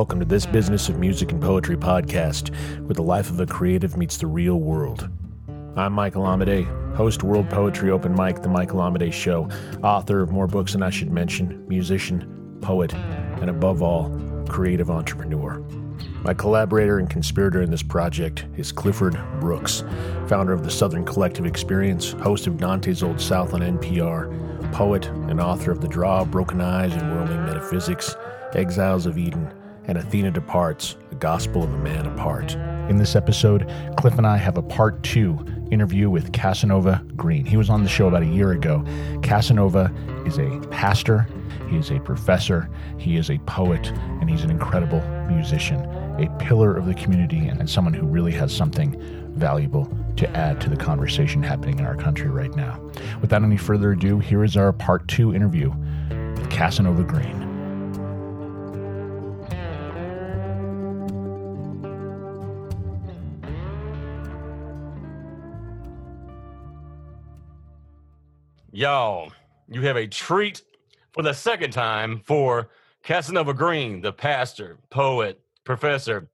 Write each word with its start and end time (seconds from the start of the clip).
Welcome 0.00 0.20
to 0.20 0.24
this 0.24 0.46
Business 0.46 0.88
of 0.88 0.98
Music 0.98 1.30
and 1.30 1.42
Poetry 1.42 1.76
podcast, 1.76 2.54
where 2.78 2.94
the 2.94 3.02
life 3.02 3.28
of 3.28 3.38
a 3.38 3.44
creative 3.44 3.98
meets 3.98 4.16
the 4.16 4.26
real 4.26 4.56
world. 4.56 5.10
I'm 5.76 5.92
Michael 5.92 6.22
Amidei, 6.22 6.64
host 6.96 7.22
World 7.22 7.50
Poetry 7.50 7.90
Open 7.90 8.14
Mic, 8.14 8.40
The 8.40 8.48
Michael 8.48 8.80
Amidei 8.80 9.12
Show, 9.12 9.50
author 9.84 10.22
of 10.22 10.32
more 10.32 10.46
books 10.46 10.72
than 10.72 10.82
I 10.82 10.88
should 10.88 11.12
mention, 11.12 11.68
musician, 11.68 12.56
poet, 12.62 12.94
and 12.94 13.50
above 13.50 13.82
all, 13.82 14.08
creative 14.48 14.90
entrepreneur. 14.90 15.58
My 16.22 16.32
collaborator 16.32 16.98
and 16.98 17.10
conspirator 17.10 17.60
in 17.60 17.70
this 17.70 17.82
project 17.82 18.46
is 18.56 18.72
Clifford 18.72 19.20
Brooks, 19.38 19.84
founder 20.28 20.54
of 20.54 20.64
the 20.64 20.70
Southern 20.70 21.04
Collective 21.04 21.44
Experience, 21.44 22.12
host 22.12 22.46
of 22.46 22.56
Dante's 22.56 23.02
Old 23.02 23.20
South 23.20 23.52
on 23.52 23.60
NPR, 23.60 24.72
poet 24.72 25.08
and 25.08 25.42
author 25.42 25.70
of 25.70 25.82
The 25.82 25.88
Draw, 25.88 26.24
Broken 26.24 26.62
Eyes, 26.62 26.94
and 26.94 27.12
Whirling 27.12 27.44
Metaphysics, 27.44 28.16
Exiles 28.54 29.04
of 29.04 29.18
Eden, 29.18 29.52
and 29.90 29.98
Athena 29.98 30.30
Departs, 30.30 30.96
The 31.08 31.16
Gospel 31.16 31.64
of 31.64 31.74
a 31.74 31.78
Man 31.78 32.06
Apart. 32.06 32.54
In 32.88 32.96
this 32.96 33.16
episode, 33.16 33.68
Cliff 33.96 34.16
and 34.18 34.26
I 34.26 34.36
have 34.36 34.56
a 34.56 34.62
part 34.62 35.02
two 35.02 35.44
interview 35.72 36.08
with 36.08 36.32
Casanova 36.32 37.04
Green. 37.16 37.44
He 37.44 37.56
was 37.56 37.68
on 37.68 37.82
the 37.82 37.88
show 37.88 38.06
about 38.06 38.22
a 38.22 38.26
year 38.26 38.52
ago. 38.52 38.84
Casanova 39.24 39.92
is 40.24 40.38
a 40.38 40.60
pastor, 40.70 41.26
he 41.68 41.76
is 41.76 41.90
a 41.90 41.98
professor, 41.98 42.70
he 42.98 43.16
is 43.16 43.30
a 43.30 43.38
poet, 43.38 43.88
and 44.20 44.30
he's 44.30 44.44
an 44.44 44.50
incredible 44.50 45.00
musician, 45.26 45.80
a 46.22 46.28
pillar 46.38 46.76
of 46.76 46.86
the 46.86 46.94
community, 46.94 47.48
and 47.48 47.68
someone 47.68 47.92
who 47.92 48.06
really 48.06 48.32
has 48.32 48.54
something 48.56 48.96
valuable 49.34 49.92
to 50.14 50.30
add 50.36 50.60
to 50.60 50.70
the 50.70 50.76
conversation 50.76 51.42
happening 51.42 51.80
in 51.80 51.84
our 51.84 51.96
country 51.96 52.28
right 52.28 52.54
now. 52.54 52.80
Without 53.20 53.42
any 53.42 53.56
further 53.56 53.90
ado, 53.90 54.20
here 54.20 54.44
is 54.44 54.56
our 54.56 54.72
part 54.72 55.08
two 55.08 55.34
interview 55.34 55.72
with 56.36 56.48
Casanova 56.48 57.02
Green. 57.02 57.39
Y'all, 68.80 69.30
you 69.68 69.82
have 69.82 69.98
a 69.98 70.06
treat 70.06 70.62
for 71.12 71.22
the 71.22 71.34
second 71.34 71.70
time 71.70 72.22
for 72.24 72.70
Casanova 73.02 73.52
Green, 73.52 74.00
the 74.00 74.10
pastor, 74.10 74.78
poet, 74.88 75.38
professor, 75.64 76.30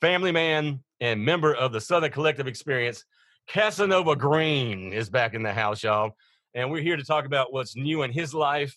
family 0.00 0.32
man, 0.32 0.80
and 1.00 1.24
member 1.24 1.54
of 1.54 1.70
the 1.70 1.80
Southern 1.80 2.10
Collective 2.10 2.48
Experience. 2.48 3.04
Casanova 3.46 4.16
Green 4.16 4.92
is 4.92 5.08
back 5.08 5.32
in 5.32 5.44
the 5.44 5.52
house, 5.52 5.84
y'all. 5.84 6.16
And 6.54 6.72
we're 6.72 6.82
here 6.82 6.96
to 6.96 7.04
talk 7.04 7.24
about 7.24 7.52
what's 7.52 7.76
new 7.76 8.02
in 8.02 8.10
his 8.10 8.34
life 8.34 8.76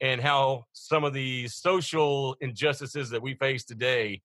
and 0.00 0.20
how 0.20 0.62
some 0.74 1.02
of 1.02 1.14
the 1.14 1.48
social 1.48 2.36
injustices 2.40 3.10
that 3.10 3.20
we 3.20 3.34
face 3.34 3.64
today 3.64 4.22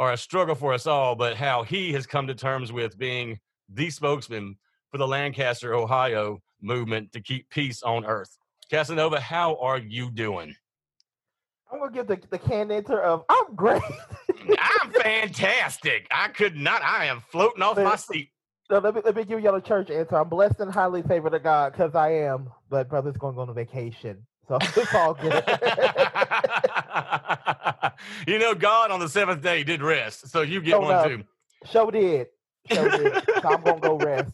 are 0.00 0.14
a 0.14 0.16
struggle 0.16 0.56
for 0.56 0.74
us 0.74 0.88
all, 0.88 1.14
but 1.14 1.36
how 1.36 1.62
he 1.62 1.92
has 1.92 2.08
come 2.08 2.26
to 2.26 2.34
terms 2.34 2.72
with 2.72 2.98
being 2.98 3.38
the 3.72 3.88
spokesman 3.88 4.56
for 4.90 4.98
the 4.98 5.06
Lancaster, 5.06 5.76
Ohio 5.76 6.42
movement 6.60 7.12
to 7.12 7.20
keep 7.20 7.48
peace 7.50 7.82
on 7.82 8.04
earth. 8.04 8.36
Casanova, 8.70 9.20
how 9.20 9.56
are 9.56 9.78
you 9.78 10.10
doing? 10.10 10.54
I'm 11.72 11.78
gonna 11.80 11.92
give 11.92 12.06
the, 12.06 12.18
the 12.30 12.38
canned 12.38 12.72
answer 12.72 13.00
of 13.00 13.24
I'm 13.28 13.54
great. 13.54 13.82
I'm 14.58 14.90
fantastic. 14.92 16.06
I 16.10 16.28
could 16.28 16.56
not. 16.56 16.82
I 16.82 17.06
am 17.06 17.20
floating 17.30 17.62
off 17.62 17.76
my 17.76 17.96
seat. 17.96 18.30
So 18.70 18.78
let 18.78 18.94
me 18.94 19.00
let 19.04 19.16
me 19.16 19.24
give 19.24 19.40
y'all 19.40 19.54
a 19.54 19.60
church 19.60 19.90
answer. 19.90 20.16
I'm 20.16 20.28
blessed 20.28 20.60
and 20.60 20.72
highly 20.72 21.02
favored 21.02 21.34
of 21.34 21.42
God 21.42 21.72
because 21.72 21.94
I 21.94 22.12
am. 22.12 22.50
But 22.70 22.88
brother's 22.88 23.16
going 23.16 23.34
to 23.34 23.36
go 23.36 23.42
on 23.42 23.48
a 23.48 23.54
vacation, 23.54 24.26
so 24.46 24.58
it's 24.60 24.94
all 24.94 25.14
good. 25.14 25.32
you 28.26 28.38
know, 28.38 28.54
God 28.54 28.90
on 28.90 29.00
the 29.00 29.08
seventh 29.08 29.42
day 29.42 29.64
did 29.64 29.82
rest, 29.82 30.28
so 30.28 30.42
you 30.42 30.60
get 30.60 30.80
one 30.80 31.08
too. 31.08 31.24
Show 31.64 31.90
did. 31.90 32.28
Show 32.70 32.88
did. 32.90 33.24
so 33.42 33.48
I'm 33.48 33.62
gonna 33.62 33.80
go 33.80 33.96
rest. 33.96 34.32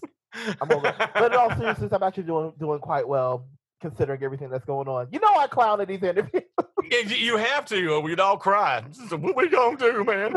I'm 0.60 0.68
gonna, 0.68 1.10
but 1.14 1.32
in 1.32 1.38
all 1.38 1.50
seriousness, 1.56 1.92
I'm 1.92 2.02
actually 2.02 2.24
doing 2.24 2.52
doing 2.58 2.80
quite 2.80 3.06
well 3.06 3.46
considering 3.80 4.22
everything 4.22 4.48
that's 4.48 4.64
going 4.64 4.88
on. 4.88 5.08
You 5.12 5.20
know, 5.20 5.34
I 5.36 5.46
clown 5.46 5.80
at 5.80 5.88
these 5.88 6.02
interviews. 6.02 6.42
you 6.90 7.36
have 7.36 7.66
to, 7.66 7.88
or 7.88 8.00
we'd 8.00 8.20
all 8.20 8.38
cry. 8.38 8.82
So 9.08 9.16
what 9.16 9.36
we 9.36 9.48
gonna 9.48 9.76
do, 9.76 10.04
man? 10.04 10.36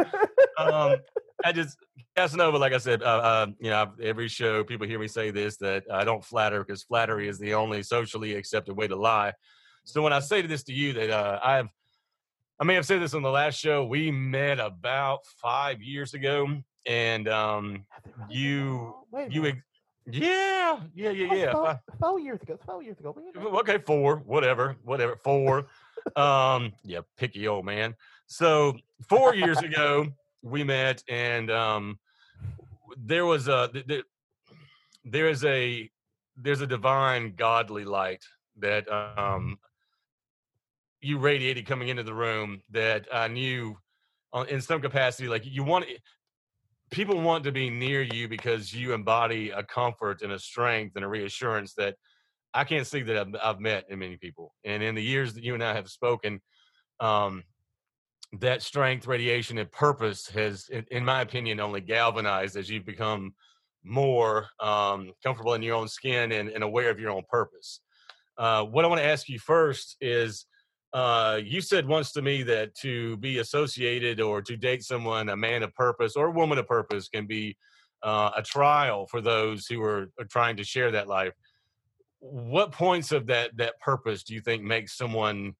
um, 0.58 0.98
I 1.44 1.52
just 1.54 1.78
Casanova, 2.18 2.58
like 2.58 2.74
I 2.74 2.80
said, 2.80 3.04
uh, 3.04 3.06
uh, 3.06 3.48
you 3.60 3.70
know, 3.70 3.92
every 4.02 4.28
show 4.28 4.64
people 4.64 4.88
hear 4.88 4.98
me 4.98 5.08
say 5.08 5.30
this 5.30 5.58
that 5.58 5.84
I 5.92 6.04
don't 6.04 6.26
flatter 6.26 6.64
because 6.64 6.82
flattery 6.82 7.28
is 7.28 7.38
the 7.38 7.54
only 7.54 7.84
socially 7.84 8.34
accepted 8.34 8.76
way 8.76 8.88
to 8.88 8.96
lie. 8.96 9.34
So 9.84 10.02
when 10.02 10.14
I 10.14 10.20
say 10.20 10.42
this 10.42 10.64
to 10.64 10.74
you, 10.74 10.94
that 10.94 11.12
uh, 11.12 11.40
I've, 11.44 11.68
I 12.60 12.64
may 12.64 12.74
have 12.74 12.88
said 12.88 13.04
this 13.04 13.14
on 13.14 13.22
the 13.22 13.30
last 13.30 13.60
show. 13.60 13.86
We 13.86 14.10
met 14.10 14.60
about 14.60 15.20
five 15.40 15.80
years 15.82 16.16
ago, 16.16 16.48
and 16.88 17.28
um, 17.30 17.86
you, 18.30 18.96
you, 19.30 19.54
yeah, 20.12 20.80
yeah, 20.96 21.10
yeah, 21.12 21.34
yeah. 21.34 21.52
Four, 21.52 21.82
four 22.00 22.20
years 22.20 22.42
ago. 22.42 22.58
Four 22.66 22.84
years 22.84 22.98
ago. 23.00 23.16
Okay, 23.60 23.78
four, 23.80 24.18
whatever, 24.26 24.78
whatever. 24.84 25.18
Four. 25.24 25.68
um, 26.16 26.72
yeah, 26.84 27.00
picky 27.18 27.48
old 27.48 27.66
man. 27.66 27.96
So 28.28 28.78
four 29.10 29.36
years 29.36 29.58
ago 29.64 30.08
we 30.42 30.64
met, 30.64 31.04
and 31.10 31.52
um, 31.52 32.00
there 32.98 33.26
was 33.26 33.48
a 33.48 33.70
there, 33.86 34.04
there 35.04 35.30
is 35.30 35.44
a 35.44 35.90
there's 36.36 36.62
a 36.62 36.68
divine 36.68 37.34
godly 37.36 37.84
light 37.84 38.24
that 38.60 38.92
um 38.92 39.58
you 41.02 41.18
radiated 41.20 41.66
coming 41.66 41.90
into 41.90 42.04
the 42.04 42.14
room 42.14 42.62
that 42.72 43.08
I 43.14 43.28
knew 43.28 43.78
uh, 44.34 44.46
in 44.50 44.62
some 44.62 44.82
capacity 44.82 45.28
like 45.28 45.46
you 45.46 45.64
want 45.64 45.86
people 46.92 47.20
want 47.22 47.44
to 47.44 47.52
be 47.52 47.70
near 47.70 48.02
you 48.02 48.28
because 48.28 48.74
you 48.74 48.94
embody 48.94 49.50
a 49.50 49.64
comfort 49.64 50.22
and 50.22 50.32
a 50.32 50.40
strength 50.40 50.96
and 50.96 51.04
a 51.04 51.08
reassurance 51.08 51.74
that 51.74 51.96
I 52.54 52.64
can't 52.64 52.88
see 52.88 53.02
that 53.04 53.18
I've, 53.18 53.36
I've 53.44 53.60
met 53.60 53.86
in 53.90 54.00
many 54.00 54.18
people. 54.18 54.54
And 54.64 54.82
in 54.82 54.96
the 54.96 55.04
years 55.04 55.34
that 55.34 55.44
you 55.44 55.54
and 55.54 55.64
I 55.64 55.74
have 55.74 55.90
spoken, 55.90 56.42
um, 57.00 57.44
that 58.40 58.62
strength, 58.62 59.08
radiation, 59.08 59.58
and 59.58 59.72
purpose 59.72 60.28
has, 60.30 60.68
in, 60.70 60.86
in, 60.92 61.06
my 61.06 61.22
opinion, 61.22 61.60
only 61.60 61.82
galvanized 61.82 62.58
as 62.58 62.70
you've 62.70 62.86
become 62.86 63.34
more 63.84 64.48
um, 64.60 65.12
comfortable 65.24 65.54
in 65.54 65.62
your 65.62 65.76
own 65.76 65.88
skin 65.88 66.32
and, 66.32 66.50
and, 66.50 66.64
aware 66.64 66.90
of 66.90 67.00
your 67.00 67.12
own 67.12 67.24
purpose. 67.30 67.80
Uh, 68.38 68.64
what 68.64 68.84
I 68.84 68.88
want 68.90 69.00
to 69.00 69.08
ask 69.08 69.30
you 69.30 69.40
first 69.40 69.96
is 70.02 70.46
uh, 70.94 71.40
you 71.44 71.62
said 71.62 71.88
once 71.88 72.12
to 72.14 72.22
me 72.22 72.44
that 72.44 72.74
to 72.76 73.18
be 73.18 73.40
associated 73.40 74.22
or 74.22 74.42
to 74.42 74.56
date 74.56 74.84
someone, 74.84 75.30
a 75.30 75.38
man 75.38 75.64
of 75.64 75.74
purpose 75.76 76.16
or 76.16 76.28
a 76.28 76.32
woman 76.32 76.58
of 76.58 76.68
purpose, 76.68 77.10
can 77.10 77.26
be 77.26 77.58
uh, 78.04 78.32
a 78.36 78.42
trial 78.42 79.06
for 79.08 79.22
those 79.22 79.68
who 79.68 79.82
are, 79.84 80.10
are, 80.20 80.26
trying 80.26 80.56
to 80.56 80.64
share 80.64 80.92
that 80.92 81.08
life. 81.08 81.34
What 82.20 82.72
points 82.72 83.12
of 83.12 83.28
that 83.28 83.58
that 83.58 83.80
purpose 83.80 84.24
do 84.24 84.34
you 84.34 84.42
think 84.42 84.64
makes 84.64 84.98
someone 84.98 85.54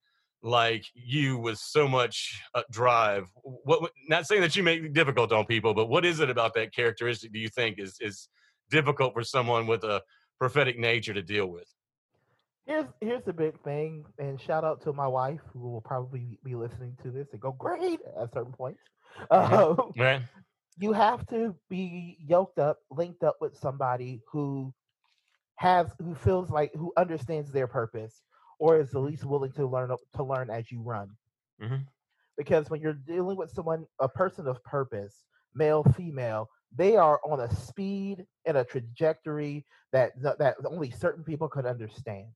like 0.44 0.86
you 0.94 1.38
with 1.38 1.58
so 1.58 1.88
much 1.88 2.42
uh, 2.56 2.64
drive? 2.72 3.28
What 3.44 3.92
not 4.08 4.28
saying 4.28 4.42
that 4.42 4.56
you 4.56 4.64
make 4.64 4.82
it 4.82 4.94
difficult 4.94 5.32
on 5.32 5.46
people, 5.46 5.74
but 5.74 5.90
what 5.90 6.06
is 6.06 6.20
it 6.20 6.30
about 6.30 6.54
that 6.56 6.74
characteristic 6.74 7.34
do 7.34 7.40
you 7.40 7.50
think 7.50 7.80
is 7.80 7.98
is 8.00 8.30
difficult 8.70 9.14
for 9.14 9.24
someone 9.24 9.68
with 9.68 9.84
a 9.84 10.02
prophetic 10.40 10.80
nature 10.80 11.14
to 11.14 11.22
deal 11.22 11.48
with? 11.48 11.68
Here's 12.68 12.86
here's 13.00 13.24
the 13.24 13.32
big 13.32 13.60
thing, 13.64 14.04
and 14.20 14.40
shout 14.40 14.66
out 14.66 14.82
to 14.84 14.92
my 14.92 15.08
wife 15.08 15.40
who 15.54 15.70
will 15.70 15.82
probably 15.82 16.38
be 16.44 16.54
listening 16.54 16.98
to 17.02 17.12
this 17.12 17.30
and 17.32 17.40
go 17.40 17.54
great 17.54 18.02
at 18.22 18.34
certain 18.34 18.52
points. 18.52 18.82
Mm-hmm. 19.32 19.54
Um, 19.82 19.92
right. 19.98 20.22
You 20.78 20.92
have 20.92 21.26
to 21.28 21.56
be 21.70 22.18
yoked 22.20 22.60
up, 22.60 22.80
linked 22.92 23.24
up 23.24 23.38
with 23.40 23.58
somebody 23.58 24.22
who 24.32 24.74
has 25.56 25.88
who 26.00 26.14
feels 26.14 26.50
like 26.50 26.74
who 26.76 26.92
understands 26.98 27.52
their 27.52 27.68
purpose 27.68 28.22
or 28.60 28.80
is 28.80 28.92
the 28.92 29.00
least 29.00 29.24
willing 29.24 29.52
to 29.54 29.66
learn 29.66 29.96
to 30.16 30.24
learn 30.24 30.50
as 30.50 30.72
you 30.72 30.82
run. 30.82 31.10
Mm-hmm. 31.62 31.84
Because 32.38 32.70
when 32.70 32.82
you're 32.82 32.94
dealing 32.94 33.38
with 33.38 33.50
someone, 33.50 33.86
a 34.00 34.10
person 34.10 34.46
of 34.48 34.64
purpose, 34.64 35.26
male, 35.56 35.84
female, 35.96 36.50
they 36.76 36.96
are 36.98 37.20
on 37.26 37.40
a 37.40 37.56
speed 37.56 38.26
and 38.46 38.58
a 38.58 38.64
trajectory 38.64 39.66
that 39.94 40.12
that 40.22 40.58
only 40.66 40.92
certain 40.92 41.24
people 41.24 41.48
could 41.48 41.66
understand. 41.66 42.28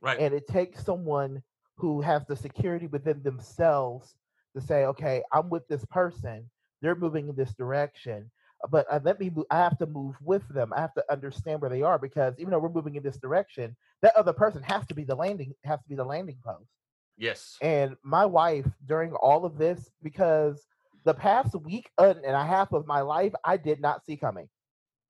Right. 0.00 0.18
And 0.18 0.34
it 0.34 0.46
takes 0.46 0.84
someone 0.84 1.42
who 1.76 2.00
has 2.00 2.24
the 2.26 2.36
security 2.36 2.86
within 2.86 3.22
themselves 3.22 4.14
to 4.54 4.60
say, 4.60 4.84
okay, 4.86 5.22
I'm 5.32 5.48
with 5.48 5.66
this 5.68 5.84
person. 5.86 6.48
They're 6.82 6.94
moving 6.94 7.28
in 7.28 7.36
this 7.36 7.54
direction. 7.54 8.30
But 8.70 8.86
uh, 8.90 9.00
let 9.04 9.20
me 9.20 9.30
move, 9.30 9.46
I 9.50 9.58
have 9.58 9.78
to 9.78 9.86
move 9.86 10.16
with 10.20 10.46
them. 10.48 10.72
I 10.74 10.80
have 10.80 10.94
to 10.94 11.04
understand 11.10 11.60
where 11.60 11.70
they 11.70 11.82
are 11.82 11.98
because 11.98 12.34
even 12.38 12.50
though 12.50 12.58
we're 12.58 12.68
moving 12.68 12.96
in 12.96 13.02
this 13.02 13.18
direction, 13.18 13.76
that 14.02 14.16
other 14.16 14.32
person 14.32 14.62
has 14.64 14.84
to 14.86 14.94
be 14.94 15.04
the 15.04 15.14
landing, 15.14 15.54
has 15.64 15.80
to 15.80 15.88
be 15.88 15.94
the 15.94 16.04
landing 16.04 16.38
post. 16.44 16.68
Yes. 17.16 17.56
And 17.60 17.96
my 18.02 18.26
wife, 18.26 18.66
during 18.86 19.12
all 19.12 19.44
of 19.44 19.58
this, 19.58 19.90
because 20.02 20.64
the 21.04 21.14
past 21.14 21.54
week 21.54 21.90
and 21.98 22.24
a 22.24 22.44
half 22.44 22.72
of 22.72 22.86
my 22.86 23.00
life, 23.00 23.32
I 23.44 23.56
did 23.56 23.80
not 23.80 24.04
see 24.04 24.16
coming. 24.16 24.48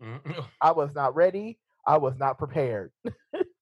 Mm-hmm. 0.03 0.41
I 0.61 0.73
was 0.73 0.95
not 0.95 1.15
ready. 1.15 1.59
I 1.87 1.97
was 1.99 2.19
not 2.19 2.39
prepared. 2.39 2.93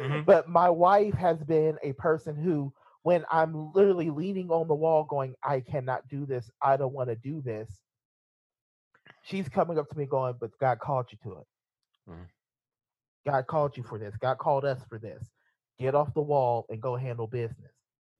Mm-hmm. 0.00 0.22
But 0.22 0.48
my 0.48 0.70
wife 0.70 1.14
has 1.14 1.42
been 1.42 1.76
a 1.82 1.92
person 1.94 2.36
who 2.36 2.72
when 3.02 3.24
I'm 3.30 3.72
literally 3.72 4.10
leaning 4.10 4.50
on 4.50 4.68
the 4.68 4.74
wall 4.74 5.04
going, 5.04 5.34
I 5.42 5.60
cannot 5.60 6.08
do 6.08 6.24
this. 6.24 6.50
I 6.62 6.76
don't 6.76 6.92
want 6.92 7.08
to 7.08 7.16
do 7.16 7.40
this. 7.40 7.68
She's 9.22 9.48
coming 9.48 9.78
up 9.78 9.88
to 9.90 9.98
me 9.98 10.06
going, 10.06 10.34
but 10.40 10.56
God 10.58 10.78
called 10.78 11.06
you 11.10 11.18
to 11.24 11.38
it. 11.38 11.46
Mhm. 12.10 12.26
God 13.26 13.46
called 13.46 13.76
you 13.76 13.82
for 13.82 13.98
this. 13.98 14.16
God 14.16 14.38
called 14.38 14.64
us 14.64 14.82
for 14.88 14.98
this. 14.98 15.22
Get 15.78 15.94
off 15.94 16.14
the 16.14 16.22
wall 16.22 16.66
and 16.70 16.80
go 16.80 16.96
handle 16.96 17.26
business. 17.26 17.72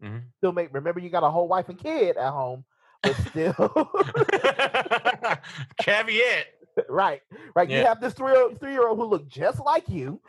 Mhm. 0.02 0.22
Still 0.38 0.52
make 0.52 0.72
remember 0.72 1.00
you 1.00 1.10
got 1.10 1.25
a 1.25 1.30
whole 1.30 1.48
wife 1.48 1.68
and 1.68 1.78
kid 1.78 2.16
at 2.16 2.32
home, 2.32 2.64
but 3.02 3.16
still 3.16 3.54
Caveat. 5.78 6.46
right. 6.88 7.20
Right. 7.54 7.69
You 7.69 7.84
have 7.84 8.00
this 8.00 8.14
three 8.14 8.34
three 8.58 8.72
year 8.72 8.86
old 8.86 8.98
who 8.98 9.04
look 9.04 9.28
just 9.28 9.60
like 9.60 9.88
you. 9.88 10.20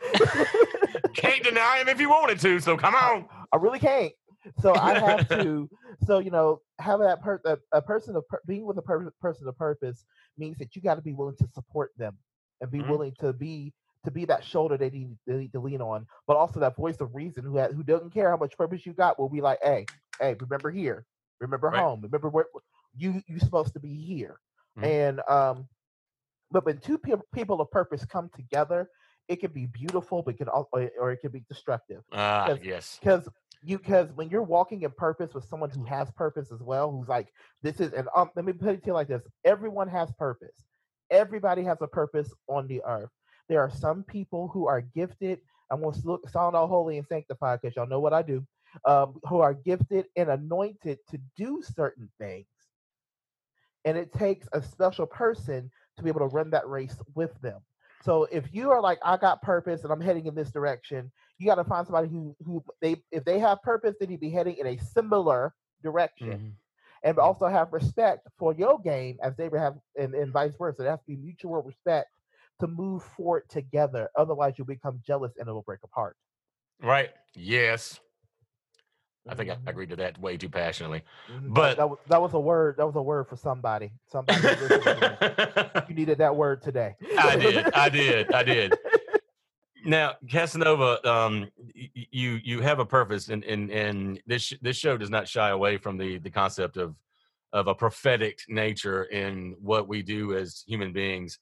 Can't 1.14 1.42
deny 1.42 1.78
him 1.78 1.88
if 1.88 2.00
you 2.00 2.08
wanted 2.08 2.40
to. 2.40 2.60
So 2.60 2.76
come 2.76 2.94
on. 2.94 3.26
I 3.52 3.56
really 3.56 3.78
can't. 3.78 4.12
So 4.60 4.74
I 4.74 4.98
have 4.98 5.28
to. 5.40 5.68
So 6.06 6.18
you 6.18 6.30
know, 6.30 6.60
having 6.78 7.06
that 7.06 7.22
per- 7.22 7.40
a, 7.44 7.56
a 7.72 7.80
person 7.82 8.16
of 8.16 8.26
pur- 8.28 8.42
being 8.46 8.66
with 8.66 8.78
a 8.78 8.82
per- 8.82 9.10
person 9.20 9.46
of 9.48 9.56
purpose 9.56 10.04
means 10.36 10.58
that 10.58 10.74
you 10.76 10.82
got 10.82 10.96
to 10.96 11.02
be 11.02 11.12
willing 11.12 11.36
to 11.36 11.46
support 11.52 11.92
them 11.96 12.16
and 12.60 12.70
be 12.70 12.80
Mhm. 12.80 12.88
willing 12.88 13.14
to 13.20 13.32
be 13.32 13.72
to 14.04 14.10
be 14.10 14.26
that 14.26 14.44
shoulder 14.44 14.76
they 14.76 14.90
need, 14.90 15.16
they 15.26 15.34
need 15.34 15.52
to 15.52 15.60
lean 15.60 15.80
on, 15.80 16.06
but 16.26 16.36
also 16.36 16.60
that 16.60 16.76
voice 16.76 16.96
of 17.00 17.14
reason 17.14 17.42
who 17.44 17.58
who 17.58 17.82
doesn't 17.82 18.12
care 18.12 18.28
how 18.30 18.36
much 18.36 18.56
purpose 18.58 18.84
you 18.84 18.92
got 18.92 19.18
will 19.18 19.30
be 19.30 19.40
like, 19.40 19.58
hey, 19.62 19.86
hey, 20.20 20.34
remember 20.40 20.70
here, 20.70 21.06
remember 21.40 21.68
Right. 21.68 21.80
home, 21.80 22.00
remember 22.02 22.28
where 22.28 22.46
you 22.96 23.22
you 23.26 23.38
supposed 23.38 23.72
to 23.74 23.80
be 23.80 23.94
here, 23.94 24.38
Mhm. 24.78 24.84
and 24.84 25.20
um, 25.28 25.68
but 26.54 26.66
when 26.66 26.78
two 26.78 26.98
pe- 26.98 27.14
people 27.34 27.60
of 27.60 27.70
purpose 27.72 28.06
come 28.06 28.30
together, 28.34 28.88
it 29.28 29.40
can 29.40 29.52
be 29.52 29.66
beautiful, 29.66 30.22
but 30.22 30.38
can 30.38 30.48
also 30.48 30.88
or 31.00 31.12
it 31.12 31.18
can 31.22 31.32
be 31.32 31.44
destructive 31.48 32.02
Ah, 32.12 32.48
Yes. 32.48 32.60
yes. 32.62 32.98
because 33.00 33.28
you 33.62 33.78
because 33.78 34.12
when 34.14 34.30
you're 34.30 34.42
walking 34.44 34.82
in 34.82 34.92
purpose 34.92 35.34
with 35.34 35.44
someone 35.46 35.70
who 35.70 35.84
has 35.84 36.10
purpose 36.12 36.52
as 36.52 36.62
well 36.62 36.92
who's 36.92 37.08
like 37.08 37.28
this 37.62 37.80
is 37.80 37.92
and 37.94 38.08
um 38.16 38.30
let 38.36 38.44
me 38.44 38.52
put 38.52 38.70
it 38.74 38.82
to 38.82 38.88
you 38.88 38.94
like 38.94 39.08
this 39.08 39.22
everyone 39.44 39.88
has 39.88 40.12
purpose 40.18 40.64
everybody 41.10 41.64
has 41.64 41.78
a 41.82 41.88
purpose 41.88 42.32
on 42.48 42.66
the 42.68 42.82
earth 42.86 43.10
there 43.48 43.60
are 43.60 43.70
some 43.70 44.02
people 44.04 44.48
who 44.48 44.66
are 44.68 44.82
gifted 44.82 45.40
I'm 45.70 45.80
going 45.82 45.94
to 45.94 46.06
look 46.06 46.28
sound 46.28 46.54
all 46.56 46.68
holy 46.68 46.98
and 46.98 47.06
sanctified 47.06 47.60
because 47.62 47.74
y'all 47.76 47.88
know 47.88 48.00
what 48.00 48.12
i 48.12 48.22
do 48.22 48.46
um, 48.84 49.14
who 49.28 49.40
are 49.40 49.54
gifted 49.54 50.06
and 50.16 50.28
anointed 50.30 50.98
to 51.10 51.18
do 51.36 51.62
certain 51.62 52.10
things 52.20 52.46
and 53.86 53.96
it 53.96 54.12
takes 54.12 54.48
a 54.52 54.62
special 54.62 55.06
person 55.06 55.70
to 55.96 56.02
be 56.02 56.08
able 56.10 56.20
to 56.20 56.26
run 56.26 56.50
that 56.50 56.68
race 56.68 56.96
with 57.14 57.38
them 57.40 57.60
so 58.02 58.24
if 58.24 58.52
you 58.52 58.70
are 58.70 58.80
like 58.80 58.98
i 59.04 59.16
got 59.16 59.40
purpose 59.42 59.82
and 59.84 59.92
i'm 59.92 60.00
heading 60.00 60.26
in 60.26 60.34
this 60.34 60.50
direction 60.50 61.10
you 61.38 61.46
got 61.46 61.54
to 61.56 61.64
find 61.64 61.86
somebody 61.86 62.08
who 62.08 62.34
who 62.44 62.62
they 62.80 62.96
if 63.12 63.24
they 63.24 63.38
have 63.38 63.60
purpose 63.62 63.94
they 64.00 64.06
need 64.06 64.16
to 64.16 64.20
be 64.20 64.30
heading 64.30 64.56
in 64.56 64.66
a 64.66 64.78
similar 64.78 65.54
direction 65.82 66.28
Mhm. 66.30 66.52
and 67.02 67.18
also 67.18 67.46
have 67.46 67.72
respect 67.72 68.26
for 68.38 68.54
your 68.54 68.78
game 68.80 69.18
as 69.22 69.36
they 69.36 69.48
would 69.48 69.60
have 69.60 69.76
and, 69.98 70.14
and 70.14 70.32
vice 70.32 70.54
versa 70.58 70.82
there 70.82 70.90
has 70.90 71.00
to 71.00 71.06
be 71.06 71.16
mutual 71.16 71.62
respect 71.62 72.08
to 72.60 72.66
move 72.66 73.02
forward 73.02 73.42
together 73.48 74.08
otherwise 74.16 74.54
you'll 74.56 74.66
become 74.66 75.00
jealous 75.06 75.32
and 75.38 75.48
it'll 75.48 75.62
break 75.62 75.80
apart 75.84 76.16
Right. 76.82 77.10
Yes. 77.34 78.00
I 79.28 79.34
think 79.34 79.50
I 79.50 79.56
agreed 79.66 79.88
to 79.90 79.96
that 79.96 80.18
way 80.18 80.36
too 80.36 80.48
passionately. 80.48 81.02
mhm. 81.30 81.54
But- 81.54 81.76
that, 81.76 81.88
was, 81.88 81.98
that 82.08 82.20
was 82.20 82.34
a 82.34 82.40
word 82.40 82.76
that 82.76 82.86
was 82.86 82.96
a 82.96 83.02
word 83.02 83.26
for 83.28 83.36
somebody 83.36 83.92
somebody 84.06 84.40
who 84.40 84.48
listened 84.48 84.82
to 84.84 85.72
me. 85.74 85.82
you 85.88 85.94
needed 85.94 86.18
that 86.18 86.34
word 86.36 86.62
today 86.62 86.94
I 87.18 87.36
did. 87.36 87.72
I 87.74 87.88
did. 87.88 88.32
I 88.32 88.42
did. 88.42 88.74
Now, 89.86 90.14
Casanova, 90.30 91.06
um, 91.10 91.50
you 91.74 92.40
you 92.42 92.60
have 92.62 92.78
a 92.78 92.86
purpose, 92.86 93.28
and 93.28 93.44
and 93.44 93.70
and 93.70 94.20
this 94.26 94.52
this 94.62 94.76
show 94.78 94.96
does 94.96 95.10
not 95.10 95.28
shy 95.28 95.50
away 95.50 95.76
from 95.76 95.98
the 95.98 96.18
the 96.18 96.30
concept 96.30 96.78
of 96.78 96.96
of 97.52 97.68
a 97.68 97.74
prophetic 97.74 98.40
nature 98.48 99.04
in 99.04 99.54
what 99.60 99.86
we 99.86 100.02
do 100.02 100.34
as 100.36 100.64
human 100.66 100.92
beings. 100.92 101.38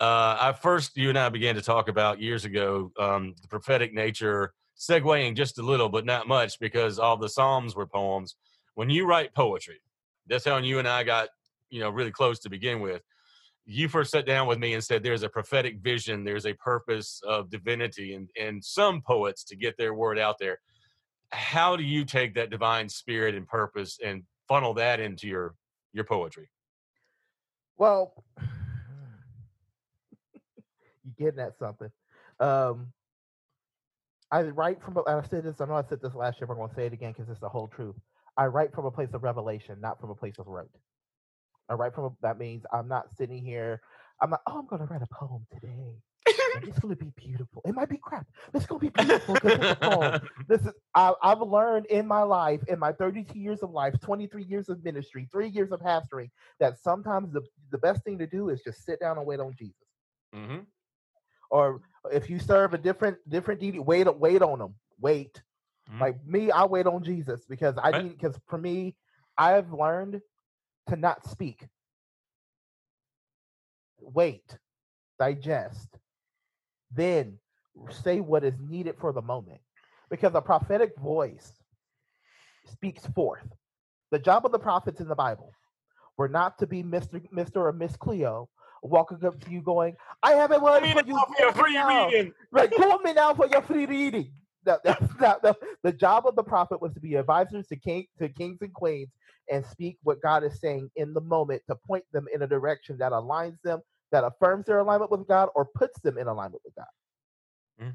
Uh, 0.00 0.36
I 0.40 0.52
first 0.52 0.96
you 0.96 1.08
and 1.08 1.18
I 1.18 1.28
began 1.30 1.56
to 1.56 1.62
talk 1.62 1.88
about 1.88 2.20
years 2.20 2.44
ago 2.44 2.92
um, 2.98 3.34
the 3.42 3.48
prophetic 3.48 3.92
nature, 3.92 4.54
segueing 4.78 5.36
just 5.36 5.58
a 5.58 5.62
little, 5.62 5.88
but 5.88 6.04
not 6.04 6.28
much, 6.28 6.58
because 6.58 6.98
all 6.98 7.16
the 7.16 7.28
Psalms 7.28 7.74
were 7.74 7.86
poems. 7.86 8.36
When 8.74 8.90
you 8.90 9.06
write 9.06 9.34
poetry, 9.34 9.80
that's 10.26 10.44
how 10.44 10.56
you 10.58 10.78
and 10.78 10.88
I 10.88 11.04
got 11.04 11.28
you 11.70 11.80
know 11.80 11.90
really 11.90 12.10
close 12.10 12.38
to 12.40 12.50
begin 12.50 12.80
with 12.80 13.02
you 13.66 13.88
first 13.88 14.10
sat 14.10 14.26
down 14.26 14.46
with 14.46 14.58
me 14.58 14.74
and 14.74 14.84
said 14.84 15.02
there's 15.02 15.22
a 15.22 15.28
prophetic 15.28 15.78
vision 15.78 16.22
there's 16.22 16.46
a 16.46 16.52
purpose 16.54 17.20
of 17.26 17.50
divinity 17.50 18.14
and 18.14 18.28
and 18.40 18.62
some 18.62 19.00
poets 19.00 19.42
to 19.42 19.56
get 19.56 19.76
their 19.76 19.94
word 19.94 20.18
out 20.18 20.36
there 20.38 20.58
how 21.30 21.74
do 21.74 21.82
you 21.82 22.04
take 22.04 22.34
that 22.34 22.50
divine 22.50 22.88
spirit 22.88 23.34
and 23.34 23.48
purpose 23.48 23.98
and 24.04 24.22
funnel 24.46 24.74
that 24.74 25.00
into 25.00 25.26
your 25.26 25.54
your 25.92 26.04
poetry 26.04 26.48
Well, 27.76 28.24
you're 31.02 31.14
getting 31.18 31.40
at 31.40 31.58
something. 31.58 31.90
Um, 32.40 32.92
I 34.34 34.42
write 34.44 34.82
from. 34.82 34.98
a- 34.98 35.04
and 35.04 35.24
I 35.24 35.28
said 35.28 35.44
this. 35.44 35.62
I 35.62 35.66
know 35.66 35.76
I 35.76 35.84
said 35.84 36.02
this 36.02 36.14
last 36.16 36.40
year, 36.40 36.48
but 36.48 36.54
I'm 36.54 36.60
going 36.60 36.70
to 36.70 36.76
say 36.76 36.86
it 36.88 36.94
again 36.94 37.12
because 37.14 37.30
it's 37.30 37.40
the 37.40 37.50
whole 37.50 37.68
truth. 37.68 37.96
I 38.38 38.46
write 38.48 38.74
from 38.74 38.86
a 38.86 38.92
place 38.92 39.14
of 39.14 39.24
revelation, 39.24 39.80
not 39.80 40.00
from 40.00 40.10
a 40.10 40.16
place 40.16 40.38
of 40.40 40.48
rote. 40.48 40.70
I 41.70 41.74
write 41.74 41.94
from. 41.94 42.06
A, 42.06 42.10
that 42.22 42.38
means 42.38 42.64
I'm 42.72 42.88
not 42.88 43.10
sitting 43.16 43.44
here. 43.44 43.82
I'm 44.22 44.32
like, 44.32 44.40
oh, 44.48 44.60
I'm 44.60 44.66
going 44.68 44.82
to 44.86 44.88
write 44.92 45.02
a 45.02 45.14
poem 45.14 45.46
today. 45.52 45.96
It's 46.66 46.80
going 46.80 46.96
to 46.96 47.04
be 47.04 47.12
beautiful. 47.16 47.62
It 47.66 47.74
might 47.74 47.90
be 47.90 47.98
crap. 47.98 48.26
It's 48.54 48.66
going 48.66 48.80
to 48.80 48.86
be 48.86 48.90
beautiful 48.90 49.36
because 49.36 49.58
it's 49.58 49.70
a 49.70 49.76
poem. 49.76 50.16
This 50.48 50.62
is 50.62 50.72
I, 50.94 51.14
I've 51.22 51.42
learned 51.42 51.86
in 51.88 52.06
my 52.06 52.22
life, 52.22 52.62
in 52.68 52.80
my 52.80 52.92
32 52.92 53.38
years 53.38 53.62
of 53.62 53.70
life, 53.72 53.94
23 54.02 54.44
years 54.44 54.70
of 54.70 54.84
ministry, 54.84 55.28
three 55.32 55.48
years 55.48 55.72
of 55.72 55.80
pastoring, 55.80 56.30
that 56.60 56.78
sometimes 56.80 57.32
the, 57.32 57.42
the 57.72 57.78
best 57.78 58.04
thing 58.04 58.18
to 58.18 58.26
do 58.28 58.50
is 58.50 58.62
just 58.62 58.84
sit 58.84 59.00
down 59.00 59.18
and 59.18 59.26
wait 59.26 59.40
on 59.40 59.54
Jesus. 59.58 59.76
mm-hmm. 60.34 60.60
Or 61.54 61.82
if 62.10 62.28
you 62.28 62.40
serve 62.40 62.74
a 62.74 62.78
different 62.78 63.16
different 63.28 63.60
deity, 63.60 63.78
wait 63.78 64.12
wait 64.18 64.42
on 64.42 64.58
them. 64.58 64.74
Wait. 64.98 65.40
Mhm. 65.88 66.00
Like 66.00 66.26
me, 66.26 66.50
I 66.50 66.64
wait 66.64 66.88
on 66.88 67.04
Jesus 67.04 67.46
because 67.46 67.76
I 67.80 68.02
need 68.02 68.08
because 68.18 68.36
for 68.48 68.58
me, 68.58 68.96
I've 69.38 69.72
learned 69.72 70.20
to 70.88 70.96
not 70.96 71.24
speak. 71.28 71.68
Wait, 74.00 74.58
digest, 75.20 75.96
then 76.90 77.38
say 77.88 78.18
what 78.18 78.42
is 78.42 78.58
needed 78.58 78.98
for 78.98 79.12
the 79.12 79.22
moment. 79.22 79.60
Because 80.10 80.34
a 80.34 80.42
prophetic 80.42 80.96
voice 80.98 81.52
speaks 82.66 83.06
forth. 83.06 83.46
The 84.10 84.18
job 84.18 84.44
of 84.44 84.50
the 84.50 84.58
prophets 84.58 85.00
in 85.00 85.06
the 85.06 85.14
Bible 85.14 85.52
were 86.16 86.28
not 86.28 86.58
to 86.58 86.66
be 86.66 86.82
Mr. 86.82 87.24
Mr. 87.30 87.58
or 87.58 87.72
Miss 87.72 87.96
Cleo 87.96 88.48
walking 88.84 89.24
up 89.24 89.42
to 89.44 89.50
you 89.50 89.62
going, 89.62 89.96
I 90.22 90.32
have 90.32 90.52
a 90.52 90.58
word 90.58 90.80
for 90.80 91.04
you. 91.06 91.14
call 91.14 91.64
me 91.64 91.72
now." 91.72 92.10
Right, 92.52 92.70
call 92.76 92.98
me 93.00 93.12
now 93.12 93.34
for 93.34 93.46
your 93.46 93.62
free 93.62 93.86
reading. 93.86 94.32
That, 94.64 94.82
that's 94.84 95.06
not 95.20 95.42
the, 95.42 95.56
the 95.82 95.92
job 95.92 96.26
of 96.26 96.36
the 96.36 96.42
prophet 96.42 96.80
was 96.80 96.92
to 96.94 97.00
be 97.00 97.14
advisors 97.16 97.66
to 97.68 97.76
king 97.76 98.06
to 98.18 98.28
kings 98.28 98.58
and 98.60 98.72
queens 98.72 99.10
and 99.50 99.64
speak 99.66 99.98
what 100.02 100.22
God 100.22 100.44
is 100.44 100.60
saying 100.60 100.90
in 100.96 101.12
the 101.12 101.20
moment 101.20 101.62
to 101.68 101.74
point 101.74 102.04
them 102.12 102.26
in 102.32 102.42
a 102.42 102.46
direction 102.46 102.96
that 102.98 103.12
aligns 103.12 103.58
them, 103.62 103.80
that 104.10 104.24
affirms 104.24 104.66
their 104.66 104.78
alignment 104.78 105.10
with 105.10 105.26
God 105.26 105.48
or 105.54 105.66
puts 105.66 106.00
them 106.00 106.16
in 106.18 106.28
alignment 106.28 106.62
with 106.64 106.74
God. 106.74 107.82
Mm. 107.82 107.94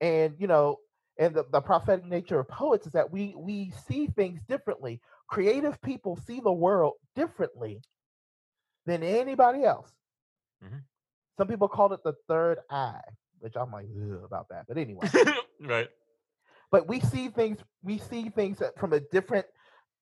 And 0.00 0.34
you 0.38 0.46
know, 0.46 0.78
and 1.18 1.34
the, 1.34 1.44
the 1.52 1.60
prophetic 1.60 2.04
nature 2.06 2.40
of 2.40 2.48
poets 2.48 2.86
is 2.86 2.92
that 2.92 3.10
we 3.10 3.34
we 3.36 3.72
see 3.88 4.08
things 4.08 4.40
differently. 4.48 5.00
Creative 5.28 5.80
people 5.82 6.16
see 6.16 6.40
the 6.40 6.52
world 6.52 6.94
differently 7.14 7.80
than 8.86 9.02
anybody 9.02 9.64
else. 9.64 9.92
Mhm. 10.64 10.82
Some 11.38 11.48
people 11.48 11.68
call 11.68 11.92
it 11.92 12.02
the 12.04 12.14
third 12.28 12.58
eye, 12.70 13.00
which 13.40 13.56
I'm 13.56 13.70
like 13.72 13.86
about 14.24 14.48
that. 14.50 14.66
But 14.68 14.78
anyway, 14.78 15.08
right 15.60 15.88
but 16.70 16.88
we 16.88 17.00
see 17.00 17.28
things. 17.28 17.58
We 17.82 17.98
see 17.98 18.30
things 18.30 18.58
that- 18.58 18.78
from 18.78 18.92
a 18.94 19.00
different. 19.00 19.46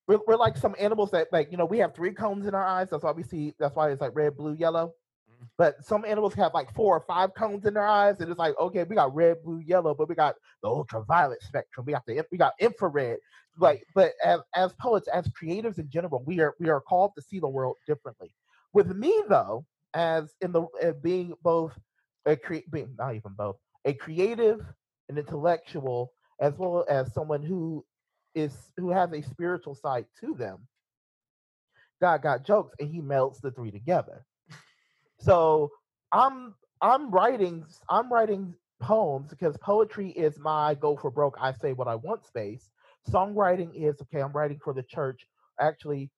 We're, 0.09 0.21
we're 0.27 0.37
like 0.37 0.57
some 0.57 0.75
animals 0.79 1.11
that 1.13 1.29
like 1.33 1.51
you 1.53 1.57
know 1.59 1.65
we 1.67 1.79
have 1.79 1.95
three 1.95 2.13
cones 2.13 2.47
in 2.47 2.55
our 2.55 2.65
eyes. 2.65 2.89
That's 2.91 3.03
why 3.05 3.13
we 3.13 3.23
see. 3.23 3.55
That's 3.59 3.77
why 3.77 3.91
it's 3.91 4.01
like 4.01 4.13
red, 4.15 4.37
blue, 4.37 4.55
yellow. 4.55 4.95
Mhm. 5.31 5.49
But 5.59 5.85
some 5.85 6.05
animals 6.05 6.35
have 6.35 6.55
like 6.55 6.73
four 6.75 6.97
or 6.97 7.01
five 7.01 7.35
cones 7.35 7.65
in 7.67 7.75
their 7.75 7.87
eyes, 7.87 8.21
and 8.21 8.31
it's 8.31 8.39
like 8.39 8.57
okay, 8.59 8.85
we 8.85 8.97
got 8.97 9.15
red, 9.15 9.43
blue, 9.43 9.59
yellow, 9.61 9.95
but 9.95 10.09
we 10.09 10.15
got 10.15 10.37
the 10.63 10.69
ultraviolet 10.69 11.43
spectrum. 11.43 11.87
We 11.87 11.93
got 11.93 12.07
the 12.07 12.25
we 12.33 12.39
got 12.39 12.55
infrared. 12.61 13.19
Like, 13.59 13.85
but 13.95 14.13
as 14.25 14.41
as 14.55 14.73
poets, 14.75 15.09
as 15.09 15.29
creatives 15.31 15.79
in 15.79 15.89
general, 15.91 16.23
we 16.27 16.41
are 16.41 16.55
we 16.61 16.69
are 16.71 16.81
called 16.81 17.13
to 17.17 17.23
see 17.23 17.39
the 17.41 17.49
world 17.49 17.77
differently. 17.87 18.33
With 18.75 18.95
me 18.97 19.23
though, 19.29 19.67
as 19.95 20.35
in 20.43 20.53
the 20.53 20.63
uh, 20.83 20.93
being 21.03 21.35
both 21.43 21.79
a 22.27 22.37
cre- 22.37 22.69
being 22.73 22.95
not 22.99 23.17
even 23.17 23.35
both 23.37 23.57
a 23.87 23.95
creative, 23.95 24.61
an 25.09 25.19
intellectual, 25.19 26.13
as 26.41 26.55
well 26.59 26.87
as 26.89 27.13
someone 27.15 27.43
who 27.43 27.85
is 28.35 28.55
who 28.79 28.91
has 28.91 29.13
a 29.13 29.23
spiritual 29.23 29.75
side 29.77 30.07
to 30.21 30.35
them. 30.35 30.69
God 32.01 32.23
got 32.23 32.45
jokes, 32.45 32.75
and 32.81 32.91
He 32.91 33.01
melts 33.01 33.41
the 33.41 33.53
three 33.53 33.71
together. 33.73 34.25
So 35.21 35.71
I'm 36.13 36.55
I'm 36.83 37.11
writing 37.11 37.65
I'm 37.91 38.13
writing 38.13 38.55
poems 38.81 39.31
because 39.31 39.57
poetry 39.59 40.11
is 40.11 40.39
my 40.39 40.75
go 40.75 40.97
for 40.97 41.11
broke. 41.11 41.37
I 41.41 41.53
say 41.53 41.73
what 41.73 41.89
I 41.89 41.97
want 41.97 42.27
space. 42.27 42.71
Songwriting 43.11 43.71
is 43.75 44.01
okay. 44.03 44.21
I'm 44.23 44.33
writing 44.33 44.61
for 44.63 44.75
the 44.75 44.83
church. 44.85 45.27
Actually, 45.61 46.11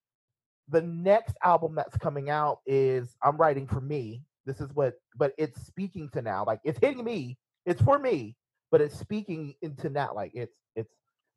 the 0.69 0.83
next 0.83 1.37
album 1.43 1.75
that's 1.75 1.97
coming 1.97 2.31
out 2.31 2.61
is 2.67 3.17
I'm 3.23 3.37
writing 3.37 3.67
for 3.67 3.81
me. 3.81 4.23
This 4.47 4.61
is 4.61 4.71
what, 4.75 4.95
but 5.17 5.33
it's 5.39 5.61
speaking 5.67 6.09
to 6.11 6.23
now. 6.23 6.45
Like 6.47 6.61
it's 6.65 6.79
hitting 6.81 7.05
me. 7.05 7.39
It's 7.67 7.81
for 7.81 7.99
me, 7.99 8.37
but 8.71 8.81
it's 8.81 8.99
speaking 8.99 9.55
into 9.63 9.89
now. 9.89 10.13
Like 10.15 10.33
it's 10.35 10.55
it's 10.77 10.91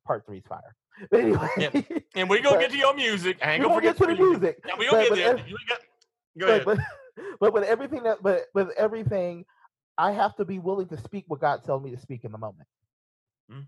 part 0.05 0.25
three's 0.25 0.45
fire. 0.47 0.75
But 1.11 1.19
anyway, 1.19 1.49
Yep. 1.57 1.73
And 2.15 2.29
we 2.29 2.39
gonna 2.39 2.55
But- 2.55 2.61
get 2.61 2.71
to 2.71 2.77
your 2.77 2.95
music. 2.95 3.37
I 3.41 3.51
ain't 3.53 3.61
gonna 3.63 3.73
gonna 3.81 3.93
forget 3.93 3.97
get 3.97 4.07
to 4.09 4.15
the 4.15 4.29
music. 4.29 4.59
Yeah, 4.65 4.73
we 4.79 4.89
gonna 4.89 5.09
But- 5.09 5.15
get 5.17 5.37
there. 5.37 5.45
Got, 5.67 5.79
go 6.39 6.45
but, 6.45 6.47
ahead. 6.47 6.65
but 6.65 6.79
but 7.39 7.53
with 7.53 7.63
everything 7.65 8.03
that 8.03 8.23
but 8.23 8.45
with 8.53 8.69
everything, 8.77 9.45
I 9.97 10.11
have 10.11 10.35
to 10.37 10.45
be 10.45 10.59
willing 10.59 10.87
to 10.87 10.97
speak 10.97 11.25
what 11.27 11.41
God 11.41 11.63
tells 11.63 11.83
me 11.83 11.91
to 11.91 11.97
speak 11.97 12.23
in 12.23 12.31
the 12.31 12.37
moment. 12.37 12.67
Mm. 13.51 13.65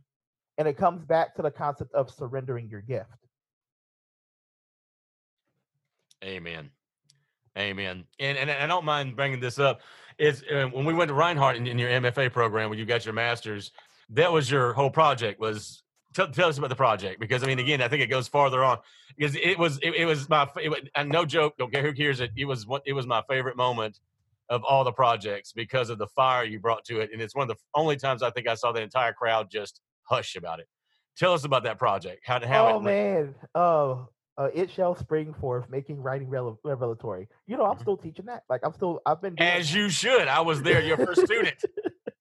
And 0.58 0.68
it 0.68 0.78
comes 0.78 1.04
back 1.06 1.36
to 1.36 1.42
the 1.42 1.52
concept 1.52 1.94
of 1.94 2.10
surrendering 2.10 2.70
your 2.70 2.82
gift. 2.82 3.10
Amen. 6.24 6.72
Amen. 7.58 8.06
And, 8.20 8.38
and 8.38 8.52
I 8.52 8.68
don't 8.68 8.86
mind 8.86 9.16
bringing 9.16 9.40
this 9.40 9.60
up. 9.60 9.82
Is 10.18 10.44
uh, 10.52 10.66
when 10.72 10.86
we 10.86 10.94
went 10.94 11.10
to 11.10 11.14
Reinhardt 11.14 11.58
in, 11.58 11.68
in 11.68 11.78
your 11.78 11.90
MFA 11.90 12.32
program, 12.32 12.70
when 12.70 12.80
you 12.80 12.86
got 12.86 13.06
your 13.06 13.14
master's, 13.14 13.72
that 14.12 14.32
was 14.32 14.50
your 14.50 14.74
whole 14.74 14.90
project. 14.90 15.40
Was 15.40 15.84
tell, 16.14 16.28
tell 16.30 16.50
us 16.50 16.58
about 16.58 16.70
the 16.70 16.76
project 16.76 17.20
because 17.20 17.44
I 17.44 17.46
mean, 17.46 17.60
again, 17.60 17.82
I 17.82 17.88
think 17.88 18.02
it 18.02 18.08
goes 18.08 18.28
farther 18.28 18.64
on 18.64 18.80
because 19.16 19.36
it 19.36 19.60
was 19.60 19.78
it, 19.84 19.94
it 19.96 20.06
was 20.06 20.28
my 20.28 20.48
it, 20.58 20.90
and 20.96 21.10
no 21.10 21.24
joke. 21.24 21.56
Don't 21.58 21.72
care 21.72 21.84
who 21.84 21.94
cares 21.94 22.20
it. 22.20 22.32
It 22.36 22.46
was 22.46 22.66
what 22.66 22.82
it 22.86 22.94
was 22.94 23.06
my 23.06 23.22
favorite 23.30 23.58
moment 23.58 24.00
of 24.50 24.64
all 24.64 24.84
the 24.84 24.92
projects 24.92 25.52
because 25.52 25.90
of 25.92 26.00
the 26.00 26.08
fire 26.08 26.44
you 26.44 26.60
brought 26.60 26.84
to 26.86 27.00
it, 27.00 27.12
and 27.14 27.22
it's 27.22 27.36
one 27.36 27.50
of 27.50 27.56
the 27.56 27.62
only 27.76 27.96
times 27.96 28.24
I 28.24 28.32
think 28.32 28.48
I 28.48 28.56
saw 28.56 28.72
the 28.72 28.82
entire 28.82 29.14
crowd 29.14 29.52
just 29.52 29.82
hush 30.04 30.36
about 30.36 30.60
it. 30.60 30.68
Tell 31.16 31.34
us 31.34 31.44
about 31.44 31.64
that 31.64 31.78
project. 31.78 32.24
How 32.26 32.44
how 32.46 32.68
oh 32.70 32.78
it, 32.78 32.84
man. 32.84 33.36
Oh 33.54 34.08
uh, 34.38 34.50
it 34.53 34.70
shall 34.70 34.96
spring 34.96 35.34
forth, 35.34 35.70
making 35.70 36.01
writing 36.01 36.27
rele- 36.29 36.58
revelatory. 36.63 37.27
You 37.48 37.58
know, 37.58 37.65
I'm 37.65 37.77
Mhm. 37.77 37.82
still 37.82 37.98
teaching 37.98 38.25
that. 38.25 38.44
Like 38.50 38.62
I'm 38.63 38.74
still, 38.74 39.01
I've 39.06 39.22
been 39.22 39.36
as 39.39 39.74
you 39.74 39.89
should. 39.89 40.27
I 40.27 40.41
was 40.41 40.62
there, 40.62 40.82
your 40.82 40.98
first 40.98 41.25
student. 41.25 41.58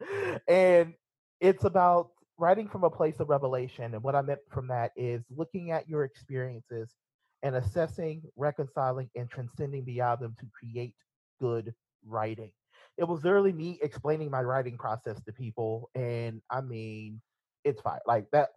and 0.49 0.95
it's 1.41 1.65
about 1.65 2.11
writing 2.39 2.69
from 2.69 2.85
a 2.85 2.91
place 2.91 3.21
of 3.21 3.29
revelation. 3.29 3.95
And 3.95 4.03
what 4.03 4.15
I 4.15 4.23
meant 4.23 4.41
from 4.51 4.69
that 4.69 4.93
is 4.97 5.23
looking 5.31 5.71
at 5.71 5.89
your 5.89 6.05
experiences 6.05 6.95
and 7.43 7.55
assessing, 7.57 8.23
reconciling, 8.37 9.11
and 9.15 9.29
transcending 9.31 9.85
beyond 9.85 10.21
them 10.21 10.35
to 10.41 10.47
create 10.59 10.95
good 11.41 11.75
writing. 12.05 12.53
It 12.99 13.05
was 13.05 13.25
literally 13.25 13.53
me 13.53 13.79
explaining 13.83 14.31
my 14.31 14.43
writing 14.43 14.79
process 14.79 15.21
to 15.25 15.33
people. 15.33 15.91
And 15.95 16.41
I 16.51 16.63
mean, 16.63 17.21
it's 17.65 17.81
fine. 17.83 18.01
Like 18.07 18.31
that, 18.33 18.51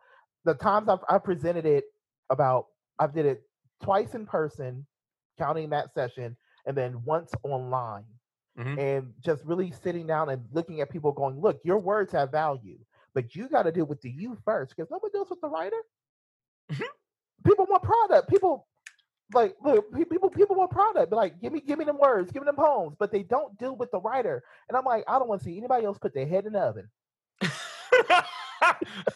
the 0.46 0.54
times 0.54 0.88
I've 0.88 1.04
I 1.10 1.18
presented 1.18 1.66
it 1.66 1.86
about, 2.30 2.68
I 2.98 3.08
did 3.08 3.26
it 3.26 3.44
twice 3.82 4.16
in 4.16 4.26
person, 4.26 4.86
counting 5.38 5.70
that 5.70 5.94
session, 5.94 6.36
and 6.66 6.76
then 6.78 7.04
once 7.04 7.32
online 7.44 8.06
Mhm. 8.58 8.78
and 8.78 9.14
just 9.22 9.44
really 9.46 9.72
sitting 9.72 10.06
down 10.06 10.30
and 10.30 10.46
looking 10.52 10.82
at 10.82 10.90
people 10.90 11.12
going, 11.12 11.40
look, 11.40 11.62
your 11.64 11.78
words 11.78 12.12
have 12.12 12.32
value, 12.32 12.78
but 13.14 13.36
you 13.36 13.48
got 13.48 13.64
to 13.64 13.72
deal 13.72 13.86
with 13.86 14.02
the 14.02 14.10
you 14.10 14.36
first 14.44 14.76
because 14.76 14.92
nobody 14.92 15.12
deals 15.14 15.30
with 15.30 15.40
the 15.42 15.50
writer. 15.50 15.82
Mhm. 16.70 16.88
People 17.46 17.66
want 17.68 17.84
product. 17.84 18.30
People 18.30 18.68
like 19.34 19.56
look, 19.62 19.92
people 20.10 20.30
people 20.30 20.56
want 20.56 20.72
product. 20.72 21.12
Like, 21.12 21.40
give 21.40 21.54
me 21.54 21.62
give 21.62 21.80
me 21.80 21.86
them 21.86 21.98
words, 22.00 22.32
give 22.32 22.42
me 22.42 22.48
them 22.48 22.56
poems, 22.56 22.96
but 22.98 23.12
they 23.12 23.24
don't 23.24 23.58
deal 23.58 23.76
with 23.76 23.92
the 23.92 24.00
writer. 24.00 24.44
And 24.68 24.78
I'm 24.78 24.86
like, 24.86 25.04
I 25.08 25.20
don't 25.20 25.30
want 25.30 25.42
to 25.42 25.46
see 25.46 25.58
anybody 25.58 25.86
else 25.86 25.98
put 25.98 26.14
their 26.14 26.28
head 26.28 26.46
in 26.46 26.54
the 26.54 26.60
oven. 26.60 26.90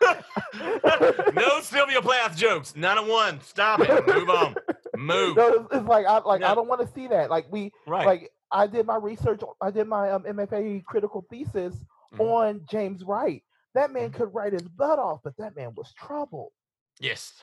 no 1.33 1.59
Sylvia 1.61 2.01
Plath 2.01 2.35
jokes. 2.37 2.75
None 2.75 2.97
of 2.97 3.07
one. 3.07 3.41
Stop 3.41 3.79
it. 3.81 4.07
Move 4.07 4.29
on. 4.29 4.55
Move. 4.97 5.35
No, 5.37 5.67
it's, 5.71 5.87
like 5.87 6.05
I 6.05 6.19
like 6.19 6.43
I 6.43 6.53
don't 6.55 6.67
want 6.67 6.81
to 6.81 6.87
see 6.93 7.07
that. 7.07 7.29
Like 7.29 7.45
we 7.51 7.71
Right. 7.87 8.05
like 8.05 8.31
I 8.51 8.67
did 8.67 8.85
my 8.85 8.97
research. 8.97 9.41
I 9.61 9.71
did 9.71 9.87
my 9.87 10.11
um, 10.11 10.23
MFA 10.23 10.83
critical 10.85 11.25
thesis 11.29 11.75
Mhm. 12.13 12.19
on 12.19 12.61
James 12.69 13.03
Wright. 13.03 13.43
That 13.73 13.91
man 13.91 14.11
Mhm. 14.11 14.13
could 14.15 14.33
write 14.33 14.53
his 14.53 14.61
butt 14.67 14.99
off, 14.99 15.21
but 15.23 15.35
that 15.37 15.55
man 15.55 15.73
was 15.75 15.91
troubled. 15.93 16.51
yes. 16.99 17.33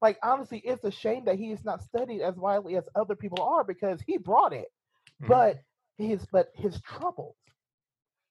Like 0.00 0.16
honestly, 0.22 0.60
it's 0.60 0.84
a 0.84 0.92
shame 0.92 1.24
that 1.24 1.34
he 1.36 1.50
is 1.50 1.64
not 1.64 1.82
studied 1.82 2.22
as 2.22 2.36
widely 2.36 2.76
as 2.76 2.88
other 2.94 3.16
people 3.16 3.42
are 3.42 3.64
because 3.64 4.00
he 4.06 4.16
brought 4.16 4.52
it, 4.52 4.68
Mhm. 5.20 5.28
but 5.28 5.58
his 5.98 6.24
but 6.26 6.50
his 6.54 6.80
troubles. 6.82 7.34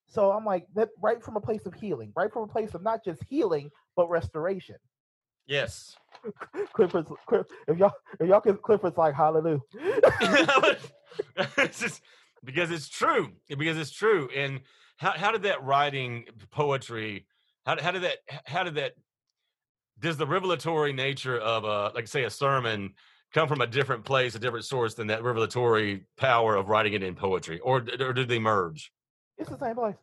So 0.07 0.31
I'm 0.31 0.45
like 0.45 0.65
that 0.75 0.89
right 1.01 1.21
from 1.21 1.35
a 1.35 1.41
place 1.41 1.65
of 1.65 1.73
healing, 1.73 2.11
right 2.15 2.31
from 2.31 2.43
a 2.43 2.47
place 2.47 2.73
of 2.73 2.83
not 2.83 3.03
just 3.03 3.21
healing 3.29 3.69
but 3.95 4.09
restoration. 4.09 4.77
yes. 5.47 5.95
Clifford's 6.73 7.09
Cliff, 7.27 7.45
if 7.67 7.77
y'all 7.77 7.93
if 8.19 8.27
y'all 8.27 8.41
can 8.41 8.57
Clifford's 8.57 8.97
like 8.97 9.13
hallelujah. 9.13 9.59
it's 11.57 11.79
just 11.79 12.01
because 12.43 12.71
it's 12.71 12.89
true. 12.89 13.31
Because 13.49 13.77
it's 13.77 13.91
true. 13.91 14.29
And 14.35 14.61
how 14.97 15.11
how 15.11 15.31
did 15.31 15.43
that 15.43 15.63
writing 15.63 16.25
poetry? 16.51 17.27
How 17.65 17.81
how 17.81 17.91
did 17.91 18.03
that 18.03 18.17
how 18.45 18.63
did 18.63 18.75
that 18.75 18.93
does 19.99 20.17
the 20.17 20.27
revelatory 20.27 20.93
nature 20.93 21.37
of 21.37 21.63
a 21.63 21.91
like 21.95 22.07
say 22.07 22.23
a 22.23 22.29
sermon 22.29 22.93
come 23.33 23.47
from 23.47 23.61
a 23.61 23.67
different 23.67 24.05
place, 24.05 24.35
a 24.35 24.39
different 24.39 24.65
source 24.65 24.93
than 24.93 25.07
that 25.07 25.23
revelatory 25.23 26.05
power 26.17 26.55
of 26.55 26.69
writing 26.69 26.93
it 26.93 27.03
in 27.03 27.15
poetry, 27.15 27.59
or 27.59 27.85
or 27.99 28.13
do 28.13 28.25
they 28.25 28.39
merge? 28.39 28.91
It's 29.38 29.50
the 29.50 29.58
same 29.60 29.75
place. 29.75 29.96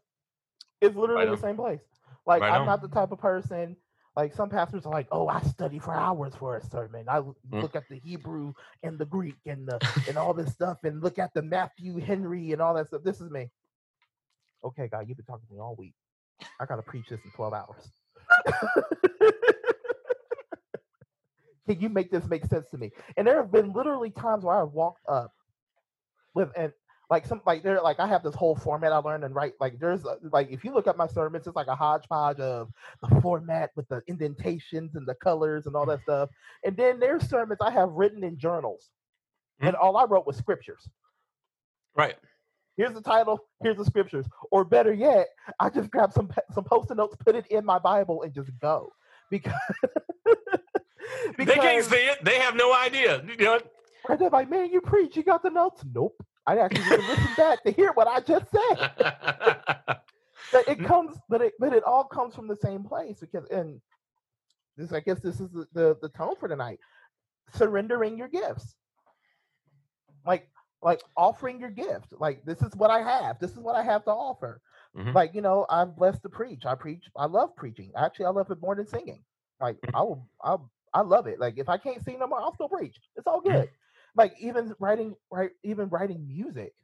It's 0.81 0.97
literally 0.97 1.29
on. 1.29 1.37
the 1.37 1.38
same 1.38 1.57
place. 1.57 1.81
Like 2.26 2.43
Right 2.43 2.50
I'm 2.50 2.62
on. 2.62 2.67
not 2.67 2.83
the 2.83 2.88
type 2.88 3.12
of 3.12 3.19
person. 3.21 3.76
Like 4.17 4.35
some 4.35 4.50
pastors 4.50 4.87
are 4.87 4.93
like, 4.93 5.09
oh, 5.12 5.29
I 5.29 5.43
study 5.43 5.79
for 5.79 5.95
hours 5.95 6.35
for 6.37 6.57
a 6.57 6.62
sermon. 6.62 7.07
I 7.09 7.23
Mm. 7.53 7.62
look 7.62 7.76
at 7.76 7.85
the 7.91 7.99
Hebrew 7.99 8.55
and 8.83 8.99
the 8.99 9.07
Greek 9.07 9.38
and 9.47 9.67
the 9.69 9.81
and 10.09 10.19
all 10.19 10.35
this 10.35 10.53
stuff 10.53 10.79
and 10.85 11.03
look 11.03 11.19
at 11.19 11.35
the 11.35 11.43
Matthew 11.43 11.99
Henry 11.99 12.53
and 12.53 12.62
all 12.62 12.75
that 12.75 12.88
stuff. 12.88 13.03
This 13.05 13.21
is 13.21 13.31
me. 13.31 13.50
Okay, 14.64 14.88
God, 14.88 15.07
you've 15.09 15.19
been 15.19 15.26
talking 15.26 15.47
to 15.49 15.55
me 15.55 15.61
all 15.61 15.76
week. 15.76 15.95
I 16.61 16.67
gotta 16.67 16.83
preach 16.83 17.09
this 17.11 17.21
in 17.25 17.31
12 17.33 17.55
hours. 17.55 17.93
Can 21.69 21.81
you 21.81 21.88
make 21.91 22.11
this 22.11 22.26
make 22.26 22.45
sense 22.47 22.69
to 22.71 22.79
me? 22.79 22.93
And 23.17 23.26
there 23.26 23.37
have 23.38 23.53
been 23.53 23.73
literally 23.73 24.11
times 24.11 24.45
where 24.45 24.57
I've 24.57 24.73
walked 24.73 25.07
up 25.09 25.33
with 26.35 26.50
and 26.57 26.73
like 27.11 27.26
some 27.26 27.40
like 27.46 27.62
there 27.62 27.80
like 27.80 28.00
I 28.00 28.06
have 28.06 28.23
this 28.23 28.34
whole 28.34 28.56
format 28.56 28.92
I 28.92 28.99
learned 28.99 29.25
and 29.25 29.34
write 29.34 29.54
like 29.61 29.78
there's 29.78 30.04
a, 30.04 30.16
like 30.32 30.50
if 30.50 30.64
you 30.64 30.73
look 30.73 30.87
at 30.87 30.96
my 30.96 31.06
sermons 31.06 31.46
it's 31.46 31.56
like 31.56 31.66
a 31.66 31.75
hodgepodge 31.75 32.40
of 32.40 32.70
the 33.02 33.20
format 33.20 33.70
with 33.76 33.88
the 33.88 34.02
indentations 34.06 34.94
and 34.94 35.06
the 35.06 35.14
colors 35.14 35.66
and 35.66 35.76
all 35.76 35.87
that 35.87 36.02
stuff 36.02 36.30
and 36.64 36.76
then 36.76 36.99
there's 36.99 37.28
sermons 37.28 37.58
I 37.61 37.70
have 37.70 37.90
written 37.90 38.25
in 38.25 38.38
journals 38.38 38.90
hmm. 39.61 39.66
and 39.66 39.76
all 39.76 39.96
I 39.96 40.04
wrote 40.04 40.26
was 40.26 40.37
scriptures 40.37 40.88
Right. 41.96 42.16
here's 42.76 42.94
the 42.94 43.02
title 43.02 43.38
here's 43.62 43.76
the 43.76 43.84
scriptures 43.84 44.26
or 44.50 44.64
better 44.64 44.92
yet 44.92 45.28
I 45.61 45.70
just 45.70 45.90
grab 45.90 46.12
some 46.12 46.30
some 46.52 46.64
post-it 46.64 46.96
notes 46.96 47.16
put 47.16 47.37
it 47.37 47.46
in 47.49 47.64
my 47.64 47.78
Bible 47.78 48.23
and 48.23 48.34
just 48.34 48.50
go 48.61 48.92
because 49.30 49.52
they 51.38 51.44
can't 51.46 51.84
see 51.84 51.96
it. 51.96 52.25
They 52.25 52.38
have 52.38 52.54
no 52.54 52.75
idea. 52.75 53.23
You 53.26 53.37
know, 53.37 53.61
they're 54.18 54.30
like, 54.30 54.50
man, 54.50 54.70
you 54.70 54.80
preach, 54.80 55.16
you 55.16 55.23
got 55.23 55.42
the 55.42 55.50
notes. 55.50 55.82
Nope. 55.92 56.23
I 56.47 56.59
actually 56.59 56.85
didn't 56.85 57.07
listen 57.07 57.35
back 57.35 57.63
to 57.65 57.71
hear 57.73 57.93
what 57.93 58.07
I 58.09 58.21
just 58.21 58.51
said. 58.51 58.79
But 60.53 60.69
it 60.69 60.83
comes, 60.83 61.19
but 61.29 61.41
it 61.43 61.55
but 61.59 61.73
it 61.73 61.83
all 61.85 62.05
comes 62.05 62.35
from 62.35 62.47
the 62.49 62.57
same 62.57 62.85
place 62.85 63.21
because 63.21 63.47
and 63.51 63.81
this 64.77 64.93
I 64.93 65.01
guess 65.01 65.21
this 65.21 65.41
is 65.41 65.51
the, 65.51 65.67
the, 65.73 65.97
the 66.01 66.09
tone 66.11 66.37
for 66.37 66.49
tonight. 66.49 66.79
Surrendering 67.53 68.17
your 68.17 68.29
gifts. 68.29 68.77
Like 70.27 70.49
like 70.83 71.03
offering 71.17 71.61
your 71.61 71.71
gift. 71.71 72.13
Like 72.19 72.45
this 72.45 72.63
is 72.63 72.75
what 72.77 72.91
I 72.91 73.01
have. 73.03 73.39
This 73.39 73.53
is 73.53 73.59
what 73.59 73.77
I 73.77 73.83
have 73.83 74.05
to 74.05 74.11
offer. 74.11 74.61
Mhm. 74.97 75.13
Like, 75.15 75.35
you 75.35 75.41
know, 75.43 75.67
I'm 75.71 75.93
blessed 75.93 76.23
to 76.23 76.29
preach. 76.29 76.67
I 76.67 76.75
preach, 76.75 77.11
I 77.17 77.27
love 77.27 77.55
preaching. 77.57 77.93
Actually, 77.97 78.27
I 78.27 78.31
love 78.31 78.51
it 78.51 78.61
more 78.61 78.75
than 78.75 78.87
singing. 78.87 79.23
Like 79.61 79.79
Mhm. 79.85 79.95
I 79.95 80.03
will 80.03 80.29
I 80.43 80.57
I 80.95 81.01
love 81.03 81.27
it. 81.27 81.41
Like 81.41 81.59
if 81.59 81.69
I 81.69 81.79
can't 81.79 82.03
sing 82.03 82.19
no 82.19 82.27
more, 82.27 82.41
I'll 82.41 82.55
still 82.55 82.69
preach. 82.69 82.99
It's 83.17 83.27
all 83.27 83.41
Mhm. 83.47 83.53
good. 83.53 83.69
Like 84.16 84.35
even 84.40 84.75
writing 84.78 85.14
right 85.30 85.50
even 85.62 85.88
writing 85.88 86.26
music 86.26 86.75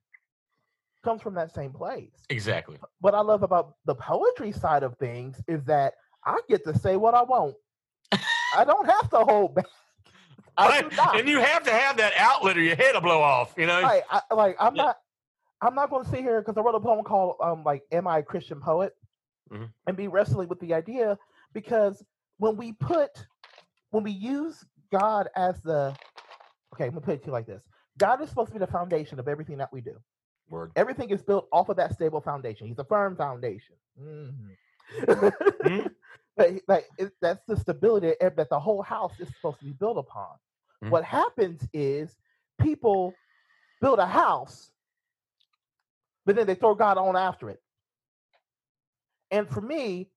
comes 1.04 1.22
from 1.22 1.34
that 1.34 1.52
same 1.54 1.72
place 1.72 2.12
exactly. 2.28 2.76
what 3.00 3.14
I 3.14 3.20
love 3.20 3.42
about 3.42 3.74
the 3.86 3.94
poetry 3.94 4.52
side 4.52 4.82
of 4.82 4.96
things 4.98 5.40
is 5.48 5.64
that 5.64 5.94
I 6.24 6.38
get 6.48 6.64
to 6.64 6.76
say 6.78 6.96
what 6.96 7.14
I 7.14 7.22
want. 7.22 7.54
I 8.54 8.64
don't 8.64 8.86
have 8.86 9.08
to 9.10 9.18
hold 9.20 9.54
back. 9.54 9.66
Right. 10.58 10.84
And 11.14 11.26
you 11.26 11.40
have 11.40 11.62
to 11.64 11.70
have 11.70 11.96
that 11.96 12.12
outlet 12.18 12.58
or 12.58 12.60
your 12.60 12.76
head 12.76 12.94
will 12.94 13.00
blow 13.00 13.22
off. 13.22 13.54
You 13.56 13.66
know. 13.66 13.80
Like, 13.80 14.04
I, 14.10 14.20
like 14.34 14.56
I'm 14.60 14.74
Yeah. 14.76 14.82
not. 14.82 14.96
I'm 15.62 15.74
not 15.74 15.88
going 15.90 16.04
to 16.04 16.10
sit 16.10 16.20
here 16.20 16.40
because 16.40 16.56
I 16.58 16.60
wrote 16.60 16.74
a 16.74 16.80
poem 16.80 17.02
called 17.04 17.36
um 17.42 17.64
like 17.64 17.82
"Am 17.92 18.06
I 18.06 18.18
a 18.18 18.22
Christian 18.22 18.60
Poet?" 18.60 18.92
Mhm. 19.50 19.70
and 19.86 19.96
be 19.96 20.08
wrestling 20.08 20.48
with 20.48 20.60
the 20.60 20.74
idea 20.74 21.18
because 21.54 22.04
when 22.38 22.56
we 22.56 22.72
put 22.72 23.10
when 23.90 24.04
we 24.04 24.10
use 24.10 24.64
God 24.92 25.28
as 25.34 25.60
the 25.62 25.96
okay, 26.74 26.84
I'm 26.84 26.90
gonna 26.90 27.00
put 27.00 27.14
it 27.14 27.20
to 27.22 27.26
you 27.26 27.32
like 27.32 27.46
this: 27.46 27.62
God 27.98 28.22
is 28.22 28.28
supposed 28.28 28.48
to 28.48 28.52
be 28.54 28.58
the 28.58 28.66
foundation 28.66 29.18
of 29.18 29.28
everything 29.28 29.58
that 29.58 29.72
we 29.72 29.80
do. 29.80 29.96
Word. 30.48 30.72
Everything 30.76 31.10
is 31.10 31.22
built 31.22 31.48
off 31.52 31.68
of 31.68 31.76
that 31.76 31.94
stable 31.94 32.20
foundation. 32.20 32.66
He's 32.66 32.78
a 32.78 32.84
firm 32.84 33.16
foundation. 33.16 33.76
Mhm. 34.00 34.56
Mhm. 35.02 35.90
but 36.36 36.50
like 36.66 36.88
it, 36.98 37.12
that's 37.20 37.44
the 37.46 37.56
stability 37.56 38.14
that 38.20 38.48
the 38.50 38.58
whole 38.58 38.82
house 38.82 39.12
is 39.20 39.28
supposed 39.28 39.60
to 39.60 39.66
be 39.66 39.72
built 39.72 39.98
upon. 39.98 40.26
Mm-hmm. 40.82 40.90
What 40.90 41.04
happens 41.04 41.66
is 41.72 42.16
people 42.60 43.14
build 43.80 43.98
a 43.98 44.06
house, 44.06 44.70
but 46.26 46.36
then 46.36 46.46
they 46.46 46.54
throw 46.54 46.74
God 46.74 46.98
on 46.98 47.16
after 47.16 47.50
it. 47.50 47.60
And 49.30 49.48
for 49.48 49.60
me, 49.60 50.10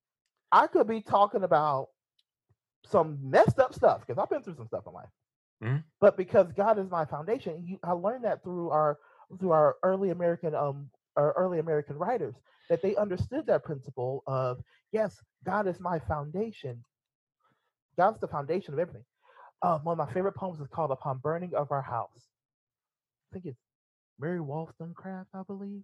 I 0.52 0.68
could 0.68 0.88
be 0.88 1.02
talking 1.02 1.44
about 1.44 1.90
some 2.86 3.20
messed 3.22 3.60
up 3.60 3.74
stuff 3.74 4.02
because 4.06 4.22
I've 4.22 4.30
been 4.30 4.42
through 4.42 4.56
some 4.56 4.68
stuff 4.68 4.84
in 4.88 4.94
life. 4.94 5.10
Mm-hmm. 5.64 5.78
But 6.02 6.18
because 6.18 6.52
God 6.54 6.80
is 6.80 6.90
my 6.92 7.06
foundation, 7.06 7.64
you, 7.66 7.80
I 7.84 7.94
learned 7.94 8.26
that 8.26 8.44
through 8.44 8.70
our 8.70 9.00
through 9.40 9.52
our 9.52 9.76
early 9.84 10.12
American 10.12 10.54
um 10.56 10.90
our 11.18 11.34
early 11.34 11.60
American 11.60 11.98
writers 11.98 12.36
that 12.70 12.82
they 12.82 12.96
understood 12.96 13.48
that 13.48 13.64
principle 13.64 14.24
of 14.28 14.62
yes, 14.92 15.20
God 15.46 15.68
is 15.68 15.80
my 15.80 16.00
foundation. 16.00 16.84
God's 17.98 18.20
the 18.20 18.28
foundation 18.28 18.74
of 18.74 18.80
everything. 18.80 19.06
Um, 19.62 19.82
one 19.84 20.00
of 20.00 20.08
my 20.08 20.14
favorite 20.14 20.36
poems 20.36 20.60
is 20.60 20.68
called 20.68 20.92
"Upon 20.92 21.20
Burning 21.20 21.54
of 21.56 21.72
Our 21.72 21.82
House." 21.82 22.28
I 23.32 23.34
think 23.36 23.46
it's 23.48 23.60
Mary 24.20 24.42
Wollstonecraft, 24.42 25.30
I 25.34 25.44
believe, 25.44 25.84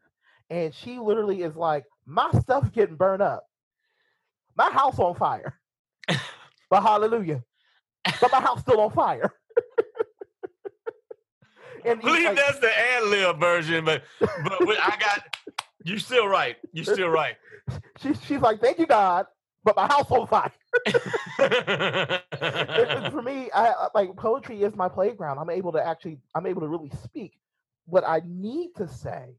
and 0.49 0.73
she 0.73 0.99
literally 0.99 1.43
is 1.43 1.55
like, 1.55 1.85
"My 2.05 2.31
stuff 2.41 2.71
getting 2.73 2.95
burned 2.97 3.21
up, 3.21 3.45
my 4.57 4.69
house 4.71 4.99
on 4.99 5.15
fire." 5.15 5.59
but 6.69 6.81
hallelujah, 6.83 7.43
but 8.21 8.31
my 8.31 8.41
house 8.41 8.61
still 8.61 8.81
on 8.81 8.91
fire. 8.91 9.33
And 11.85 12.01
believe 12.01 12.25
like, 12.25 12.35
that's 12.35 12.59
the 12.59 12.77
ad 12.77 13.03
lib 13.03 13.39
version, 13.39 13.85
but 13.85 14.03
but 14.19 14.77
I 14.79 14.97
got 14.99 15.37
you 15.83 15.97
still 15.97 16.27
right. 16.27 16.57
You're 16.73 16.85
still 16.85 17.09
right. 17.09 17.35
She, 18.01 18.15
she's 18.25 18.41
like, 18.41 18.61
thank 18.61 18.79
you, 18.79 18.87
God, 18.87 19.27
but 19.63 19.75
my 19.75 19.85
house 19.85 20.09
on 20.09 20.25
fire. 20.25 20.51
for 23.11 23.21
me, 23.21 23.47
I 23.53 23.89
like 23.93 24.15
poetry 24.15 24.63
is 24.63 24.75
my 24.75 24.89
playground. 24.89 25.37
I'm 25.37 25.51
able 25.51 25.71
to 25.73 25.85
actually, 25.85 26.17
I'm 26.33 26.47
able 26.47 26.61
to 26.61 26.67
really 26.67 26.89
speak 27.03 27.33
what 27.85 28.03
I 28.07 28.21
need 28.25 28.71
to 28.77 28.87
say, 28.87 29.35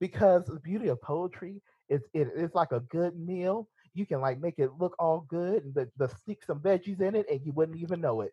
because 0.00 0.46
the 0.46 0.58
beauty 0.60 0.88
of 0.88 1.02
poetry 1.02 1.60
is 1.90 2.00
it 2.14 2.28
is 2.34 2.54
like 2.54 2.72
a 2.72 2.80
good 2.80 3.18
meal. 3.18 3.68
You 3.92 4.06
can 4.06 4.22
like 4.22 4.40
make 4.40 4.58
it 4.58 4.70
look 4.78 4.94
all 4.98 5.26
good 5.28 5.64
and 5.64 5.74
the, 5.74 5.90
the 5.98 6.08
stick 6.08 6.42
some 6.46 6.60
veggies 6.60 7.02
in 7.02 7.14
it, 7.14 7.26
and 7.30 7.44
you 7.44 7.52
wouldn't 7.52 7.78
even 7.78 8.00
know 8.00 8.22
it. 8.22 8.32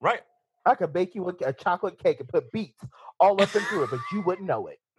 Right. 0.00 0.22
I 0.66 0.74
could 0.74 0.92
bake 0.92 1.14
you 1.14 1.28
a, 1.28 1.34
a 1.46 1.52
chocolate 1.52 1.98
cake 1.98 2.20
and 2.20 2.28
put 2.28 2.50
beets 2.52 2.82
all 3.20 3.40
up 3.40 3.54
and 3.54 3.64
through 3.66 3.84
it, 3.84 3.90
but 3.90 4.00
you 4.12 4.22
wouldn't 4.22 4.46
know 4.46 4.68
it. 4.68 4.78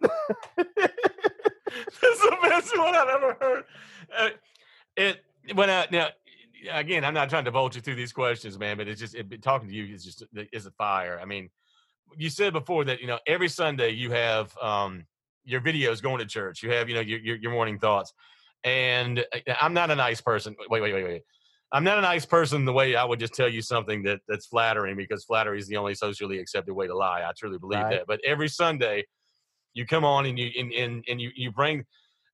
That's 0.56 2.20
the 2.20 2.36
best 2.42 2.76
one 2.78 2.94
I've 2.94 3.08
ever 3.08 3.36
heard. 3.40 3.64
Uh, 4.16 4.28
it 4.96 5.20
when 5.54 5.70
I 5.70 5.86
now 5.90 6.08
again, 6.70 7.04
I'm 7.04 7.14
not 7.14 7.28
trying 7.28 7.44
to 7.44 7.50
vulture 7.50 7.80
through 7.80 7.96
these 7.96 8.12
questions, 8.12 8.58
man, 8.58 8.76
but 8.76 8.88
it's 8.88 9.00
just 9.00 9.14
it, 9.14 9.42
talking 9.42 9.68
to 9.68 9.74
you 9.74 9.94
is 9.94 10.04
just 10.04 10.24
is 10.52 10.66
a 10.66 10.70
fire. 10.72 11.18
I 11.20 11.24
mean, 11.24 11.50
you 12.16 12.30
said 12.30 12.52
before 12.52 12.84
that 12.84 13.00
you 13.00 13.06
know 13.06 13.18
every 13.26 13.48
Sunday 13.48 13.90
you 13.90 14.10
have 14.10 14.56
um, 14.58 15.06
your 15.44 15.60
videos 15.60 16.02
going 16.02 16.18
to 16.18 16.26
church. 16.26 16.62
You 16.62 16.70
have 16.72 16.88
you 16.88 16.94
know 16.94 17.00
your 17.00 17.18
your, 17.18 17.36
your 17.36 17.52
morning 17.52 17.78
thoughts, 17.78 18.12
and 18.64 19.20
uh, 19.20 19.54
I'm 19.60 19.74
not 19.74 19.90
a 19.90 19.96
nice 19.96 20.20
person. 20.20 20.56
Wait, 20.70 20.82
wait, 20.82 20.92
wait, 20.92 21.04
wait. 21.04 21.22
I'm 21.72 21.84
not 21.84 21.98
a 21.98 22.02
nice 22.02 22.24
person 22.24 22.64
the 22.64 22.72
way 22.72 22.94
I 22.94 23.04
would 23.04 23.18
just 23.18 23.34
tell 23.34 23.48
you 23.48 23.60
something 23.60 24.02
that 24.04 24.20
that's 24.28 24.46
flattering 24.46 24.96
because 24.96 25.24
flattery 25.24 25.58
is 25.58 25.66
the 25.66 25.76
only 25.76 25.94
socially 25.94 26.38
accepted 26.38 26.72
way 26.72 26.86
to 26.86 26.96
lie. 26.96 27.22
I 27.22 27.32
truly 27.36 27.58
believe 27.58 27.80
right. 27.80 27.90
that. 27.90 28.06
But 28.06 28.20
every 28.24 28.48
Sunday, 28.48 29.04
you 29.74 29.84
come 29.84 30.04
on 30.04 30.26
and 30.26 30.38
you 30.38 30.50
and, 30.58 30.72
and, 30.72 31.04
and 31.08 31.20
you 31.20 31.30
you 31.34 31.50
bring 31.50 31.84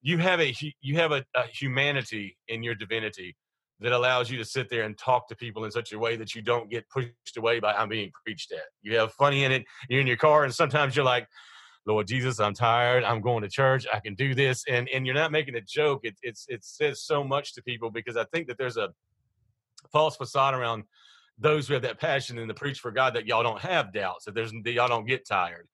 you 0.02 0.18
have 0.18 0.40
a 0.40 0.54
you 0.80 0.96
have 0.96 1.12
a, 1.12 1.24
a, 1.34 1.46
humanity 1.46 2.36
in 2.48 2.62
your 2.62 2.74
divinity 2.74 3.36
that 3.80 3.92
allows 3.92 4.30
you 4.30 4.38
to 4.38 4.44
sit 4.44 4.68
there 4.68 4.82
and 4.82 4.98
talk 4.98 5.28
to 5.28 5.36
people 5.36 5.64
in 5.64 5.70
such 5.70 5.92
a 5.92 5.98
way 5.98 6.16
that 6.16 6.34
you 6.34 6.42
don't 6.42 6.70
get 6.70 6.88
pushed 6.88 7.36
away 7.36 7.58
by 7.58 7.72
I'm 7.72 7.88
being 7.88 8.12
preached 8.24 8.52
at. 8.52 8.64
You 8.82 8.96
have 8.98 9.12
funny 9.14 9.44
in 9.44 9.50
it. 9.50 9.64
You're 9.88 10.00
in 10.00 10.06
your 10.06 10.16
car, 10.16 10.44
and 10.44 10.54
sometimes 10.54 10.94
you're 10.94 11.04
like, 11.04 11.26
"Lord 11.86 12.06
Jesus, 12.06 12.38
I'm 12.38 12.54
tired. 12.54 13.02
I'm 13.02 13.20
going 13.20 13.42
to 13.42 13.48
church. 13.48 13.86
I 13.92 14.00
can 14.00 14.14
do 14.14 14.34
this," 14.34 14.64
and 14.68 14.88
and 14.90 15.06
you're 15.06 15.14
not 15.14 15.32
making 15.32 15.54
a 15.54 15.60
joke. 15.60 16.00
It 16.02 16.16
it's 16.22 16.46
it 16.48 16.64
says 16.64 17.02
so 17.02 17.24
much 17.24 17.54
to 17.54 17.62
people 17.62 17.90
because 17.90 18.16
I 18.16 18.24
think 18.32 18.48
that 18.48 18.58
there's 18.58 18.76
a 18.76 18.90
false 19.90 20.16
facade 20.16 20.54
around 20.54 20.84
those 21.38 21.66
who 21.66 21.74
have 21.74 21.82
that 21.82 21.98
passion 21.98 22.38
and 22.38 22.48
the 22.48 22.54
preach 22.54 22.80
for 22.80 22.90
God 22.90 23.14
that 23.14 23.26
y'all 23.26 23.42
don't 23.42 23.60
have 23.60 23.92
doubts 23.92 24.26
that 24.26 24.34
there's 24.34 24.52
that 24.52 24.72
y'all 24.72 24.88
don't 24.88 25.06
get 25.06 25.26
tired 25.26 25.66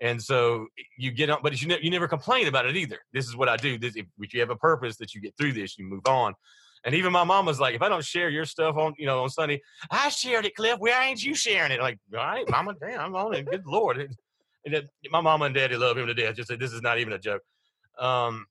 and 0.00 0.20
so 0.22 0.66
you 0.98 1.10
get 1.10 1.30
on, 1.30 1.38
but 1.42 1.60
you, 1.60 1.68
ne- 1.68 1.78
you 1.80 1.90
never 1.90 2.08
complain 2.08 2.46
about 2.46 2.66
it 2.66 2.76
either. 2.76 2.98
This 3.12 3.26
is 3.26 3.36
what 3.36 3.48
I 3.48 3.56
do. 3.56 3.78
This, 3.78 3.96
if, 3.96 4.06
if 4.18 4.34
you 4.34 4.40
have 4.40 4.50
a 4.50 4.56
purpose 4.56 4.96
that 4.96 5.14
you 5.14 5.20
get 5.20 5.36
through 5.36 5.52
this, 5.52 5.78
you 5.78 5.86
move 5.86 6.06
on. 6.06 6.34
And 6.84 6.94
even 6.94 7.12
my 7.12 7.24
mom 7.24 7.46
was 7.46 7.60
like, 7.60 7.74
if 7.74 7.80
I 7.80 7.88
don't 7.88 8.04
share 8.04 8.28
your 8.28 8.44
stuff 8.44 8.76
on, 8.76 8.94
you 8.98 9.06
know, 9.06 9.22
on 9.22 9.30
Sunday, 9.30 9.62
I 9.90 10.10
shared 10.10 10.44
it, 10.44 10.54
Cliff. 10.54 10.76
Why 10.78 11.06
ain't 11.06 11.24
you 11.24 11.34
sharing 11.34 11.72
it? 11.72 11.80
Like, 11.80 11.98
all 12.12 12.18
right, 12.18 12.44
mama, 12.50 12.74
damn, 12.78 13.00
I'm 13.00 13.16
on 13.16 13.34
it. 13.34 13.46
Good 13.50 13.64
Lord. 13.66 14.14
And, 14.66 14.74
and 14.76 14.88
my 15.10 15.20
mama 15.20 15.44
and 15.44 15.54
daddy 15.54 15.76
love 15.76 15.98
him 15.98 16.06
to 16.06 16.14
death. 16.14 16.36
Just 16.36 16.48
said, 16.48 16.58
this 16.58 16.72
is 16.72 16.80
not 16.80 16.98
even 16.98 17.12
a 17.12 17.18
joke. 17.18 17.42
Um, 17.98 18.46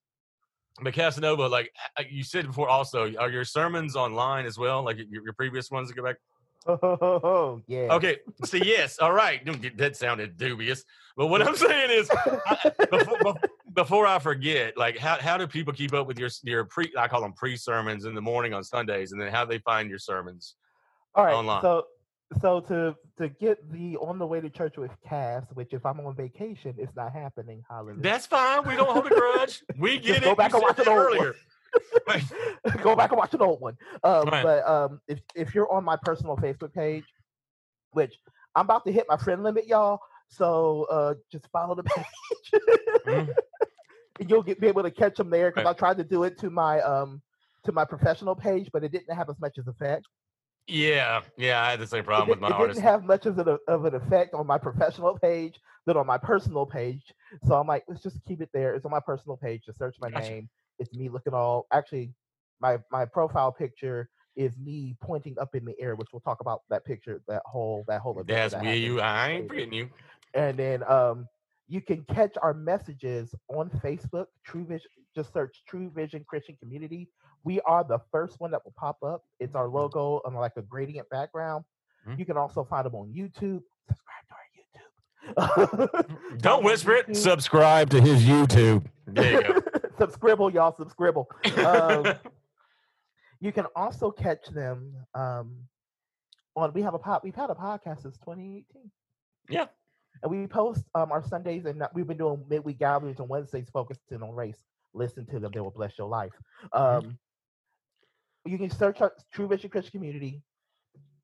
but 0.81 0.93
Casanova, 0.93 1.47
like 1.47 1.71
you 2.09 2.23
said 2.23 2.47
before, 2.47 2.67
also, 2.67 3.13
are 3.17 3.29
your 3.29 3.45
sermons 3.45 3.95
online 3.95 4.45
as 4.45 4.57
well? 4.57 4.83
Like 4.83 4.97
your, 4.97 5.23
your 5.23 5.33
previous 5.33 5.69
ones 5.69 5.89
to 5.89 5.95
go 5.95 6.03
back? 6.03 6.17
Oh, 6.65 7.62
yeah. 7.67 7.93
Okay. 7.93 8.17
So, 8.45 8.57
yes. 8.57 8.99
All 8.99 9.12
right. 9.13 9.41
That 9.77 9.95
sounded 9.95 10.38
dubious. 10.38 10.83
But 11.15 11.27
what 11.27 11.41
I'm 11.41 11.55
saying 11.55 11.91
is, 11.91 12.09
before, 12.89 13.39
before, 13.73 14.07
I 14.07 14.17
forget, 14.19 14.77
like, 14.77 14.97
how, 14.97 15.17
how 15.19 15.38
do 15.38 15.45
people 15.45 15.73
keep 15.73 15.93
up 15.93 16.07
with 16.07 16.17
your, 16.17 16.29
your 16.43 16.65
pre, 16.65 16.91
I 16.97 17.07
call 17.07 17.21
them 17.21 17.33
pre 17.33 17.55
sermons 17.55 18.05
in 18.05 18.15
the 18.15 18.21
morning 18.21 18.53
on 18.53 18.63
Sundays, 18.63 19.12
and 19.12 19.21
then 19.21 19.31
how 19.31 19.45
do 19.45 19.51
they 19.51 19.59
find 19.59 19.89
your 19.89 19.99
sermons 19.99 20.55
All 21.13 21.25
right. 21.25 21.33
online? 21.33 21.62
So, 21.62 21.83
so 22.41 22.62
to 22.62 22.95
to 23.17 23.29
get 23.29 23.71
the 23.71 23.97
on 23.97 24.17
the 24.17 24.25
way 24.25 24.41
to 24.41 24.49
church 24.49 24.77
with 24.77 24.91
calves, 25.07 25.47
which 25.53 25.73
if 25.73 25.86
I'm 25.86 25.99
on 25.99 26.15
vacation, 26.15 26.75
it's 26.77 26.95
not 26.95 27.13
happening. 27.13 27.63
Hallelujah. 27.69 28.01
That's 28.01 28.25
fine. 28.25 28.67
We 28.67 28.75
don't 28.75 28.89
hold 28.89 29.05
a 29.07 29.09
grudge. 29.09 29.63
We 29.77 29.99
get 29.99 30.17
it. 30.17 30.23
Go 30.23 30.36
back 30.36 30.51
you 30.51 30.57
and 30.57 30.63
watch 30.63 30.79
it 30.79 30.88
earlier. 30.88 31.36
go 32.83 32.95
back 32.95 33.12
and 33.12 33.17
watch 33.17 33.33
an 33.33 33.41
old 33.41 33.62
one. 33.62 33.77
Um, 34.03 34.27
right. 34.27 34.43
But 34.43 34.67
um, 34.67 35.01
if 35.07 35.19
if 35.36 35.55
you're 35.55 35.71
on 35.71 35.83
my 35.83 35.97
personal 36.01 36.36
Facebook 36.38 36.73
page, 36.73 37.05
which 37.91 38.15
I'm 38.55 38.65
about 38.65 38.86
to 38.86 38.91
hit 38.91 39.05
my 39.07 39.17
friend 39.17 39.43
limit, 39.43 39.67
y'all. 39.67 39.99
So 40.29 40.88
uh, 40.89 41.13
just 41.31 41.47
follow 41.51 41.75
the 41.75 41.83
page. 41.83 42.62
mm. 43.05 43.29
You'll 44.27 44.43
get 44.43 44.59
be 44.59 44.67
able 44.67 44.83
to 44.83 44.91
catch 44.91 45.15
them 45.15 45.29
there 45.29 45.51
because 45.51 45.65
right. 45.65 45.75
I 45.75 45.77
tried 45.77 45.97
to 45.97 46.03
do 46.03 46.23
it 46.23 46.38
to 46.39 46.49
my 46.49 46.81
um 46.81 47.21
to 47.65 47.71
my 47.71 47.86
professional 47.86 48.36
page, 48.36 48.69
but 48.71 48.83
it 48.83 48.91
didn't 48.91 49.15
have 49.15 49.29
as 49.29 49.39
much 49.39 49.57
as 49.57 49.67
effect. 49.67 50.05
Yeah, 50.67 51.21
yeah, 51.38 51.62
I 51.62 51.71
had 51.71 51.80
the 51.80 51.88
same 51.88 52.04
problem 52.06 52.30
with 52.30 52.39
my 52.39 52.47
it 52.47 52.54
artist. 52.54 52.78
didn't 52.78 52.89
have 52.89 53.04
much 53.04 53.26
of 53.26 53.38
an, 53.38 53.58
of 53.67 53.86
an 53.86 53.95
effect 53.95 54.34
on 54.34 54.47
my 54.47 54.58
professional 54.58 55.17
page 55.17 55.60
than 55.86 55.97
on 55.97 56.08
my 56.08 56.17
personal 56.17 56.65
page. 56.65 57.13
So 57.43 57.56
I'm 57.56 57.67
like, 57.67 57.84
let's 57.88 58.02
just 58.02 58.23
keep 58.26 58.41
it 58.41 58.49
there. 58.54 58.73
It's 58.73 58.86
on 58.86 58.91
my 58.91 59.02
personal 59.02 59.36
page. 59.36 59.63
Just 59.65 59.78
search 59.78 59.97
my 59.99 60.10
gotcha. 60.10 60.30
name. 60.32 60.49
It's 60.80 60.93
me 60.93 61.10
looking 61.10 61.34
all. 61.34 61.67
Actually, 61.73 62.13
my 62.62 62.78
my 62.91 63.04
profile 63.06 63.52
picture 63.52 64.10
is 64.36 64.58
me 64.58 64.95
pointing 65.02 65.38
up 65.39 65.54
in 65.54 65.65
the 65.65 65.80
air, 65.80 65.95
which 65.95 66.08
we'll 66.13 66.21
talk 66.21 66.39
about 66.39 66.62
that 66.69 66.86
picture, 66.86 67.21
that 67.28 67.41
whole 67.45 67.84
that 67.88 68.02
whole 68.02 68.13
event. 68.13 68.28
That's 68.30 68.54
that 68.54 68.63
me. 68.63 68.78
You, 68.78 69.02
I 69.02 69.30
ain't 69.30 69.47
forgetting 69.49 69.73
you. 69.73 69.89
And 70.34 70.58
then 70.58 70.84
um, 70.89 71.28
you 71.67 71.82
can 71.82 72.04
catch 72.06 72.36
our 72.41 72.54
messages 72.54 73.36
on 73.49 73.69
Facebook. 73.84 74.28
True 74.45 74.65
Vision. 74.65 74.89
Just 75.15 75.34
search 75.34 75.62
True 75.67 75.91
Vision 75.93 76.26
Christian 76.28 76.56
Community. 76.60 77.10
We 77.43 77.60
are 77.62 77.84
the 77.84 77.99
first 78.12 78.39
one 78.39 78.51
that 78.51 78.63
will 78.63 78.73
pop 78.77 78.97
up. 79.03 79.23
It's 79.39 79.56
our 79.56 79.67
logo 79.67 80.21
on 80.25 80.34
like 80.34 80.53
a 80.56 80.62
gradient 80.62 81.10
background. 81.10 81.65
Mm-hmm. 82.08 82.19
You 82.19 82.25
can 82.25 82.38
also 82.38 82.63
find 82.63 82.86
them 82.86 82.95
on 82.95 83.10
YouTube. 83.10 83.62
Subscribe 83.88 84.25
to 84.27 85.36
our 85.36 85.97
YouTube. 85.97 86.38
Don't 86.41 86.63
whisper 86.63 86.93
it. 86.93 87.15
Subscribe 87.15 87.89
to 87.91 88.01
his 88.01 88.23
YouTube. 88.23 88.86
There 89.08 89.32
you 89.34 89.53
go. 89.53 89.62
subscribble, 89.97 90.51
y'all. 90.51 90.75
Subscribble. 90.75 91.29
Um, 91.65 92.13
you 93.39 93.51
can 93.51 93.65
also 93.75 94.12
catch 94.12 94.45
them 94.47 94.93
um, 95.13 95.56
on. 96.56 96.73
We 96.73 96.82
have 96.82 96.93
a 96.93 96.99
pod. 96.99 97.21
We've 97.23 97.36
had 97.36 97.49
a 97.49 97.56
podcast 97.56 98.03
since 98.03 98.17
2018. 98.19 98.91
Yeah. 99.49 99.65
And 100.21 100.32
we 100.32 100.47
post 100.47 100.84
um, 100.95 101.12
our 101.12 101.23
Sundays, 101.27 101.65
and 101.65 101.84
we've 101.93 102.08
been 102.08 102.17
doing 102.17 102.43
midweek 102.49 102.79
gatherings 102.79 103.19
on 103.19 103.27
Wednesdays, 103.27 103.67
focusing 103.71 104.21
on 104.21 104.34
race. 104.34 104.63
Listen 104.93 105.25
to 105.27 105.39
them; 105.39 105.51
they 105.53 105.60
will 105.60 105.71
bless 105.71 105.97
your 105.97 106.08
life. 106.08 106.32
Mm-hmm. 106.73 107.08
Um, 107.08 107.17
you 108.45 108.58
can 108.58 108.69
search 108.69 108.99
True 109.32 109.47
Vision 109.47 109.69
Christian 109.69 109.91
Community, 109.91 110.41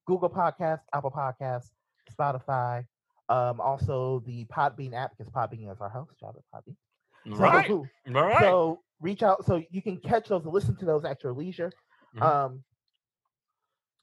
Google 0.06 0.30
Podcasts, 0.30 0.82
Apple 0.94 1.12
Podcasts, 1.12 1.70
Spotify. 2.12 2.86
Um, 3.30 3.62
also 3.62 4.24
the 4.26 4.46
Podbean 4.46 4.94
app 4.94 5.12
because 5.16 5.32
Podbean 5.32 5.72
is 5.72 5.80
our 5.82 5.90
host. 5.90 6.12
Shout 6.20 6.36
out 6.36 6.64
Podbean. 6.64 6.76
Right. 7.38 7.68
So, 7.68 7.86
right. 8.08 8.40
So 8.40 8.82
reach 9.02 9.24
out 9.24 9.46
so 9.46 9.62
you 9.70 9.82
can 9.82 9.98
catch 9.98 10.30
those 10.30 10.44
and 10.46 10.54
listen 10.54 10.76
to 10.78 10.86
those 10.86 11.06
at 11.06 11.24
your 11.24 11.34
leisure. 11.34 11.72
Mm-hmm. 12.16 12.24
Um, 12.24 12.64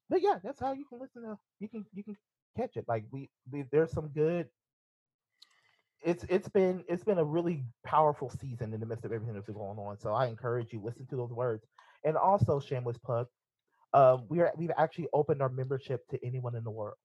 but 0.08 0.22
yeah, 0.22 0.38
that's 0.42 0.60
how 0.60 0.72
you 0.72 0.84
can 0.88 1.00
listen 1.00 1.22
to. 1.22 1.36
You 1.58 1.68
can 1.68 1.84
you 1.92 2.04
can 2.04 2.16
catch 2.56 2.76
it. 2.76 2.84
Like 2.86 3.04
we, 3.10 3.28
we 3.50 3.64
there's 3.72 3.92
some 3.92 4.08
good. 4.08 4.48
It's 6.04 6.24
it's 6.28 6.48
been 6.48 6.84
it's 6.88 7.02
been 7.02 7.18
a 7.18 7.24
really 7.24 7.64
powerful 7.84 8.30
season 8.30 8.72
in 8.72 8.80
the 8.80 8.86
midst 8.86 9.04
of 9.04 9.12
everything 9.12 9.34
that's 9.34 9.48
going 9.48 9.78
on. 9.78 9.98
So 9.98 10.12
I 10.12 10.26
encourage 10.26 10.72
you 10.72 10.80
listen 10.84 11.06
to 11.06 11.16
those 11.16 11.32
words, 11.32 11.64
and 12.06 12.16
also 12.16 12.58
shameless 12.60 12.96
plug. 12.98 13.26
um, 13.92 14.24
we 14.28 14.40
are 14.40 14.52
we've 14.56 14.72
actually 14.78 15.08
opened 15.12 15.42
our 15.42 15.48
membership 15.50 16.06
to 16.08 16.18
anyone 16.24 16.54
in 16.54 16.64
the 16.64 16.70
world. 16.70 16.96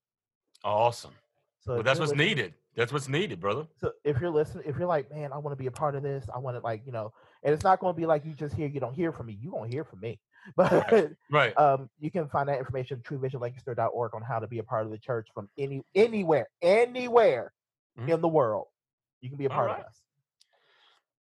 Awesome. 0.64 1.12
So 1.60 1.74
Well, 1.74 1.82
that's 1.82 2.00
what's 2.00 2.14
needed. 2.14 2.54
That's 2.74 2.92
what's 2.92 3.08
needed, 3.08 3.40
brother. 3.40 3.66
So 3.80 3.92
if 4.04 4.20
you're 4.20 4.30
listening, 4.30 4.64
if 4.66 4.76
you're 4.78 4.86
like, 4.88 5.10
man, 5.10 5.32
I 5.32 5.38
want 5.38 5.52
to 5.56 5.62
be 5.62 5.66
a 5.66 5.70
part 5.72 5.94
of 5.94 6.02
this, 6.02 6.24
I 6.34 6.38
want 6.38 6.56
to 6.56 6.60
like, 6.62 6.82
you 6.86 6.92
know, 6.92 7.12
and 7.42 7.52
it's 7.54 7.64
not 7.64 7.80
going 7.80 7.94
to 7.94 8.00
be 8.00 8.06
like 8.06 8.24
you 8.24 8.32
just 8.32 8.54
hear, 8.54 8.68
you 8.68 8.80
don't 8.80 8.94
hear 8.94 9.12
from 9.12 9.26
me. 9.26 9.38
You 9.40 9.50
gonna 9.50 9.68
hear 9.68 9.84
from 9.84 10.00
me. 10.00 10.18
But 10.56 11.12
Right. 11.30 11.56
um, 11.56 11.88
you 12.00 12.10
can 12.10 12.28
find 12.28 12.48
that 12.48 12.58
information 12.58 12.98
at 12.98 13.04
truevisionlancaster.org 13.04 14.14
on 14.14 14.22
how 14.22 14.38
to 14.40 14.48
be 14.48 14.58
a 14.58 14.64
part 14.64 14.84
of 14.86 14.90
the 14.90 14.98
church 14.98 15.28
from 15.34 15.48
any 15.56 15.82
anywhere, 15.94 16.48
anywhere 16.62 17.52
Mhm. 17.98 18.08
in 18.08 18.20
the 18.20 18.28
world. 18.28 18.66
You 19.20 19.28
can 19.28 19.38
be 19.38 19.44
a 19.44 19.50
part 19.50 19.68
right. 19.70 19.80
of 19.80 19.86
us. 19.86 20.02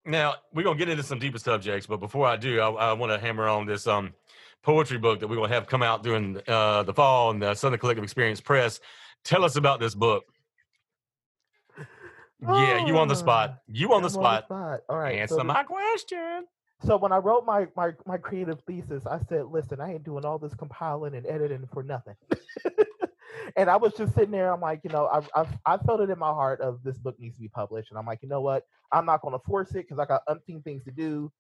Now 0.07 0.35
we're 0.55 0.63
gonna 0.63 0.79
get 0.79 0.89
into 0.89 1.03
some 1.03 1.19
deeper 1.19 1.39
subjects, 1.39 1.87
but 1.87 1.99
before 1.99 2.27
I 2.27 2.37
do, 2.37 2.61
I, 2.61 2.71
I 2.71 2.93
want 2.93 3.13
to 3.13 3.19
hammer 3.19 3.49
on 3.49 3.67
this 3.67 3.87
um 3.87 4.15
poetry 4.63 4.99
book 4.99 5.21
that 5.21 5.27
we're 5.29 5.37
gonna 5.37 5.49
have 5.53 5.67
come 5.67 5.83
out 5.83 6.03
during 6.03 6.41
uh, 6.49 6.83
the 6.85 6.95
fall 6.95 7.31
and 7.31 7.43
the 7.43 7.55
Southern 7.55 7.79
Collective 7.79 8.05
Experience 8.05 8.41
Press. 8.41 8.81
Tell 9.25 9.45
us 9.45 9.57
about 9.57 9.81
this 9.81 9.95
book. 9.95 10.25
Yeah, 12.41 12.87
you 12.87 12.99
on 12.99 13.09
the 13.09 13.15
spot. 13.17 13.51
Ah, 13.55 13.59
You 13.67 13.93
on 13.95 14.03
the 14.03 14.11
spot. 14.11 14.45
spot. 14.45 14.81
All 14.89 14.99
right. 14.99 15.17
Answer 15.19 15.35
so, 15.35 15.39
the- 15.39 15.45
my 15.45 15.63
question. 15.63 16.45
so 16.85 16.97
when 16.97 17.11
I 17.11 17.17
wrote 17.17 17.45
my, 17.47 17.67
my 17.77 17.93
my 18.05 18.19
creative 18.19 18.61
thesis, 18.67 19.07
I 19.07 19.19
said, 19.29 19.47
listen, 19.47 19.81
I 19.81 19.95
ain't 19.95 20.05
doing 20.05 20.25
all 20.25 20.39
this 20.39 20.55
compiling 20.55 21.15
and 21.15 21.27
editing 21.27 21.67
for 21.73 21.83
nothing. 21.83 22.15
and 23.57 23.71
I 23.71 23.77
was 23.77 23.93
just 23.95 24.15
sitting 24.15 24.31
there. 24.31 24.53
I'm 24.53 24.61
like, 24.61 24.81
you 24.85 24.91
know, 24.91 25.07
I, 25.07 25.21
I 25.41 25.47
I 25.67 25.79
felt 25.79 26.01
it 26.01 26.11
in 26.11 26.19
my 26.19 26.31
heart 26.31 26.61
of 26.61 26.83
this 26.83 26.99
book 26.99 27.19
needs 27.19 27.37
to 27.37 27.43
be 27.43 27.49
published, 27.49 27.91
and 27.91 27.99
I'm 27.99 28.07
like, 28.07 28.21
you 28.23 28.29
know 28.29 28.41
what? 28.41 28.65
I'm 28.93 29.07
not 29.07 29.23
going 29.23 29.33
to 29.33 29.45
force 29.45 29.71
it 29.71 29.87
because 29.89 29.99
I 29.99 30.05
got 30.07 30.23
umpteen 30.29 30.63
things 30.65 30.85
to 30.85 30.91
do. 30.91 31.33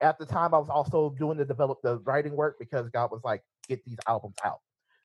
At 0.00 0.18
the 0.18 0.26
time, 0.26 0.54
I 0.54 0.58
was 0.58 0.68
also 0.68 1.14
doing 1.18 1.38
the 1.38 1.44
develop 1.44 1.78
the 1.82 1.98
writing 1.98 2.36
work 2.36 2.56
because 2.58 2.88
God 2.90 3.10
was 3.10 3.22
like, 3.24 3.42
get 3.68 3.84
these 3.84 3.98
albums 4.08 4.36
out. 4.44 4.60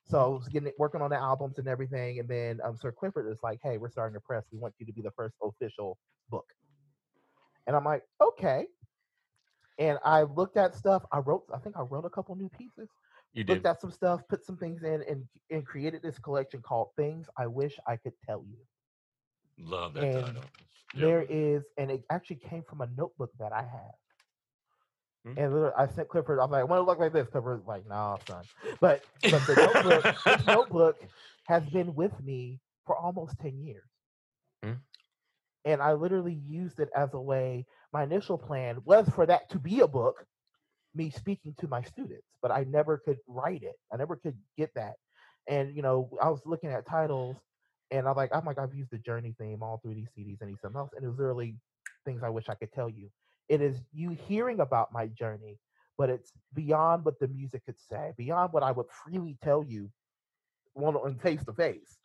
So 0.06 0.20
I 0.20 0.26
was 0.26 0.48
getting 0.48 0.72
working 0.78 1.00
on 1.00 1.10
the 1.10 1.16
albums 1.16 1.58
and 1.58 1.66
everything, 1.66 2.18
and 2.20 2.28
then 2.28 2.60
um, 2.62 2.76
Sir 2.76 2.92
Clifford 2.92 3.30
is 3.30 3.38
like, 3.42 3.60
"Hey, 3.62 3.78
we're 3.78 3.88
starting 3.90 4.16
a 4.16 4.20
press. 4.20 4.44
We 4.52 4.58
want 4.58 4.74
you 4.78 4.86
to 4.86 4.92
be 4.92 5.02
the 5.02 5.10
first 5.12 5.34
official 5.42 5.98
book." 6.28 6.46
And 7.66 7.74
I'm 7.74 7.84
like, 7.84 8.02
"Okay." 8.20 8.66
And 9.78 9.98
I 10.04 10.22
looked 10.22 10.56
at 10.56 10.74
stuff. 10.74 11.04
I 11.10 11.18
wrote. 11.18 11.44
I 11.54 11.58
think 11.58 11.76
I 11.76 11.82
wrote 11.82 12.04
a 12.04 12.10
couple 12.10 12.36
new 12.36 12.50
pieces. 12.50 12.88
You 13.34 13.44
Looked 13.46 13.64
did. 13.64 13.66
at 13.66 13.80
some 13.80 13.90
stuff, 13.90 14.22
put 14.28 14.44
some 14.44 14.56
things 14.56 14.82
in, 14.84 15.02
and 15.08 15.24
and 15.50 15.66
created 15.66 16.02
this 16.02 16.18
collection 16.18 16.62
called 16.62 16.88
"Things 16.96 17.28
I 17.38 17.46
Wish 17.46 17.78
I 17.86 17.96
Could 17.96 18.14
Tell 18.26 18.44
You." 18.44 18.58
Love 19.58 19.94
that 19.94 20.04
and 20.04 20.14
title. 20.14 20.42
Yep. 20.94 21.02
There 21.02 21.22
is, 21.28 21.64
and 21.78 21.90
it 21.90 22.04
actually 22.10 22.36
came 22.36 22.62
from 22.62 22.80
a 22.82 22.88
notebook 22.96 23.30
that 23.38 23.52
I 23.52 23.62
have. 23.62 23.94
Hmm. 25.24 25.38
And 25.38 25.72
I 25.76 25.86
sent 25.86 26.08
Clifford. 26.08 26.38
I'm 26.40 26.50
like, 26.50 26.60
"I 26.60 26.64
want 26.64 26.80
to 26.80 26.84
look 26.84 26.98
like 26.98 27.12
this." 27.12 27.28
Clifford's 27.28 27.66
like, 27.66 27.86
"Nah, 27.86 28.18
son." 28.18 28.44
But 28.80 29.04
but 29.30 29.46
the 29.46 29.56
notebook, 29.56 30.08
this 30.24 30.46
notebook 30.46 30.96
has 31.46 31.68
been 31.68 31.94
with 31.94 32.18
me 32.22 32.60
for 32.86 32.96
almost 32.96 33.38
ten 33.40 33.58
years, 33.58 33.88
Hmm. 34.62 34.74
and 35.64 35.82
I 35.82 35.92
literally 35.92 36.34
used 36.34 36.80
it 36.80 36.90
as 36.94 37.14
a 37.14 37.20
way. 37.20 37.66
My 37.92 38.02
initial 38.04 38.38
plan 38.38 38.78
was 38.84 39.08
for 39.10 39.26
that 39.26 39.48
to 39.50 39.58
be 39.58 39.80
a 39.80 39.88
book, 39.88 40.26
me 40.94 41.10
speaking 41.10 41.54
to 41.58 41.68
my 41.68 41.82
students, 41.82 42.28
but 42.42 42.50
I 42.50 42.64
never 42.64 42.98
could 42.98 43.18
write 43.26 43.62
it. 43.62 43.76
I 43.92 43.96
never 43.96 44.16
could 44.16 44.36
get 44.56 44.74
that. 44.74 44.94
And 45.48 45.74
you 45.74 45.82
know, 45.82 46.10
I 46.22 46.28
was 46.30 46.40
looking 46.46 46.70
at 46.70 46.86
titles, 46.86 47.36
and 47.90 48.08
I'm 48.08 48.16
like, 48.16 48.30
I'm 48.34 48.44
like, 48.44 48.58
I've 48.58 48.74
used 48.74 48.90
the 48.90 48.98
journey 48.98 49.34
theme 49.38 49.62
all 49.62 49.78
through 49.82 49.94
these 49.94 50.08
CDs 50.16 50.40
and 50.40 50.50
these 50.50 50.60
something 50.60 50.78
else, 50.78 50.90
and 50.96 51.04
it 51.04 51.08
was 51.08 51.18
literally 51.18 51.56
things 52.04 52.22
I 52.22 52.28
wish 52.30 52.48
I 52.48 52.54
could 52.54 52.72
tell 52.72 52.88
you. 52.88 53.10
It 53.48 53.60
is 53.60 53.82
you 53.92 54.10
hearing 54.10 54.60
about 54.60 54.92
my 54.92 55.06
journey, 55.08 55.58
but 55.98 56.10
it's 56.10 56.32
beyond 56.54 57.04
what 57.04 57.18
the 57.20 57.28
music 57.28 57.64
could 57.66 57.78
say, 57.78 58.12
beyond 58.16 58.52
what 58.52 58.62
I 58.62 58.72
would 58.72 58.86
freely 59.04 59.36
tell 59.42 59.64
you, 59.64 59.90
one 60.74 60.96
on 60.96 61.18
face 61.18 61.44
to 61.44 61.52
face. 61.52 61.98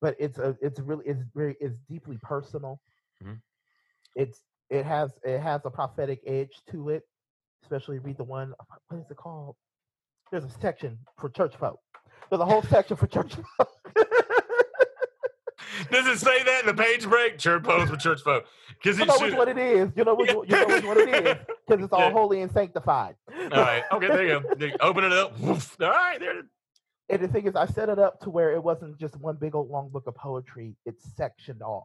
But 0.00 0.16
it's 0.18 0.38
a, 0.38 0.56
it's 0.60 0.80
really, 0.80 1.06
it's 1.06 1.22
very, 1.34 1.56
it's 1.60 1.76
deeply 1.88 2.18
personal. 2.22 2.80
Mhm. 3.22 3.40
It's, 4.14 4.42
it 4.70 4.84
has, 4.84 5.12
it 5.24 5.40
has 5.40 5.64
a 5.64 5.70
prophetic 5.70 6.20
edge 6.26 6.60
to 6.70 6.90
it. 6.90 7.04
Especially 7.62 7.98
read 7.98 8.16
the 8.18 8.24
one. 8.24 8.52
Uh, 8.58 8.64
what 8.88 8.98
is 9.00 9.10
it 9.10 9.16
called? 9.16 9.56
There's 10.30 10.44
a 10.44 10.50
section 10.60 10.98
for 11.18 11.28
church 11.30 11.54
folk. 11.56 11.78
There's 12.30 12.40
a 12.40 12.44
whole 12.46 12.62
section 12.62 12.96
for 12.96 13.06
church 13.06 13.34
folk. 13.58 13.68
Does 15.90 16.06
it 16.06 16.18
say 16.18 16.42
that 16.42 16.60
in 16.60 16.66
the 16.66 16.82
page 16.82 17.08
break? 17.08 17.38
Church 17.38 17.62
post 17.62 17.90
for 17.90 17.96
church 17.96 18.20
folk. 18.22 18.44
Because 18.82 18.98
you 18.98 19.06
know 19.06 19.14
should. 19.18 19.30
which 19.30 19.34
one 19.34 19.48
it 19.48 19.58
is. 19.58 19.90
You 19.96 20.04
know 20.04 20.14
which, 20.14 20.30
you 20.30 20.44
know 20.48 20.66
which 20.66 20.84
one 20.84 20.98
it 20.98 21.08
is 21.08 21.36
because 21.68 21.84
it's 21.84 21.92
all 21.92 22.10
holy 22.10 22.40
and 22.42 22.50
sanctified. 22.52 23.14
All 23.30 23.48
right. 23.50 23.82
Okay. 23.92 24.06
There 24.08 24.22
you 24.26 24.40
go. 24.40 24.54
There 24.54 24.68
you- 24.68 24.76
Open 24.80 25.04
it 25.04 25.12
up. 25.12 25.38
Woof. 25.38 25.76
All 25.80 25.88
right. 25.90 26.18
There. 26.18 26.38
it 26.38 26.44
is. 26.44 26.50
And 27.10 27.22
the 27.22 27.28
thing 27.28 27.46
is, 27.46 27.56
I 27.56 27.66
set 27.66 27.88
it 27.88 27.98
up 27.98 28.20
to 28.20 28.30
where 28.30 28.52
it 28.52 28.62
wasn't 28.62 28.98
just 28.98 29.16
one 29.20 29.36
big 29.36 29.54
old 29.54 29.70
long 29.70 29.90
book 29.90 30.04
of 30.06 30.14
poetry. 30.14 30.76
It's 30.86 31.04
sectioned 31.14 31.62
off. 31.62 31.84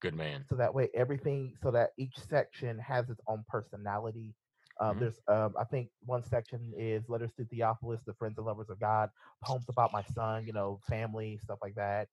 Good 0.00 0.14
man. 0.14 0.44
So 0.48 0.54
that 0.56 0.72
way 0.72 0.88
everything, 0.94 1.54
so 1.62 1.70
that 1.72 1.90
each 1.98 2.14
section 2.30 2.78
has 2.78 3.10
its 3.10 3.20
own 3.26 3.44
personality. 3.48 4.32
Um, 4.80 4.96
Mhm. 4.96 5.00
There's, 5.00 5.20
um, 5.28 5.54
I 5.58 5.64
think 5.64 5.90
one 6.04 6.22
section 6.22 6.72
is 6.76 7.08
letters 7.08 7.32
to 7.34 7.44
Theophilus, 7.44 8.02
the 8.04 8.14
friends 8.14 8.38
and 8.38 8.46
lovers 8.46 8.70
of 8.70 8.78
God, 8.78 9.10
poems 9.42 9.68
about 9.68 9.92
my 9.92 10.02
son, 10.02 10.46
you 10.46 10.52
know, 10.52 10.80
family, 10.88 11.38
stuff 11.38 11.58
like 11.62 11.74
that. 11.74 12.08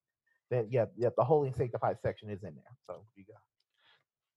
Then, 0.50 0.68
yeah, 0.70 0.86
yeah, 0.96 1.10
the 1.16 1.24
holy 1.24 1.48
and 1.48 1.56
sanctified 1.56 2.00
section 2.00 2.30
is 2.30 2.44
in 2.44 2.56
there. 2.56 2.78
So 2.88 3.06
you 3.16 3.24
go. 3.26 3.34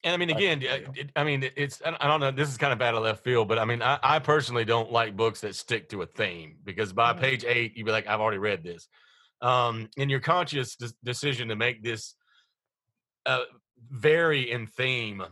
And 0.05 0.15
I 0.15 0.17
mean, 0.17 0.31
again, 0.31 0.61
you 0.61 0.69
know. 0.69 0.93
it, 0.95 1.11
I 1.17 1.25
mean, 1.25 1.51
it's 1.57 1.83
I 1.85 2.07
don't 2.07 2.21
know. 2.21 2.31
This 2.31 2.49
is 2.49 2.57
kind 2.57 2.73
of 2.73 2.79
bad 2.79 2.95
of 2.95 3.03
left 3.03 3.25
field, 3.25 3.49
but 3.49 3.59
I 3.59 3.65
mean, 3.65 3.83
I, 3.83 3.99
I 4.01 4.19
personally 4.21 4.65
don't 4.65 4.93
like 4.93 5.17
books 5.17 5.41
that 5.41 5.57
stick 5.57 5.89
to 5.89 6.03
a 6.03 6.07
theme 6.07 6.59
because 6.63 6.93
by 6.93 7.13
Mhm. 7.13 7.21
page 7.21 7.45
eight, 7.45 7.77
you'd 7.77 7.85
be 7.85 7.91
like, 7.93 8.07
I've 8.07 8.21
already 8.21 8.39
read 8.39 8.63
this. 8.63 8.89
Um, 9.41 9.89
and 9.97 10.11
your 10.11 10.21
conscious 10.21 10.77
des- 10.77 10.95
decision 11.03 11.49
to 11.49 11.57
make 11.57 11.83
this 11.83 12.15
uh, 13.27 13.45
vary 13.91 14.51
in 14.51 14.67
theme. 14.67 15.25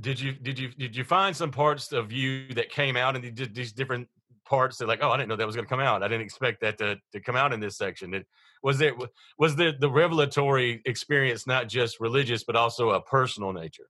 Did 0.00 0.20
you 0.20 0.32
did 0.32 0.58
you 0.58 0.68
did 0.68 0.96
you 0.96 1.04
find 1.04 1.36
some 1.36 1.50
parts 1.50 1.92
of 1.92 2.12
you 2.12 2.48
that 2.54 2.68
came 2.70 2.96
out 2.96 3.16
and 3.16 3.36
these 3.36 3.72
different 3.72 4.08
parts 4.44 4.76
that 4.78 4.88
like 4.88 5.00
oh 5.02 5.10
I 5.10 5.16
didn't 5.16 5.28
know 5.28 5.36
that 5.36 5.46
was 5.46 5.56
going 5.56 5.64
to 5.64 5.70
come 5.70 5.80
out 5.80 6.02
I 6.02 6.08
didn't 6.08 6.26
expect 6.26 6.60
that 6.60 6.76
to, 6.78 6.96
to 7.12 7.20
come 7.20 7.34
out 7.34 7.52
in 7.54 7.60
this 7.60 7.78
section 7.78 8.12
it, 8.12 8.26
was 8.62 8.76
there 8.76 8.92
was 9.38 9.56
the 9.56 9.74
the 9.78 9.88
revelatory 9.88 10.82
experience 10.84 11.46
not 11.46 11.66
just 11.66 11.98
religious 11.98 12.44
but 12.44 12.54
also 12.54 12.90
a 12.90 13.00
personal 13.00 13.54
nature 13.54 13.88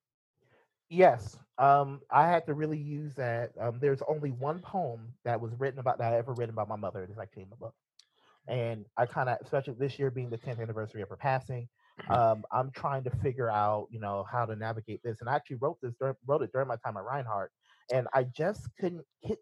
Yes, 0.95 1.37
um, 1.59 2.01
I 2.11 2.29
had 2.29 2.47
to 2.47 2.55
really 2.55 2.79
use 2.79 3.14
that. 3.14 3.51
Um, 3.61 3.79
there's 3.81 4.03
only 4.07 4.31
one 4.31 4.61
poem 4.61 5.12
that 5.25 5.40
was 5.40 5.53
written 5.59 5.81
about 5.81 5.99
that 5.99 6.12
I 6.12 6.19
ever 6.19 6.33
written 6.33 6.53
about 6.53 6.69
my 6.69 6.77
mother. 6.77 7.03
It 7.03 7.11
is 7.11 7.19
actually 7.19 7.45
in 7.45 7.51
the 7.51 7.57
book, 7.57 7.75
and 8.47 8.85
I 8.97 9.07
kind 9.07 9.29
of, 9.29 9.38
especially 9.43 9.75
this 9.75 9.99
year 9.99 10.11
being 10.11 10.31
the 10.31 10.38
10th 10.38 10.61
anniversary 10.61 11.03
of 11.03 11.09
her 11.09 11.17
passing, 11.17 11.69
um, 12.11 12.44
I'm 12.52 12.70
trying 12.72 13.04
to 13.04 13.11
figure 13.22 13.50
out, 13.50 13.88
you 13.90 14.00
know, 14.00 14.24
how 14.30 14.44
to 14.46 14.57
navigate 14.57 15.00
this. 15.04 15.18
And 15.20 15.28
I 15.28 15.35
actually 15.37 15.57
wrote 15.57 15.78
this, 15.83 15.94
during, 16.00 16.16
wrote 16.26 16.42
it 16.42 16.52
during 16.52 16.68
my 16.68 16.76
time 16.85 16.96
at 16.96 17.04
Reinhardt, 17.04 17.50
and 17.92 18.07
I 18.14 18.24
just 18.24 18.68
couldn't 18.80 19.04
hit, 19.22 19.38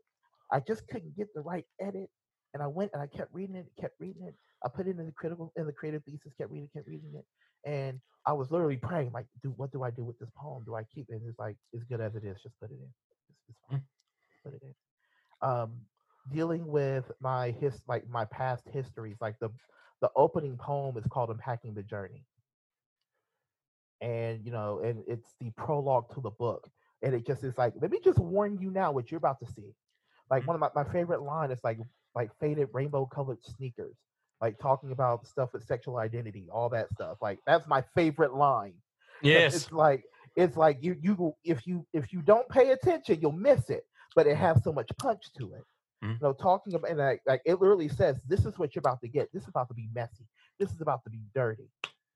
I 0.50 0.60
just 0.60 0.86
couldn't 0.88 1.16
get 1.16 1.28
the 1.34 1.40
right 1.40 1.64
edit. 1.80 2.10
And 2.54 2.62
I 2.62 2.66
went 2.66 2.90
and 2.92 3.00
I 3.02 3.06
kept 3.06 3.32
reading 3.32 3.56
it, 3.56 3.66
kept 3.80 3.94
reading 3.98 4.24
it. 4.24 4.34
I 4.64 4.68
put 4.68 4.86
it 4.86 4.98
in 4.98 5.06
the 5.06 5.12
critical, 5.12 5.52
in 5.56 5.66
the 5.66 5.72
creative 5.72 6.04
thesis, 6.04 6.32
kept 6.36 6.50
reading, 6.50 6.68
it, 6.72 6.76
kept 6.76 6.86
reading 6.86 7.12
it, 7.14 7.24
and 7.68 7.98
I 8.26 8.32
was 8.32 8.50
literally 8.50 8.76
praying, 8.76 9.10
like, 9.12 9.26
do 9.42 9.52
what 9.56 9.72
do 9.72 9.82
I 9.82 9.90
do 9.90 10.04
with 10.04 10.18
this 10.18 10.28
poem? 10.36 10.62
Do 10.64 10.74
I 10.74 10.84
keep 10.84 11.06
it? 11.08 11.14
And 11.14 11.22
it's 11.28 11.38
like, 11.38 11.56
as 11.74 11.82
good 11.84 12.00
as 12.00 12.14
it 12.14 12.24
is, 12.24 12.36
just 12.42 12.58
put 12.60 12.70
it 12.70 12.74
in. 12.74 12.88
It's, 13.30 13.40
it's 13.48 13.58
fine. 13.68 13.82
Put 14.44 14.54
it 14.54 14.62
in. 14.62 15.48
Um, 15.48 15.72
dealing 16.32 16.66
with 16.66 17.10
my 17.20 17.50
his 17.50 17.80
like 17.88 18.08
my 18.08 18.24
past 18.26 18.64
histories, 18.72 19.16
like 19.20 19.36
the 19.40 19.50
the 20.00 20.10
opening 20.14 20.56
poem 20.56 20.96
is 20.96 21.04
called 21.10 21.30
Unpacking 21.30 21.74
the 21.74 21.82
Journey. 21.82 22.24
And 24.02 24.44
you 24.44 24.52
know, 24.52 24.80
and 24.84 25.04
it's 25.08 25.34
the 25.40 25.50
prologue 25.52 26.14
to 26.14 26.20
the 26.20 26.30
book. 26.30 26.68
And 27.02 27.14
it 27.14 27.26
just 27.26 27.44
is 27.44 27.58
like, 27.58 27.74
let 27.80 27.90
me 27.90 28.00
just 28.04 28.18
warn 28.18 28.58
you 28.60 28.70
now 28.70 28.92
what 28.92 29.10
you're 29.10 29.18
about 29.18 29.40
to 29.40 29.46
see. 29.46 29.74
Like 30.30 30.46
one 30.46 30.54
of 30.56 30.60
my, 30.60 30.70
my 30.74 30.84
favorite 30.92 31.22
line 31.22 31.50
is 31.50 31.60
like 31.64 31.78
like 32.14 32.30
faded 32.40 32.68
rainbow 32.74 33.06
colored 33.06 33.42
sneakers 33.42 33.96
like 34.42 34.58
talking 34.58 34.90
about 34.90 35.26
stuff 35.26 35.52
with 35.54 35.64
sexual 35.64 35.98
identity, 35.98 36.48
all 36.52 36.68
that 36.70 36.90
stuff. 36.90 37.18
Like 37.22 37.38
that's 37.46 37.66
my 37.68 37.82
favorite 37.94 38.34
line. 38.34 38.74
yes 39.22 39.54
It's 39.54 39.72
like 39.72 40.04
it's 40.36 40.56
like 40.56 40.78
you 40.82 40.96
you 41.00 41.34
if 41.44 41.66
you 41.66 41.86
if 41.92 42.12
you 42.12 42.22
don't 42.22 42.48
pay 42.48 42.72
attention, 42.72 43.20
you'll 43.20 43.32
miss 43.32 43.70
it. 43.70 43.84
But 44.16 44.26
it 44.26 44.36
has 44.36 44.62
so 44.64 44.72
much 44.72 44.90
punch 44.98 45.32
to 45.38 45.54
it. 45.54 45.64
Mhm. 46.04 46.14
You 46.14 46.18
know, 46.20 46.32
talking 46.32 46.74
about 46.74 46.90
and 46.90 46.98
like, 46.98 47.22
like 47.26 47.42
it 47.46 47.60
literally 47.60 47.88
says, 47.88 48.20
this 48.26 48.44
is 48.44 48.58
what 48.58 48.74
you're 48.74 48.80
about 48.80 49.00
to 49.02 49.08
get. 49.08 49.32
This 49.32 49.44
is 49.44 49.48
about 49.48 49.68
to 49.68 49.74
be 49.74 49.88
messy. 49.94 50.26
This 50.58 50.72
is 50.72 50.80
about 50.80 51.04
to 51.04 51.10
be 51.10 51.20
dirty. 51.34 51.70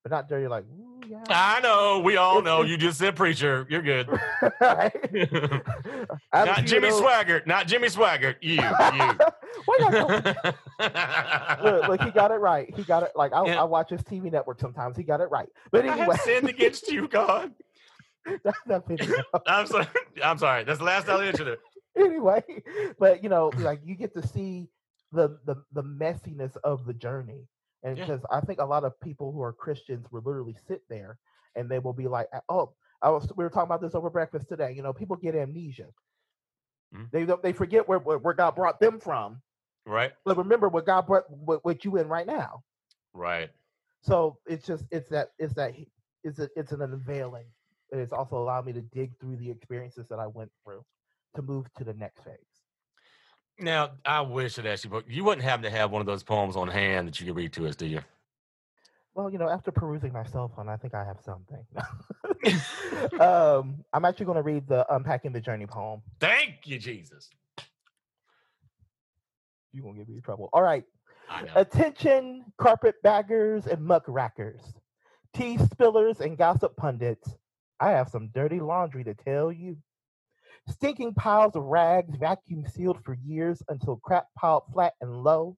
But 0.07 0.15
not 0.15 0.29
dirty 0.29 0.47
like, 0.47 0.63
yeah. 1.09 1.25
I 1.29 1.59
know 1.63 1.99
we 1.99 2.17
all 2.17 2.41
know 2.41 2.63
you 2.63 2.77
just 2.77 2.97
said 2.97 3.17
preacher 3.17 3.67
you're 3.69 3.83
good 3.83 4.09
Right? 4.61 4.95
I 6.33 6.33
have 6.33 6.33
a 6.33 6.47
not 6.47 6.65
Jimmy 6.65 6.91
Swaggart 6.91 7.45
not 7.45 7.67
Jimmy 7.67 7.89
Swaggart 7.89 8.37
you 8.41 8.53
you 8.53 8.61
look, 11.65 11.89
look, 11.89 12.03
he 12.03 12.13
got 12.13 12.31
it 12.31 12.37
right. 12.37 12.73
He 12.77 12.85
got 12.85 13.03
it. 13.03 13.11
Like 13.17 13.33
I. 13.33 13.55
I 13.55 13.65
watch 13.65 13.91
his 13.91 14.03
TV 14.03 14.31
network 14.31 14.61
sometimes. 14.61 14.97
He 14.97 15.03
got 15.03 15.21
it 15.21 15.29
right. 15.29 15.49
But 15.73 15.87
I 15.87 15.93
anyway, 15.93 16.15
have 16.15 16.21
sinned 16.21 16.49
against 16.49 16.93
you, 16.93 17.09
God. 17.09 17.51
I'm 19.47 19.67
sorry. 19.67 19.89
I'm 20.23 20.39
sorry. 20.39 20.63
That's 20.63 20.79
the 20.79 20.85
last 20.85 21.09
I'll 21.09 21.21
answer 21.21 21.57
anyway, 21.97 22.45
but 23.01 23.25
you 23.25 23.29
know, 23.29 23.51
like 23.59 23.81
you 23.85 23.97
get 23.97 24.15
to 24.15 24.25
see 24.29 24.69
the 25.11 25.41
the 25.47 25.65
the 25.73 25.83
messiness 25.83 26.57
of 26.63 26.87
the 26.87 26.95
journey. 26.95 27.49
And 27.87 27.99
Yeah. 27.99 28.07
because 28.07 28.23
I 28.31 28.43
think 28.43 28.61
a 28.61 28.67
lot 28.67 28.85
of 28.85 29.01
people 29.01 29.33
who 29.33 29.43
are 29.43 29.55
Christians 29.55 30.07
will 30.13 30.23
literally 30.23 30.57
sit 30.69 30.83
there 30.91 31.19
and 31.57 31.71
they 31.71 31.81
will 31.81 31.95
be 31.95 32.09
like, 32.09 32.29
"Oh, 32.51 32.75
I 33.03 33.11
was 33.11 33.33
we 33.37 33.45
were 33.45 33.51
talking 33.51 33.69
about 33.69 33.83
this 33.83 33.97
over 33.97 34.11
breakfast 34.11 34.51
today. 34.51 34.73
You 34.75 34.83
know, 34.85 34.95
people 34.95 35.17
get 35.17 35.37
amnesia. 35.37 35.89
Mhm. 36.95 37.11
They 37.13 37.27
don't 37.27 37.43
they 37.43 37.55
forget 37.55 37.89
where, 37.89 38.01
where 38.01 38.19
where 38.19 38.35
God 38.35 38.57
brought 38.57 38.81
them 38.81 39.01
from, 39.01 39.43
Right. 39.87 40.15
but 40.25 40.39
remember 40.39 40.69
what 40.69 40.87
God 40.87 41.07
brought 41.07 41.31
what, 41.31 41.65
what 41.65 41.85
you 41.85 41.99
in 41.99 42.09
right 42.09 42.27
now. 42.29 42.65
Right. 43.15 43.51
So 44.03 44.39
it's 44.47 44.67
just 44.67 44.87
it's 44.93 45.11
that 45.11 45.31
it's 45.39 45.55
that 45.55 45.75
it's 46.25 46.41
a, 46.41 46.51
it's 46.57 46.73
an 46.73 46.83
unveiling. 46.83 47.47
And 47.93 48.01
it's 48.03 48.13
also 48.15 48.39
allowed 48.39 48.67
me 48.67 48.75
to 48.75 48.83
dig 48.83 49.19
through 49.21 49.37
the 49.39 49.51
experiences 49.51 50.09
that 50.11 50.21
I 50.21 50.29
went 50.29 50.53
through 50.65 50.85
to 51.37 51.43
move 51.43 51.73
to 51.79 51.85
the 51.85 51.95
next 51.95 52.25
phase. 52.25 52.56
Now, 53.59 53.93
I 54.05 54.21
wish 54.21 54.59
I'd 54.59 54.67
asked 54.67 54.85
you, 54.85 54.91
but 54.91 55.09
you 55.09 55.25
wouldn't 55.25 55.45
happen 55.45 55.63
to 55.63 55.71
have 55.71 55.91
one 55.91 56.01
of 56.01 56.07
those 56.07 56.23
poems 56.23 56.57
on 56.57 56.69
hand 56.69 57.09
that 57.09 57.19
you 57.21 57.27
could 57.27 57.37
read 57.37 57.53
to 57.55 57.67
us, 57.67 57.75
do 57.75 57.87
you? 57.87 58.01
Well, 59.15 59.31
you 59.31 59.39
know, 59.39 59.49
after 59.49 59.73
perusing 59.73 60.13
my 60.13 60.25
cell 60.25 60.53
phone, 60.55 60.69
I 60.69 60.77
think 60.77 60.93
I 60.95 61.05
have 61.05 61.17
something. 61.25 61.65
um, 63.21 63.83
I'm 63.93 64.05
actually 64.05 64.27
going 64.27 64.37
to 64.37 64.43
read 64.43 64.69
the 64.69 64.87
Unpacking 64.95 65.33
the 65.33 65.41
Journey 65.41 65.67
poem. 65.67 66.03
Thank 66.21 66.67
you, 66.67 66.79
Jesus. 66.79 67.31
You're 69.73 69.83
going 69.83 69.95
to 69.95 70.01
get 70.01 70.09
me 70.09 70.17
in 70.17 70.23
trouble. 70.23 70.51
All 70.53 70.63
right. 70.63 70.85
Attention, 71.55 72.45
carpetbaggers 72.59 73.67
and 73.67 73.85
muckrakers, 73.85 74.61
tea 75.35 75.57
spillers 75.57 76.21
and 76.21 76.39
gossip 76.39 76.77
pundits. 76.77 77.29
I 77.81 77.91
have 77.91 78.09
some 78.09 78.29
dirty 78.35 78.61
laundry 78.61 79.03
to 79.05 79.15
tell 79.15 79.51
you. 79.51 79.77
Stinking 80.69 81.15
piles 81.15 81.55
of 81.55 81.63
rags 81.63 82.17
vacuum 82.17 82.67
sealed 82.67 83.03
for 83.05 83.15
years 83.15 83.63
until 83.69 83.97
crap 83.97 84.27
piled 84.37 84.65
flat 84.73 84.95
and 85.01 85.23
low. 85.23 85.57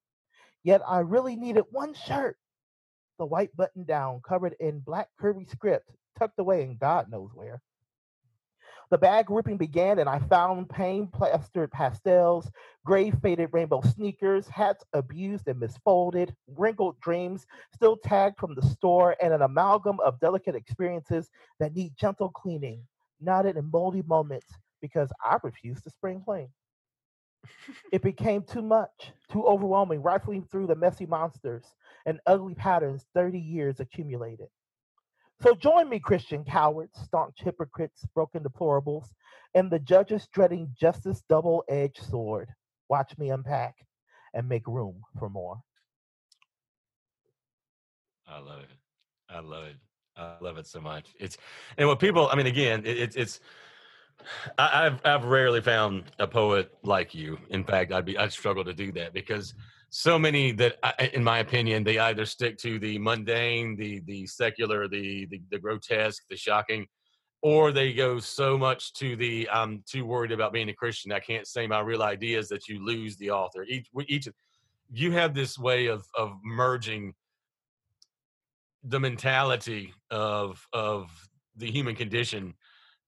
Yet 0.65 0.83
I 0.87 0.99
really 1.01 1.35
needed 1.35 1.65
one 1.71 1.95
shirt. 1.95 2.37
The 3.19 3.25
white 3.25 3.55
button 3.57 3.85
down, 3.85 4.21
covered 4.21 4.55
in 4.61 4.81
black 4.81 5.09
curvy 5.21 5.49
script, 5.49 5.91
tucked 6.19 6.39
away 6.39 6.63
in 6.63 6.77
God 6.77 7.11
knows 7.11 7.31
where. 7.35 7.63
The 8.91 8.99
bag 8.99 9.31
ripping 9.31 9.57
began, 9.57 9.99
and 9.99 10.09
I 10.09 10.19
found 10.19 10.69
pain 10.69 11.07
plastered 11.09 11.71
pastels, 11.71 12.51
gray 12.85 13.11
faded 13.11 13.51
rainbow 13.53 13.81
sneakers, 13.83 14.47
hats 14.49 14.85
abused 14.93 15.49
and 15.49 15.61
misfolded, 15.61 16.35
wrinkled 16.47 17.01
dreams 17.01 17.47
still 17.75 17.97
tagged 17.97 18.39
from 18.39 18.55
the 18.55 18.63
store, 18.63 19.17
and 19.23 19.33
an 19.33 19.43
amalgam 19.43 20.01
of 20.01 20.21
delicate 20.21 20.55
experiences 20.55 21.31
that 21.61 21.75
need 21.75 21.97
gentle 21.97 22.31
cleaning, 22.31 22.87
knotted 23.21 23.57
in 23.57 23.71
moldy 23.71 24.03
moments 24.03 24.53
because 24.81 25.11
I 25.25 25.39
refused 25.43 25.85
to 25.85 25.91
spring 25.91 26.23
clean. 26.25 26.49
it 27.93 28.03
became 28.03 28.43
too 28.43 28.63
much, 28.63 29.13
too 29.31 29.45
overwhelming, 29.47 30.03
rifling 30.03 30.45
through 30.45 30.67
the 30.67 30.77
messy 30.77 31.07
monsters 31.07 31.65
and 32.07 32.21
ugly 32.27 32.55
patterns 32.55 33.07
30 33.15 33.39
years 33.39 33.81
accumulated. 33.81 34.49
So 35.41 35.55
join 35.55 35.89
me, 35.89 36.01
Christian 36.01 36.45
cowards, 36.45 36.99
staunch 37.05 37.37
hypocrites, 37.39 38.05
broken 38.13 38.43
deplorables, 38.43 39.07
and 39.55 39.71
the 39.71 39.79
judges 39.79 40.27
dreading 40.33 40.75
justice 40.79 41.23
double 41.29 41.63
edged 41.69 42.03
sword. 42.03 42.49
Watch 42.89 43.17
me 43.19 43.31
unpack 43.31 43.77
and 44.35 44.49
make 44.49 44.67
room 44.67 45.03
for 45.19 45.29
more. 45.29 45.61
I 48.27 48.41
love 48.41 48.61
it. 48.61 48.69
I 49.31 49.41
love 49.41 49.65
it. 49.65 49.77
I 50.17 50.37
love 50.41 50.59
it 50.59 50.67
so 50.67 50.81
much. 50.81 51.15
It's 51.21 51.39
and 51.77 51.89
what 51.89 52.01
people. 52.01 52.29
I 52.31 52.35
mean, 52.35 52.47
again, 52.47 52.83
it, 52.85 52.99
it's 52.99 53.17
it's. 53.17 53.41
I, 54.59 54.87
I've 54.87 55.01
I've 55.05 55.25
rarely 55.25 55.61
found 55.61 56.05
a 56.19 56.27
poet 56.27 56.71
like 56.83 57.15
you. 57.15 57.39
In 57.51 57.65
fact, 57.65 57.93
I'd 57.93 58.05
be 58.05 58.19
I'd 58.19 58.33
struggle 58.33 58.65
to 58.65 58.75
do 58.75 58.93
that 58.93 59.13
because 59.13 59.55
so 59.91 60.19
many 60.19 60.53
that, 60.53 60.77
I, 60.83 61.11
in 61.15 61.25
my 61.25 61.39
opinion, 61.39 61.83
they 61.83 61.99
either 61.99 62.27
stick 62.27 62.59
to 62.59 62.79
the 62.79 62.99
mundane, 62.99 63.77
the 63.77 64.01
the 64.01 64.27
secular, 64.27 64.89
the 64.89 65.27
the, 65.27 65.41
the 65.51 65.59
grotesque, 65.59 66.25
the 66.29 66.37
shocking, 66.37 66.87
or 67.43 67.73
they 67.73 67.93
go 67.93 68.19
so 68.19 68.59
much 68.59 68.93
to 68.95 69.17
the 69.17 69.49
I'm 69.51 69.83
too 69.87 70.05
worried 70.05 70.33
about 70.33 70.53
being 70.53 70.69
a 70.69 70.75
Christian 70.75 71.13
I 71.13 71.21
can't 71.21 71.47
say 71.47 71.67
my 71.67 71.81
real 71.81 72.03
ideas 72.03 72.49
that 72.49 72.69
you 72.69 72.85
lose 72.85 73.17
the 73.17 73.31
author. 73.31 73.65
Each 73.65 73.89
each 74.07 74.29
you 74.91 75.13
have 75.13 75.35
this 75.35 75.59
way 75.59 75.87
of 75.87 76.05
of 76.17 76.33
merging 76.45 77.15
the 78.85 79.01
mentality 79.01 79.93
of 80.11 80.67
of 80.73 81.11
the 81.57 81.71
human 81.71 81.95
condition 81.95 82.55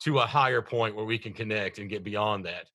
to 0.01 0.19
a 0.19 0.27
higher 0.27 0.63
point 0.63 0.97
where 0.97 1.05
we 1.05 1.19
can 1.19 1.33
connect 1.33 1.79
and 1.79 1.89
get 1.89 2.03
beyond 2.03 2.47
that. 2.47 2.67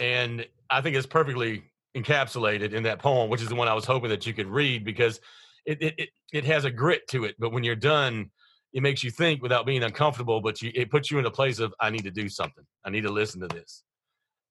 And 0.00 0.46
I 0.70 0.80
think 0.80 0.96
it's 0.96 1.06
perfectly 1.06 1.64
encapsulated 1.96 2.72
in 2.72 2.82
that 2.82 2.98
poem, 2.98 3.30
which 3.30 3.42
is 3.42 3.48
the 3.48 3.54
one 3.54 3.68
I 3.68 3.74
was 3.74 3.84
hoping 3.84 4.10
that 4.10 4.26
you 4.26 4.34
could 4.34 4.46
read 4.46 4.84
because 4.84 5.20
it 5.64 5.82
it 5.82 5.94
it, 5.98 6.08
it 6.32 6.44
has 6.44 6.64
a 6.64 6.70
grit 6.70 7.08
to 7.08 7.24
it. 7.24 7.34
But 7.38 7.52
when 7.52 7.64
you're 7.64 7.74
done, 7.74 8.30
it 8.72 8.82
makes 8.82 9.02
you 9.02 9.10
think 9.10 9.42
without 9.42 9.64
being 9.64 9.82
uncomfortable. 9.82 10.40
But 10.40 10.60
you, 10.60 10.70
it 10.74 10.90
puts 10.90 11.10
you 11.10 11.18
in 11.18 11.26
a 11.26 11.30
place 11.30 11.58
of 11.58 11.74
I 11.80 11.90
need 11.90 12.04
to 12.04 12.10
do 12.10 12.28
something. 12.28 12.64
I 12.84 12.90
need 12.90 13.02
to 13.02 13.10
listen 13.10 13.40
to 13.40 13.48
this. 13.48 13.82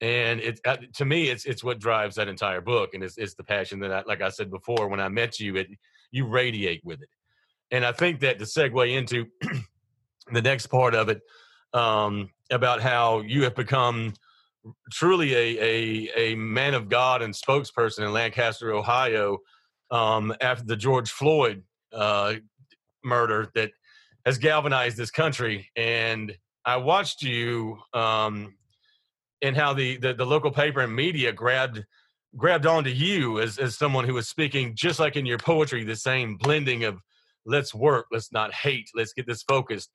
And 0.00 0.40
it 0.40 0.60
uh, 0.66 0.76
to 0.94 1.04
me, 1.04 1.28
it's 1.28 1.46
it's 1.46 1.62
what 1.62 1.78
drives 1.78 2.16
that 2.16 2.28
entire 2.28 2.60
book, 2.60 2.94
and 2.94 3.02
it's 3.02 3.16
it's 3.16 3.34
the 3.34 3.44
passion 3.44 3.78
that 3.80 3.92
I, 3.92 4.02
like 4.06 4.20
I 4.20 4.28
said 4.28 4.50
before, 4.50 4.88
when 4.88 5.00
I 5.00 5.08
met 5.08 5.38
you, 5.38 5.56
it 5.56 5.68
you 6.10 6.26
radiate 6.26 6.82
with 6.84 7.00
it. 7.00 7.08
And 7.70 7.84
I 7.84 7.92
think 7.92 8.20
that 8.20 8.38
to 8.38 8.44
segue 8.44 8.94
into 8.94 9.26
the 10.32 10.42
next 10.42 10.66
part 10.66 10.94
of 10.94 11.08
it 11.08 11.22
um, 11.72 12.30
about 12.50 12.80
how 12.80 13.20
you 13.20 13.42
have 13.44 13.54
become 13.54 14.14
truly 14.90 15.34
a, 15.34 15.58
a, 15.60 16.10
a 16.16 16.34
man 16.34 16.74
of 16.74 16.88
God 16.88 17.22
and 17.22 17.32
spokesperson 17.34 18.00
in 18.00 18.12
Lancaster, 18.12 18.72
Ohio, 18.72 19.38
um, 19.90 20.34
after 20.40 20.64
the 20.64 20.76
George 20.76 21.10
Floyd 21.10 21.62
uh, 21.92 22.34
murder 23.04 23.50
that 23.54 23.70
has 24.24 24.38
galvanized 24.38 24.96
this 24.96 25.10
country. 25.10 25.70
And 25.76 26.36
I 26.64 26.76
watched 26.78 27.22
you 27.22 27.78
um, 27.94 28.56
and 29.42 29.56
how 29.56 29.72
the, 29.72 29.96
the, 29.98 30.14
the 30.14 30.26
local 30.26 30.50
paper 30.50 30.80
and 30.80 30.94
media 30.94 31.32
grabbed 31.32 31.84
grabbed 32.36 32.66
onto 32.66 32.90
you 32.90 33.40
as, 33.40 33.56
as 33.56 33.78
someone 33.78 34.04
who 34.04 34.12
was 34.12 34.28
speaking 34.28 34.74
just 34.74 35.00
like 35.00 35.16
in 35.16 35.24
your 35.24 35.38
poetry, 35.38 35.84
the 35.84 35.96
same 35.96 36.36
blending 36.36 36.84
of 36.84 37.00
let's 37.46 37.74
work, 37.74 38.06
let's 38.12 38.30
not 38.30 38.52
hate, 38.52 38.90
let's 38.94 39.14
get 39.14 39.26
this 39.26 39.42
focused. 39.42 39.90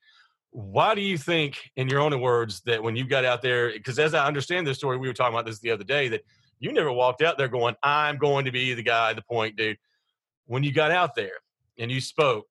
Why 0.52 0.96
do 0.96 1.02
you 1.02 1.18
think, 1.18 1.72
in 1.78 1.88
your 1.88 2.02
own 2.02 2.20
words, 2.20 2.62
that 2.66 2.84
when 2.84 2.96
you 2.96 3.06
got 3.06 3.26
out 3.26 3.42
there, 3.42 3.72
because 3.72 3.98
as 4.00 4.14
I 4.14 4.28
understand 4.28 4.68
this 4.68 4.78
story, 4.78 4.98
we 4.98 5.08
were 5.08 5.14
talking 5.14 5.34
about 5.34 5.46
this 5.46 5.60
the 5.60 5.72
other 5.72 5.86
day, 5.86 6.10
that 6.10 6.24
you 6.60 6.72
never 6.72 6.92
walked 6.92 7.22
out 7.22 7.38
there 7.38 7.48
going, 7.48 7.76
I'm 7.84 8.18
going 8.18 8.46
to 8.46 8.52
be 8.52 8.74
the 8.74 8.84
guy, 8.84 9.14
the 9.14 9.24
point 9.24 9.56
dude. 9.56 9.78
When 10.46 10.64
you 10.64 10.74
got 10.74 10.92
out 10.92 11.16
there 11.16 11.40
and 11.80 11.90
you 11.90 12.02
spoke, 12.02 12.48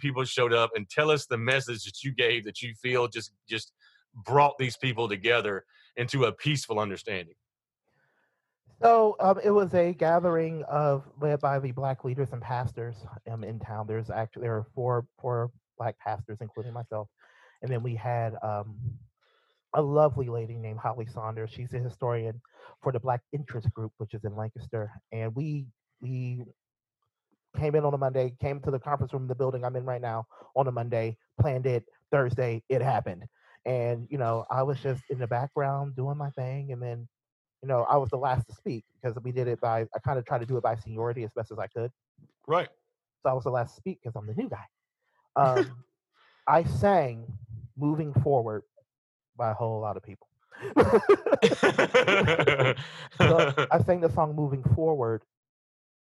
people 0.00 0.24
showed 0.24 0.52
up 0.52 0.70
and 0.74 0.88
tell 0.88 1.10
us 1.10 1.26
the 1.26 1.36
message 1.36 1.84
that 1.84 2.02
you 2.02 2.12
gave 2.12 2.44
that 2.44 2.62
you 2.62 2.74
feel 2.74 3.08
just 3.08 3.32
just 3.48 3.72
brought 4.24 4.56
these 4.58 4.76
people 4.76 5.08
together 5.08 5.64
into 5.96 6.24
a 6.24 6.32
peaceful 6.32 6.78
understanding. 6.78 7.34
So 8.80 9.16
um, 9.20 9.38
it 9.44 9.50
was 9.50 9.74
a 9.74 9.92
gathering 9.92 10.64
of 10.64 11.04
led 11.20 11.40
by 11.40 11.60
the 11.60 11.70
black 11.70 12.04
leaders 12.04 12.32
and 12.32 12.42
pastors 12.42 12.96
um, 13.30 13.44
in 13.44 13.60
town. 13.60 13.86
There's 13.86 14.10
actually 14.10 14.42
there 14.42 14.56
are 14.56 14.66
four 14.74 15.06
four 15.20 15.50
black 15.82 15.98
pastors, 15.98 16.38
including 16.40 16.72
myself, 16.72 17.08
and 17.62 17.70
then 17.70 17.82
we 17.82 17.94
had 17.94 18.34
um, 18.42 18.76
a 19.74 19.82
lovely 19.82 20.28
lady 20.28 20.56
named 20.56 20.78
Holly 20.78 21.06
Saunders. 21.06 21.50
She's 21.50 21.72
a 21.74 21.78
historian 21.78 22.40
for 22.82 22.92
the 22.92 23.00
Black 23.00 23.20
Interest 23.32 23.72
Group, 23.72 23.92
which 23.98 24.14
is 24.14 24.24
in 24.24 24.36
Lancaster, 24.36 24.90
and 25.12 25.34
we 25.34 25.66
we 26.00 26.44
came 27.58 27.74
in 27.74 27.84
on 27.84 27.94
a 27.94 27.98
Monday, 27.98 28.34
came 28.40 28.60
to 28.60 28.70
the 28.70 28.78
conference 28.78 29.12
room 29.12 29.22
in 29.22 29.28
the 29.28 29.34
building 29.34 29.64
I'm 29.64 29.76
in 29.76 29.84
right 29.84 30.00
now 30.00 30.26
on 30.56 30.66
a 30.66 30.72
Monday, 30.72 31.16
planned 31.40 31.66
it 31.66 31.84
Thursday, 32.10 32.62
it 32.68 32.80
happened, 32.80 33.24
and 33.66 34.06
you 34.10 34.18
know 34.18 34.46
I 34.50 34.62
was 34.62 34.78
just 34.80 35.02
in 35.10 35.18
the 35.18 35.26
background 35.26 35.96
doing 35.96 36.16
my 36.16 36.30
thing, 36.30 36.72
and 36.72 36.82
then 36.82 37.08
you 37.62 37.68
know, 37.68 37.86
I 37.88 37.96
was 37.96 38.10
the 38.10 38.16
last 38.16 38.48
to 38.48 38.54
speak 38.54 38.84
because 39.00 39.16
we 39.22 39.30
did 39.30 39.46
it 39.46 39.60
by, 39.60 39.86
I 39.94 39.98
kind 40.04 40.18
of 40.18 40.26
tried 40.26 40.40
to 40.40 40.46
do 40.46 40.56
it 40.56 40.62
by 40.62 40.74
seniority 40.74 41.22
as 41.22 41.30
best 41.34 41.52
as 41.52 41.58
I 41.58 41.68
could. 41.68 41.90
Right. 42.46 42.68
So 43.22 43.30
I 43.30 43.32
was 43.34 43.44
the 43.44 43.50
last 43.50 43.74
to 43.74 43.76
speak 43.76 44.00
because 44.02 44.16
I'm 44.16 44.26
the 44.26 44.34
new 44.34 44.48
guy. 44.48 44.64
Um, 45.36 45.72
I 46.46 46.64
sang 46.64 47.26
Moving 47.76 48.12
Forward 48.22 48.62
by 49.36 49.50
a 49.50 49.54
whole 49.54 49.80
lot 49.80 49.96
of 49.96 50.02
people. 50.02 50.28
so 53.18 53.52
I 53.70 53.82
sang 53.84 54.00
the 54.00 54.10
song 54.12 54.34
Moving 54.36 54.62
Forward, 54.74 55.22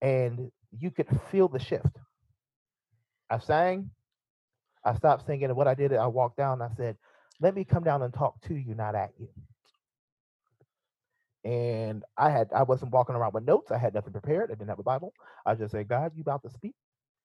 and 0.01 0.51
you 0.77 0.91
could 0.91 1.07
feel 1.31 1.47
the 1.47 1.59
shift. 1.59 1.97
I 3.29 3.39
sang, 3.39 3.91
I 4.83 4.95
stopped 4.95 5.25
singing, 5.25 5.45
and 5.45 5.55
what 5.55 5.67
I 5.67 5.75
did, 5.75 5.93
I 5.93 6.07
walked 6.07 6.37
down 6.37 6.61
I 6.61 6.69
said, 6.75 6.97
Let 7.39 7.55
me 7.55 7.63
come 7.63 7.83
down 7.83 8.01
and 8.01 8.13
talk 8.13 8.41
to 8.47 8.55
you, 8.55 8.75
not 8.75 8.95
at 8.95 9.11
you 9.19 9.29
and 11.43 12.03
I 12.17 12.29
had 12.29 12.49
I 12.53 12.63
wasn't 12.63 12.91
walking 12.91 13.15
around 13.15 13.33
with 13.33 13.45
notes. 13.45 13.71
I 13.71 13.77
had 13.77 13.93
nothing 13.93 14.13
prepared. 14.13 14.51
I 14.51 14.55
didn't 14.55 14.69
have 14.69 14.79
a 14.79 14.83
Bible. 14.83 15.13
I 15.45 15.55
just 15.55 15.71
said, 15.71 15.87
God, 15.87 16.11
you 16.15 16.21
about 16.21 16.43
to 16.43 16.49
speak. 16.49 16.75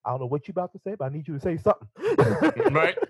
I 0.06 0.10
don't 0.10 0.20
know 0.20 0.26
what 0.26 0.46
you're 0.48 0.52
about 0.52 0.72
to 0.72 0.80
say, 0.84 0.94
but 0.98 1.06
I 1.06 1.08
need 1.10 1.28
you 1.28 1.34
to 1.34 1.40
say 1.40 1.58
something. 1.58 1.88
right. 2.74 2.96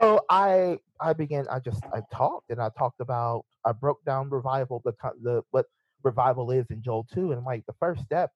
So 0.00 0.20
I 0.28 0.78
I 1.00 1.12
began. 1.12 1.46
I 1.48 1.60
just 1.60 1.82
I 1.92 2.02
talked 2.12 2.50
and 2.50 2.60
I 2.60 2.70
talked 2.76 3.00
about. 3.00 3.44
I 3.64 3.72
broke 3.72 4.04
down 4.04 4.28
revival. 4.30 4.82
The 4.84 4.92
the 5.22 5.42
what 5.52 5.66
revival 6.04 6.50
is 6.50 6.66
in 6.70 6.82
Joel 6.82 7.06
2. 7.12 7.32
And 7.32 7.44
like 7.44 7.64
the 7.66 7.74
first 7.80 8.02
step 8.02 8.30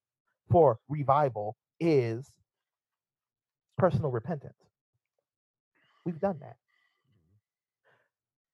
for 0.50 0.78
revival 0.88 1.56
is 1.80 2.30
personal 3.76 4.10
repentance. 4.10 4.56
We've 6.04 6.20
done 6.20 6.38
that. 6.40 6.56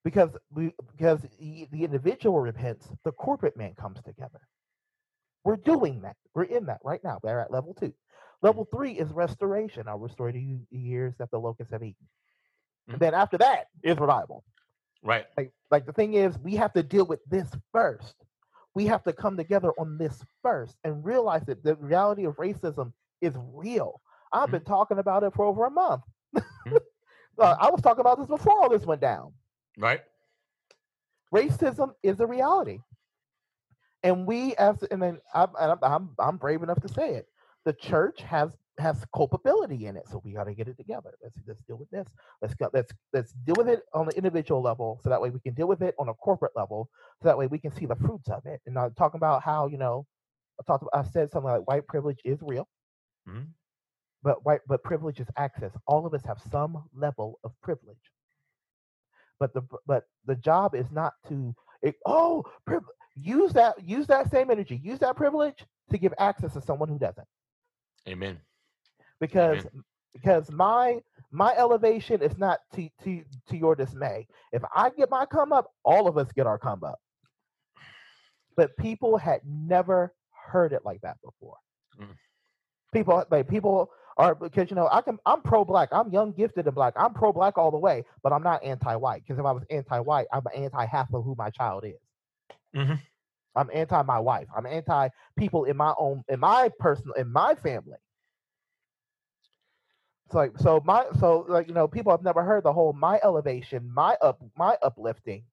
Because 0.04 0.30
we 0.50 0.72
because 0.96 1.22
the 1.38 1.68
the 1.72 1.84
individual 1.84 2.40
repents, 2.40 2.88
the 3.04 3.12
corporate 3.12 3.56
man 3.56 3.74
comes 3.74 4.02
together. 4.02 4.40
We're 5.44 5.56
doing 5.56 6.02
that. 6.02 6.16
We're 6.34 6.44
in 6.44 6.66
that 6.66 6.80
right 6.84 7.02
now. 7.04 7.20
We're 7.22 7.40
at 7.40 7.50
level 7.50 7.74
two. 7.74 7.94
Level 8.42 8.64
three 8.64 8.92
is 8.92 9.12
restoration. 9.12 9.88
I'll 9.88 9.99
restore 9.99 10.31
to 10.33 10.38
you 10.38 10.66
the 10.70 10.79
years 10.79 11.16
that 11.18 11.31
the 11.31 11.38
locusts 11.38 11.73
have 11.73 11.83
eaten. 11.83 12.07
And 12.88 12.97
Mhm. 12.97 13.01
then 13.01 13.14
after 13.14 13.38
that 13.38 13.68
is 13.83 13.99
revival. 13.99 14.44
Right. 15.03 15.27
Like, 15.37 15.53
like 15.70 15.87
the 15.87 15.92
thing 15.92 16.14
is, 16.14 16.38
we 16.38 16.55
have 16.57 16.73
to 16.75 16.83
deal 16.83 17.07
with 17.07 17.25
this 17.27 17.55
first. 17.73 18.16
We 18.75 18.87
have 18.87 19.03
to 19.05 19.12
come 19.12 19.37
together 19.37 19.73
on 19.79 19.99
this 19.99 20.25
first 20.42 20.79
and 20.85 21.05
realize 21.05 21.44
that 21.47 21.62
the 21.62 21.77
reality 21.77 22.25
of 22.25 22.37
racism 22.37 22.92
is 23.20 23.37
real. 23.53 24.01
I've 24.33 24.51
been 24.51 24.64
talking 24.64 24.99
about 24.99 25.23
it 25.23 25.33
for 25.35 25.44
over 25.44 25.64
a 25.66 25.70
month. 25.70 26.03
Uh, 27.37 27.57
I 27.61 27.68
was 27.68 27.81
talking 27.81 28.01
about 28.01 28.18
this 28.18 28.29
before 28.29 28.62
all 28.62 28.68
this 28.68 28.87
went 28.87 29.01
down. 29.01 29.33
Right. 29.77 30.05
Racism 31.35 31.92
is 32.03 32.20
a 32.20 32.27
reality, 32.29 32.81
and 34.05 34.25
we, 34.25 34.55
as 34.55 34.81
and 34.85 35.03
then 35.03 35.20
and 35.35 35.51
I'm, 35.57 35.79
I'm 35.83 36.14
I'm 36.20 36.37
brave 36.37 36.62
enough 36.62 36.81
to 36.83 36.88
say 36.88 37.14
it. 37.14 37.29
The 37.64 37.72
church 37.74 38.20
has 38.22 38.57
has 38.79 39.05
culpability 39.14 39.87
in 39.87 39.96
it, 39.96 40.09
so 40.09 40.20
we 40.24 40.33
got 40.33 40.44
to 40.44 40.55
get 40.55 40.68
it 40.68 40.77
together. 40.77 41.14
Let's 41.22 41.38
let's 41.46 41.62
deal 41.62 41.77
with 41.79 41.90
this. 41.90 42.09
Let's 42.42 42.55
go. 42.55 42.70
Let's 42.72 42.92
let's 43.12 43.33
deal 43.46 43.57
with 43.57 43.68
it 43.68 43.83
on 43.94 44.07
the 44.07 44.16
individual 44.16 44.62
level, 44.62 45.00
so 45.03 45.11
that 45.11 45.20
way 45.20 45.31
we 45.31 45.40
can 45.40 45.55
deal 45.55 45.68
with 45.68 45.83
it 45.83 45.94
on 45.98 46.09
a 46.09 46.14
corporate 46.14 46.53
level, 46.57 46.90
so 47.22 47.29
that 47.29 47.38
way 47.38 47.46
we 47.48 47.59
can 47.59 47.72
see 47.72 47.87
the 47.87 47.96
fruits 47.96 48.29
of 48.31 48.46
it. 48.46 48.61
And 48.66 48.79
I'm 48.79 48.94
talking 48.94 49.18
about 49.18 49.42
how 49.42 49.66
you 49.68 49.79
know, 49.79 50.07
I 50.61 50.64
talked. 50.66 50.83
About, 50.85 51.07
I 51.07 51.11
said 51.11 51.31
something 51.33 51.50
like 51.50 51.68
white 51.68 51.87
privilege 51.88 52.20
is 52.24 52.40
real, 52.42 52.68
Mhm. 53.29 53.55
but 54.22 54.44
white 54.44 54.62
but 54.68 54.83
privilege 54.85 55.20
is 55.20 55.29
access. 55.37 55.77
All 55.87 56.07
of 56.07 56.14
us 56.14 56.24
have 56.27 56.40
some 56.40 56.85
level 56.94 57.40
of 57.44 57.53
privilege, 57.62 58.12
but 59.40 59.55
the 59.55 59.62
but 59.87 60.05
the 60.27 60.37
job 60.37 60.74
is 60.74 60.90
not 60.92 61.14
to 61.29 61.55
it, 61.83 61.96
oh 62.07 62.44
priv- 62.66 62.83
use 63.16 63.53
that 63.55 63.83
use 63.85 64.07
that 64.09 64.31
same 64.31 64.50
energy, 64.50 64.77
use 64.83 65.00
that 65.00 65.16
privilege 65.16 65.66
to 65.90 65.98
give 65.98 66.14
access 66.18 66.55
to 66.55 66.61
someone 66.62 66.88
who 66.88 66.98
doesn't 66.98 67.29
Amen. 68.09 68.38
because 69.21 69.67
because 70.12 70.51
my 70.51 71.01
my 71.31 71.55
elevation 71.57 72.23
is 72.23 72.37
not 72.38 72.61
to 72.75 72.88
to 73.03 73.23
to 73.49 73.57
your 73.57 73.75
dismay. 73.75 74.27
If 74.53 74.62
I 74.75 74.90
get 74.90 75.11
my 75.11 75.27
come 75.27 75.53
up, 75.53 75.73
all 75.85 76.07
of 76.07 76.19
us 76.19 76.31
get 76.33 76.47
our 76.47 76.59
come 76.59 76.85
up. 76.85 77.01
But 78.57 78.77
people 78.77 79.17
had 79.17 79.40
never 79.45 80.14
heard 80.31 80.73
it 80.73 80.85
like 80.85 81.01
that 81.01 81.17
before. 81.25 81.57
Mm. 82.01 82.17
People 82.93 83.25
like 83.31 83.49
people 83.49 83.90
are 84.17 84.35
because 84.35 84.71
you 84.71 84.77
know 84.77 84.88
I 84.93 85.01
can 85.01 85.19
I'm 85.27 85.43
pro 85.43 85.64
black. 85.64 85.88
I'm 85.90 86.12
young, 86.12 86.33
gifted, 86.33 86.67
and 86.67 86.75
black. 86.75 86.95
I'm 86.97 87.14
pro 87.14 87.33
black 87.33 87.59
all 87.59 87.71
the 87.71 87.79
way, 87.79 88.05
but 88.23 88.33
I'm 88.33 88.43
not 88.43 88.62
anti 88.62 88.95
white. 88.95 89.23
Because 89.27 89.40
if 89.40 89.45
I 89.45 89.53
was 89.53 89.64
anti 89.71 89.99
white, 89.99 90.27
I'm 90.33 90.43
anti 90.55 90.85
half 90.87 91.12
of 91.12 91.25
who 91.25 91.35
my 91.37 91.51
child 91.51 91.85
is. 91.85 92.01
Mhm. 92.75 93.01
I'm 93.57 93.71
anti 93.73 94.03
my 94.03 94.19
wife. 94.19 94.49
I'm 94.57 94.67
anti 94.67 95.09
people 95.37 95.64
in 95.64 95.77
my 95.77 95.95
own 95.99 96.25
in 96.29 96.40
my 96.40 96.71
personal 96.79 97.14
in 97.14 97.31
my 97.31 97.55
family. 97.55 97.99
It's 100.27 100.35
like 100.35 100.53
so 100.59 100.83
my 100.85 101.05
so 101.19 101.45
like 101.49 101.69
you 101.69 101.75
know 101.75 101.87
people 101.87 102.12
have 102.12 102.23
never 102.23 102.43
heard 102.43 102.64
the 102.64 102.73
whole 102.73 102.93
my 102.93 103.21
elevation, 103.23 103.90
my 103.93 104.17
up 104.23 104.40
my 104.57 104.77
uplifting 104.83 105.45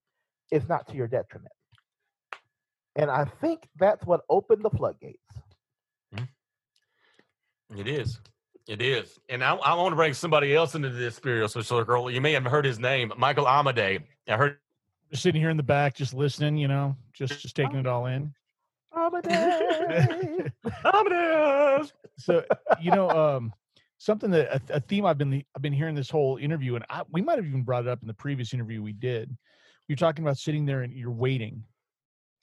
is 0.52 0.68
not 0.68 0.88
to 0.90 0.96
your 0.96 1.08
detriment. 1.08 1.54
And 2.96 3.10
I 3.10 3.26
think 3.40 3.68
that's 3.80 4.06
what 4.06 4.22
opened 4.30 4.64
the 4.64 4.70
floodgates. 4.70 5.18
Mm-hmm. 6.14 7.80
It 7.80 7.88
is. 7.88 8.20
It 8.68 8.82
is. 8.82 9.18
And 9.30 9.44
I, 9.44 9.56
I 9.56 9.74
want 9.76 9.94
to 9.94 9.96
bring 9.96 10.14
somebody 10.14 10.56
else 10.56 10.76
into 10.76 10.90
this 10.90 11.16
spiritual 11.16 11.64
circle. 11.64 12.12
You 12.12 12.22
may 12.22 12.34
have 12.34 12.44
heard 12.44 12.66
his 12.66 12.80
name, 12.80 13.12
Michael 13.18 13.46
Amadei. 13.46 14.04
I 14.28 14.36
heard 14.36 14.58
Just 15.12 15.24
sitting 15.24 15.41
here 15.41 15.50
in 15.50 15.58
the 15.58 15.63
back, 15.63 15.95
just 15.95 16.13
listening, 16.13 16.58
you 16.58 16.67
know, 16.67 16.95
just 17.13 17.41
just 17.41 17.56
taking 17.56 17.78
it 17.78 17.88
all 17.88 18.06
in. 18.06 18.34
Amadeus. 18.95 20.52
Amadeus. 20.86 21.93
So 22.17 22.43
you 22.82 22.91
know, 22.91 23.10
um, 23.10 23.54
something 23.97 24.32
that 24.32 24.47
a, 24.69 24.76
a 24.78 24.80
theme 24.80 25.06
I've 25.06 25.17
been 25.17 25.43
I've 25.56 25.62
been 25.62 25.74
hearing 25.74 25.95
this 25.95 26.10
whole 26.10 26.38
interview, 26.38 26.76
and 26.76 26.86
I, 26.89 27.04
we 27.12 27.21
might 27.21 27.38
have 27.38 27.45
even 27.45 27.63
brought 27.63 27.84
it 27.84 27.89
up 27.89 28.02
in 28.02 28.08
the 28.08 28.13
previous 28.13 28.54
interview 28.54 28.82
we 28.82 28.93
did. 28.93 29.36
You're 29.88 29.95
talking 29.95 30.24
about 30.24 30.38
sitting 30.38 30.65
there 30.65 30.82
and 30.82 30.93
you're 30.93 31.12
waiting 31.12 31.63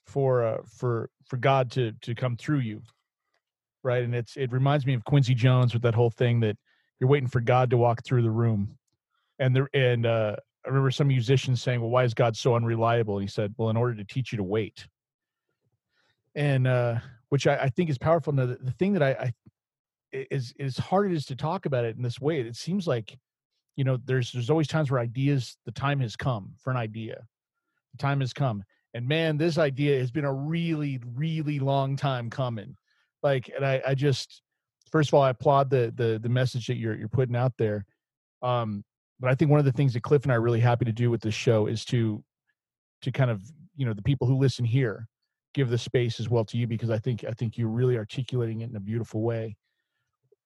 for 0.05 0.45
uh, 0.45 0.57
for 0.65 1.09
for 1.25 1.37
God 1.37 1.71
to 1.71 1.91
to 2.01 2.15
come 2.15 2.37
through 2.37 2.59
you, 2.59 2.81
right? 3.83 4.03
And 4.03 4.15
it's 4.15 4.37
it 4.37 4.51
reminds 4.51 4.85
me 4.85 4.93
of 4.93 5.03
Quincy 5.05 5.35
Jones 5.35 5.73
with 5.73 5.83
that 5.83 5.95
whole 5.95 6.11
thing 6.11 6.39
that 6.41 6.57
you're 6.99 7.09
waiting 7.09 7.29
for 7.29 7.41
God 7.41 7.69
to 7.71 7.77
walk 7.77 8.03
through 8.03 8.23
the 8.23 8.31
room, 8.31 8.77
and 9.37 9.55
there 9.55 9.69
and 9.73 10.05
uh, 10.05 10.35
I 10.65 10.69
remember 10.69 10.91
some 10.91 11.07
musicians 11.07 11.61
saying, 11.61 11.81
"Well, 11.81 11.89
why 11.89 12.03
is 12.03 12.13
God 12.13 12.35
so 12.35 12.55
unreliable?" 12.55 13.17
And 13.17 13.23
he 13.23 13.31
said, 13.31 13.53
"Well, 13.57 13.69
in 13.69 13.77
order 13.77 13.95
to 13.95 14.03
teach 14.03 14.31
you 14.31 14.37
to 14.37 14.43
wait." 14.43 14.87
And 16.35 16.67
uh, 16.67 16.99
which 17.29 17.47
I, 17.47 17.55
I 17.55 17.69
think 17.69 17.89
is 17.89 17.97
powerful. 17.97 18.33
Now, 18.33 18.45
the, 18.45 18.57
the 18.61 18.71
thing 18.71 18.93
that 18.93 19.03
I, 19.03 19.11
I 19.11 19.33
is 20.11 20.53
as 20.59 20.77
hard 20.77 21.11
it 21.11 21.15
is 21.15 21.25
to 21.25 21.35
talk 21.35 21.65
about 21.65 21.85
it 21.85 21.95
in 21.95 22.01
this 22.01 22.19
way, 22.19 22.41
it 22.41 22.55
seems 22.55 22.87
like, 22.87 23.17
you 23.75 23.83
know, 23.83 23.97
there's 24.05 24.31
there's 24.31 24.49
always 24.49 24.67
times 24.67 24.91
where 24.91 24.99
ideas, 24.99 25.57
the 25.65 25.71
time 25.71 25.99
has 25.99 26.15
come 26.15 26.53
for 26.57 26.71
an 26.71 26.77
idea. 26.77 27.25
The 27.93 27.97
time 27.97 28.19
has 28.19 28.33
come. 28.33 28.63
And 28.93 29.07
man, 29.07 29.37
this 29.37 29.57
idea 29.57 29.99
has 29.99 30.11
been 30.11 30.25
a 30.25 30.33
really, 30.33 30.99
really 31.13 31.59
long 31.59 31.95
time 31.95 32.29
coming. 32.29 32.75
Like, 33.21 33.51
and 33.55 33.65
I, 33.65 33.81
I 33.87 33.95
just 33.95 34.41
first 34.91 35.09
of 35.09 35.13
all, 35.13 35.21
I 35.21 35.29
applaud 35.29 35.69
the 35.69 35.93
the 35.95 36.19
the 36.21 36.29
message 36.29 36.67
that 36.67 36.77
you're 36.77 36.95
you're 36.95 37.07
putting 37.07 37.35
out 37.35 37.53
there. 37.57 37.85
Um, 38.41 38.83
but 39.19 39.29
I 39.29 39.35
think 39.35 39.51
one 39.51 39.59
of 39.59 39.65
the 39.65 39.71
things 39.71 39.93
that 39.93 40.03
Cliff 40.03 40.23
and 40.23 40.31
I 40.31 40.35
are 40.35 40.41
really 40.41 40.59
happy 40.59 40.85
to 40.85 40.91
do 40.91 41.09
with 41.09 41.21
this 41.21 41.33
show 41.33 41.67
is 41.67 41.83
to 41.85 42.23
to 43.01 43.11
kind 43.11 43.31
of, 43.31 43.41
you 43.75 43.85
know, 43.85 43.93
the 43.93 44.01
people 44.01 44.27
who 44.27 44.37
listen 44.37 44.65
here 44.65 45.07
give 45.53 45.69
the 45.69 45.77
space 45.77 46.19
as 46.19 46.29
well 46.29 46.45
to 46.45 46.57
you 46.57 46.67
because 46.67 46.89
I 46.89 46.99
think 46.99 47.23
I 47.23 47.31
think 47.31 47.57
you're 47.57 47.69
really 47.69 47.97
articulating 47.97 48.61
it 48.61 48.69
in 48.69 48.75
a 48.75 48.81
beautiful 48.81 49.21
way. 49.21 49.55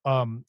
Um, 0.05 0.45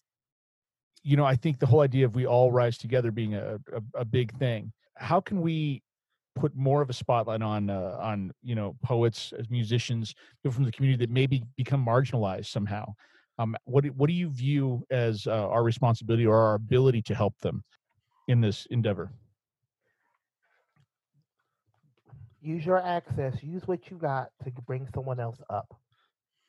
you 1.02 1.16
know, 1.16 1.24
I 1.24 1.36
think 1.36 1.58
the 1.58 1.66
whole 1.66 1.80
idea 1.80 2.06
of 2.06 2.14
we 2.14 2.26
all 2.26 2.50
rise 2.50 2.78
together 2.78 3.10
being 3.10 3.34
a, 3.34 3.56
a, 3.72 4.00
a 4.00 4.04
big 4.04 4.36
thing. 4.38 4.72
How 4.96 5.20
can 5.20 5.40
we 5.42 5.82
put 6.34 6.54
more 6.56 6.82
of 6.82 6.90
a 6.90 6.92
spotlight 6.92 7.42
on 7.42 7.68
uh, 7.68 7.98
on 8.00 8.32
you 8.42 8.54
know 8.54 8.76
poets 8.82 9.32
as 9.38 9.50
musicians, 9.50 10.14
people 10.42 10.54
from 10.54 10.64
the 10.64 10.72
community 10.72 11.04
that 11.04 11.12
maybe 11.12 11.42
become 11.56 11.84
marginalized 11.84 12.46
somehow? 12.46 12.94
Um, 13.38 13.56
what 13.64 13.84
what 13.86 14.06
do 14.06 14.14
you 14.14 14.30
view 14.30 14.84
as 14.90 15.26
uh, 15.26 15.48
our 15.48 15.62
responsibility 15.62 16.24
or 16.24 16.36
our 16.36 16.54
ability 16.54 17.02
to 17.02 17.14
help 17.14 17.38
them 17.40 17.62
in 18.28 18.40
this 18.40 18.66
endeavor? 18.70 19.12
use 22.40 22.64
your 22.64 22.80
access 22.82 23.42
use 23.42 23.66
what 23.66 23.90
you 23.90 23.96
got 23.96 24.30
to 24.44 24.50
bring 24.66 24.86
someone 24.94 25.20
else 25.20 25.40
up. 25.50 25.74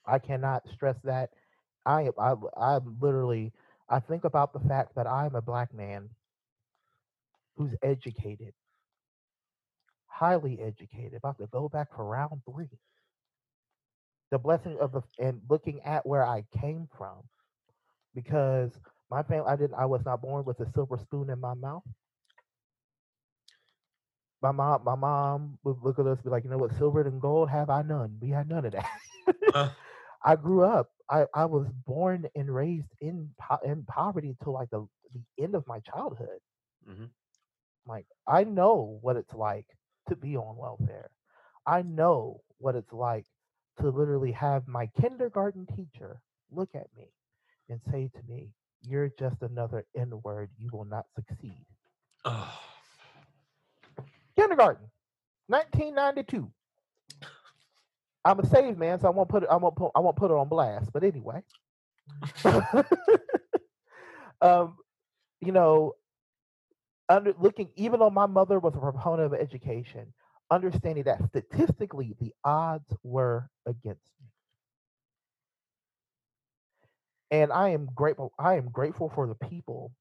I 0.05 0.19
cannot 0.19 0.63
stress 0.73 0.97
that. 1.05 1.31
I 1.85 2.09
I, 2.19 2.35
i'm 2.57 2.97
literally 3.01 3.53
i 3.89 3.99
think 3.99 4.25
about 4.25 4.53
the 4.53 4.59
fact 4.67 4.95
that 4.95 5.07
i'm 5.07 5.35
a 5.35 5.41
black 5.41 5.73
man 5.73 6.09
who's 7.57 7.76
educated. 7.84 8.53
Highly 10.07 10.59
educated 10.61 11.15
about 11.15 11.39
to 11.39 11.47
go 11.47 11.69
back 11.69 11.89
for 11.95 12.05
round 12.05 12.41
three. 12.49 12.69
The 14.32 14.39
blessing 14.39 14.78
of 14.80 14.91
the 14.91 15.01
and 15.19 15.41
looking 15.49 15.82
at 15.84 16.05
where 16.05 16.26
i 16.26 16.45
came 16.59 16.88
from 16.97 17.17
because 18.15 18.71
my 19.10 19.24
family 19.24 19.47
i 19.47 19.56
didn't 19.56 19.76
i 19.76 19.86
was 19.86 20.03
not 20.06 20.22
born 20.22 20.43
with 20.45 20.60
a 20.60 20.72
silver 20.74 20.97
spoon 20.97 21.30
in 21.30 21.39
my 21.39 21.53
mouth 21.56 21.84
my 24.41 24.51
mom, 24.51 24.84
my 24.84 24.95
mom 24.95 25.58
would 25.64 25.78
look 25.84 25.99
at 25.99 26.08
us, 26.08 26.22
be 26.22 26.30
like, 26.30 26.43
you 26.43 26.49
know 26.49 26.58
what, 26.58 26.74
silver 26.78 27.01
and 27.01 27.22
gold 27.22 27.49
have 27.49 27.70
I 27.70 27.82
none. 27.82 28.18
We 28.22 28.30
had 28.30 28.49
none 28.49 28.66
of 28.66 28.74
that. 28.74 28.89
Uh. 29.51 29.70
I 30.24 30.36
grew 30.36 30.64
up. 30.64 30.89
I, 31.10 31.26
I 31.34 31.45
was 31.45 31.68
born 31.86 32.28
and 32.36 32.53
raised 32.53 32.89
in 33.01 33.30
po- 33.39 33.60
in 33.64 33.84
poverty 33.84 34.30
until 34.30 34.53
like 34.53 34.70
the, 34.70 34.88
the 35.14 35.43
end 35.43 35.56
of 35.56 35.68
my 35.68 35.80
childhood. 35.80 36.39
Mhm. 36.86 37.12
Like 37.86 38.08
I 38.28 38.43
know 38.43 38.99
what 39.01 39.16
it's 39.18 39.34
like 39.34 39.68
to 40.10 40.16
be 40.16 40.36
on 40.38 40.58
welfare. 40.58 41.12
I 41.66 41.82
know 41.82 42.41
what 42.58 42.76
it's 42.76 42.93
like 42.93 43.26
to 43.80 43.89
literally 43.89 44.32
have 44.32 44.68
my 44.68 44.88
kindergarten 44.88 45.66
teacher 45.68 46.22
look 46.51 46.76
at 46.76 46.88
me 46.95 47.12
and 47.70 47.82
say 47.91 48.10
to 48.14 48.24
me, 48.24 48.51
"You're 48.88 49.11
just 49.19 49.41
another 49.41 49.86
N 49.97 50.11
word. 50.23 50.49
You 50.57 50.69
will 50.73 50.86
not 50.86 51.05
succeed." 51.15 51.65
Oh, 52.25 52.59
kindergarten, 54.38 54.88
1992. 55.47 56.51
I'm 58.25 58.39
a 58.39 58.45
saved 58.47 58.79
man, 58.79 58.99
so 58.99 59.07
I 59.07 59.11
won't 59.11 59.29
put 59.29 59.43
it. 59.43 59.49
I 59.51 59.57
won't 59.57 59.75
put. 59.75 59.91
I 59.95 59.99
won't 59.99 60.17
put 60.17 60.31
it 60.31 60.36
on 60.36 60.49
blast. 60.49 60.91
But 60.93 61.03
anyway, 61.03 61.43
um, 64.41 64.77
you 65.41 65.51
know, 65.51 65.93
under 67.09 67.33
looking, 67.39 67.69
even 67.75 67.99
though 67.99 68.09
my 68.09 68.25
mother 68.25 68.59
was 68.59 68.75
a 68.75 68.79
proponent 68.79 69.33
of 69.33 69.39
education, 69.39 70.13
understanding 70.51 71.05
that 71.05 71.23
statistically 71.29 72.15
the 72.19 72.33
odds 72.43 72.93
were 73.03 73.49
against 73.65 74.11
me. 74.21 74.29
And 77.32 77.51
I 77.51 77.69
am 77.69 77.88
grateful. 77.95 78.34
I 78.39 78.55
am 78.55 78.69
grateful 78.71 79.09
for 79.09 79.28
the 79.28 79.36
people 79.36 79.91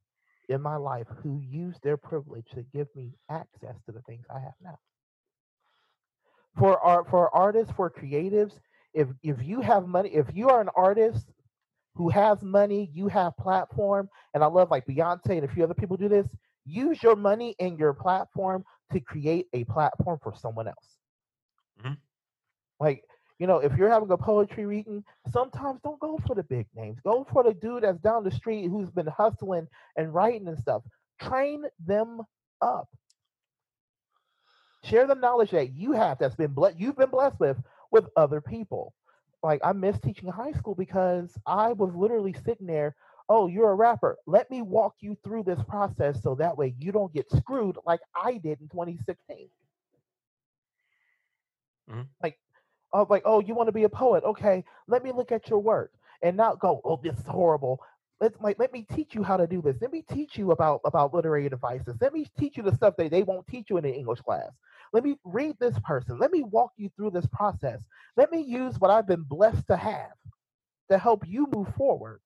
in 0.48 0.60
my 0.60 0.76
life 0.76 1.06
who 1.22 1.40
use 1.40 1.78
their 1.82 1.96
privilege 1.96 2.46
to 2.54 2.62
give 2.62 2.88
me 2.94 3.14
access 3.30 3.76
to 3.86 3.92
the 3.92 4.02
things 4.02 4.26
I 4.30 4.40
have 4.40 4.54
now. 4.60 4.78
For 6.58 6.78
art, 6.80 7.08
for 7.08 7.34
artists, 7.34 7.72
for 7.74 7.90
creatives, 7.90 8.58
if 8.94 9.08
if 9.22 9.42
you 9.42 9.60
have 9.60 9.86
money, 9.86 10.10
if 10.14 10.26
you 10.34 10.48
are 10.48 10.60
an 10.60 10.68
artist 10.76 11.30
who 11.94 12.08
has 12.10 12.42
money, 12.42 12.90
you 12.92 13.08
have 13.08 13.36
platform, 13.36 14.08
and 14.34 14.42
I 14.42 14.46
love 14.46 14.70
like 14.70 14.86
Beyonce 14.86 15.30
and 15.36 15.44
a 15.44 15.48
few 15.48 15.64
other 15.64 15.74
people 15.74 15.96
do 15.96 16.08
this. 16.08 16.28
Use 16.64 17.02
your 17.02 17.16
money 17.16 17.54
and 17.60 17.78
your 17.78 17.92
platform 17.94 18.64
to 18.92 19.00
create 19.00 19.48
a 19.52 19.64
platform 19.64 20.18
for 20.22 20.34
someone 20.34 20.68
else. 20.68 20.98
Mhm. 21.76 21.94
Like 22.80 23.04
you 23.44 23.48
know, 23.54 23.58
if 23.60 23.76
you're 23.76 23.90
having 23.90 24.10
a 24.10 24.18
poetry 24.18 24.66
reading, 24.66 25.04
sometimes 25.28 25.80
don't 25.84 26.00
go 26.00 26.18
for 26.26 26.34
the 26.34 26.44
big 26.44 26.66
names. 26.74 27.00
Go 27.04 27.26
for 27.32 27.44
the 27.44 27.54
dude 27.54 27.84
that's 27.84 28.00
down 28.00 28.24
the 28.24 28.32
street 28.32 28.68
who's 28.68 28.90
been 28.90 29.06
hustling 29.06 29.68
and 29.96 30.14
writing 30.14 30.48
and 30.48 30.58
stuff. 30.58 30.82
Train 31.20 31.66
them 31.86 32.22
up. 32.62 32.88
Share 34.84 35.06
the 35.06 35.14
knowledge 35.14 35.50
that 35.50 35.72
you 35.74 35.92
have 35.92 36.18
that's 36.18 36.36
been 36.36 36.52
ble- 36.54 36.72
you've 36.76 36.96
been 36.96 37.10
blessed 37.10 37.40
with 37.40 37.62
with 37.90 38.08
other 38.16 38.40
people. 38.40 38.94
Like 39.42 39.60
I 39.64 39.72
miss 39.72 39.98
teaching 40.00 40.28
high 40.30 40.52
school 40.52 40.74
because 40.76 41.36
I 41.46 41.72
was 41.72 41.94
literally 41.94 42.34
sitting 42.34 42.66
there. 42.66 42.94
Oh, 43.28 43.46
you're 43.48 43.70
a 43.72 43.74
rapper. 43.74 44.18
Let 44.26 44.50
me 44.50 44.62
walk 44.62 44.96
you 45.00 45.16
through 45.24 45.44
this 45.44 45.62
process 45.64 46.22
so 46.22 46.36
that 46.36 46.56
way 46.58 46.74
you 46.78 46.92
don't 46.92 47.12
get 47.12 47.30
screwed 47.32 47.78
like 47.86 48.00
I 48.14 48.38
did 48.38 48.60
in 48.60 48.68
2016. 48.68 49.50
Mhm. 51.88 52.08
Like, 52.22 52.38
oh, 52.94 53.06
like, 53.10 53.24
oh, 53.26 53.40
you 53.40 53.54
want 53.54 53.68
to 53.68 53.72
be 53.72 53.84
a 53.84 53.90
poet? 53.90 54.24
Okay, 54.24 54.64
let 54.88 55.04
me 55.04 55.12
look 55.12 55.32
at 55.32 55.48
your 55.50 55.60
work 55.60 55.92
and 56.22 56.36
not 56.36 56.60
go, 56.60 56.82
oh, 56.84 57.00
this 57.02 57.18
is 57.18 57.26
horrible. 57.26 57.80
Let's 58.22 58.40
like 58.40 58.58
let 58.60 58.72
me 58.72 58.86
teach 58.94 59.14
you 59.14 59.22
how 59.24 59.36
to 59.38 59.46
do 59.46 59.62
this. 59.62 59.76
Let 59.82 59.92
me 59.92 60.02
teach 60.10 60.38
you 60.38 60.52
about 60.52 60.80
about 60.86 61.14
literary 61.14 61.50
devices. 61.50 61.96
Let 62.00 62.14
me 62.14 62.26
teach 62.38 62.56
you 62.56 62.64
the 62.64 62.74
stuff 62.74 62.96
that 62.98 63.12
they 63.12 63.24
won't 63.24 63.46
teach 63.48 63.70
you 63.70 63.78
in 63.78 63.86
an 63.86 63.94
English 63.94 64.22
class. 64.22 64.50
Let 64.94 65.04
me 65.04 65.18
read 65.24 65.56
this 65.60 65.78
person. 65.84 66.18
Let 66.18 66.32
me 66.32 66.44
walk 66.44 66.72
you 66.78 66.90
through 66.96 67.10
this 67.12 67.26
process. 67.28 67.82
Let 68.16 68.32
me 68.32 68.40
use 68.42 68.80
what 68.80 68.90
I've 68.92 69.08
been 69.08 69.24
blessed 69.24 69.66
to 69.68 69.76
have 69.76 70.12
to 70.90 70.98
help 70.98 71.24
you 71.26 71.48
move 71.54 71.74
forward. 71.76 72.20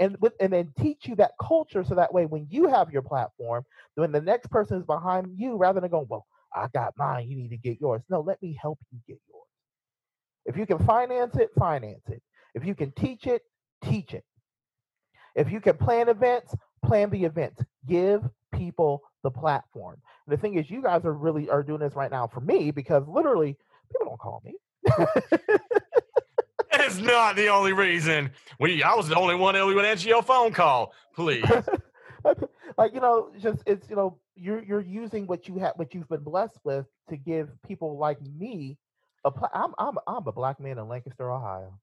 And 0.00 0.16
with 0.20 0.34
and 0.40 0.52
then 0.52 0.72
teach 0.78 1.06
you 1.08 1.16
that 1.16 1.32
culture 1.40 1.84
so 1.84 1.96
that 1.96 2.14
way 2.14 2.26
when 2.26 2.48
you 2.50 2.68
have 2.68 2.92
your 2.92 3.02
platform, 3.02 3.64
when 3.96 4.12
the 4.12 4.20
next 4.22 4.50
person 4.50 4.78
is 4.78 4.86
behind 4.86 5.38
you, 5.38 5.56
rather 5.56 5.80
than 5.80 5.90
going, 5.90 6.08
Well, 6.10 6.26
I 6.54 6.68
got 6.74 6.94
mine, 6.98 7.28
you 7.30 7.36
need 7.36 7.50
to 7.50 7.58
get 7.58 7.80
yours. 7.80 8.02
No, 8.10 8.20
let 8.20 8.42
me 8.42 8.58
help 8.60 8.80
you 8.92 9.00
get 9.08 9.20
yours. 9.32 9.43
If 10.46 10.56
you 10.56 10.66
can 10.66 10.78
finance 10.84 11.36
it, 11.36 11.50
finance 11.58 12.02
it. 12.08 12.22
If 12.54 12.64
you 12.64 12.74
can 12.74 12.92
teach 12.92 13.26
it, 13.26 13.42
teach 13.82 14.14
it. 14.14 14.24
If 15.34 15.50
you 15.50 15.60
can 15.60 15.76
plan 15.76 16.08
events, 16.08 16.54
plan 16.84 17.10
the 17.10 17.24
events. 17.24 17.62
Give 17.86 18.22
people 18.52 19.02
the 19.22 19.30
platform. 19.30 19.96
And 20.26 20.36
the 20.36 20.40
thing 20.40 20.54
is, 20.54 20.70
you 20.70 20.82
guys 20.82 21.04
are 21.04 21.12
really 21.12 21.50
are 21.50 21.62
doing 21.62 21.80
this 21.80 21.94
right 21.94 22.10
now 22.10 22.26
for 22.26 22.40
me 22.40 22.70
because 22.70 23.06
literally 23.08 23.56
people 23.90 24.06
don't 24.06 24.20
call 24.20 24.42
me. 24.44 24.54
That's 26.70 26.98
not 26.98 27.36
the 27.36 27.48
only 27.48 27.72
reason. 27.72 28.30
We, 28.60 28.82
I 28.82 28.94
was 28.94 29.08
the 29.08 29.16
only 29.16 29.34
one 29.34 29.54
that 29.54 29.64
would 29.64 29.84
answer 29.84 30.08
your 30.08 30.22
phone 30.22 30.52
call. 30.52 30.92
Please. 31.14 31.44
like 32.78 32.94
you 32.94 33.00
know, 33.00 33.30
just 33.40 33.62
it's 33.66 33.88
you 33.88 33.96
know, 33.96 34.18
you're 34.36 34.62
you're 34.62 34.80
using 34.80 35.26
what 35.26 35.48
you 35.48 35.56
have, 35.58 35.72
what 35.76 35.94
you've 35.94 36.08
been 36.08 36.22
blessed 36.22 36.58
with, 36.64 36.86
to 37.08 37.16
give 37.16 37.50
people 37.66 37.98
like 37.98 38.20
me 38.22 38.76
I'm 39.24 39.74
I'm 39.78 39.98
I'm 40.06 40.26
a 40.26 40.32
black 40.32 40.60
man 40.60 40.78
in 40.78 40.88
Lancaster, 40.88 41.30
Ohio. 41.30 41.78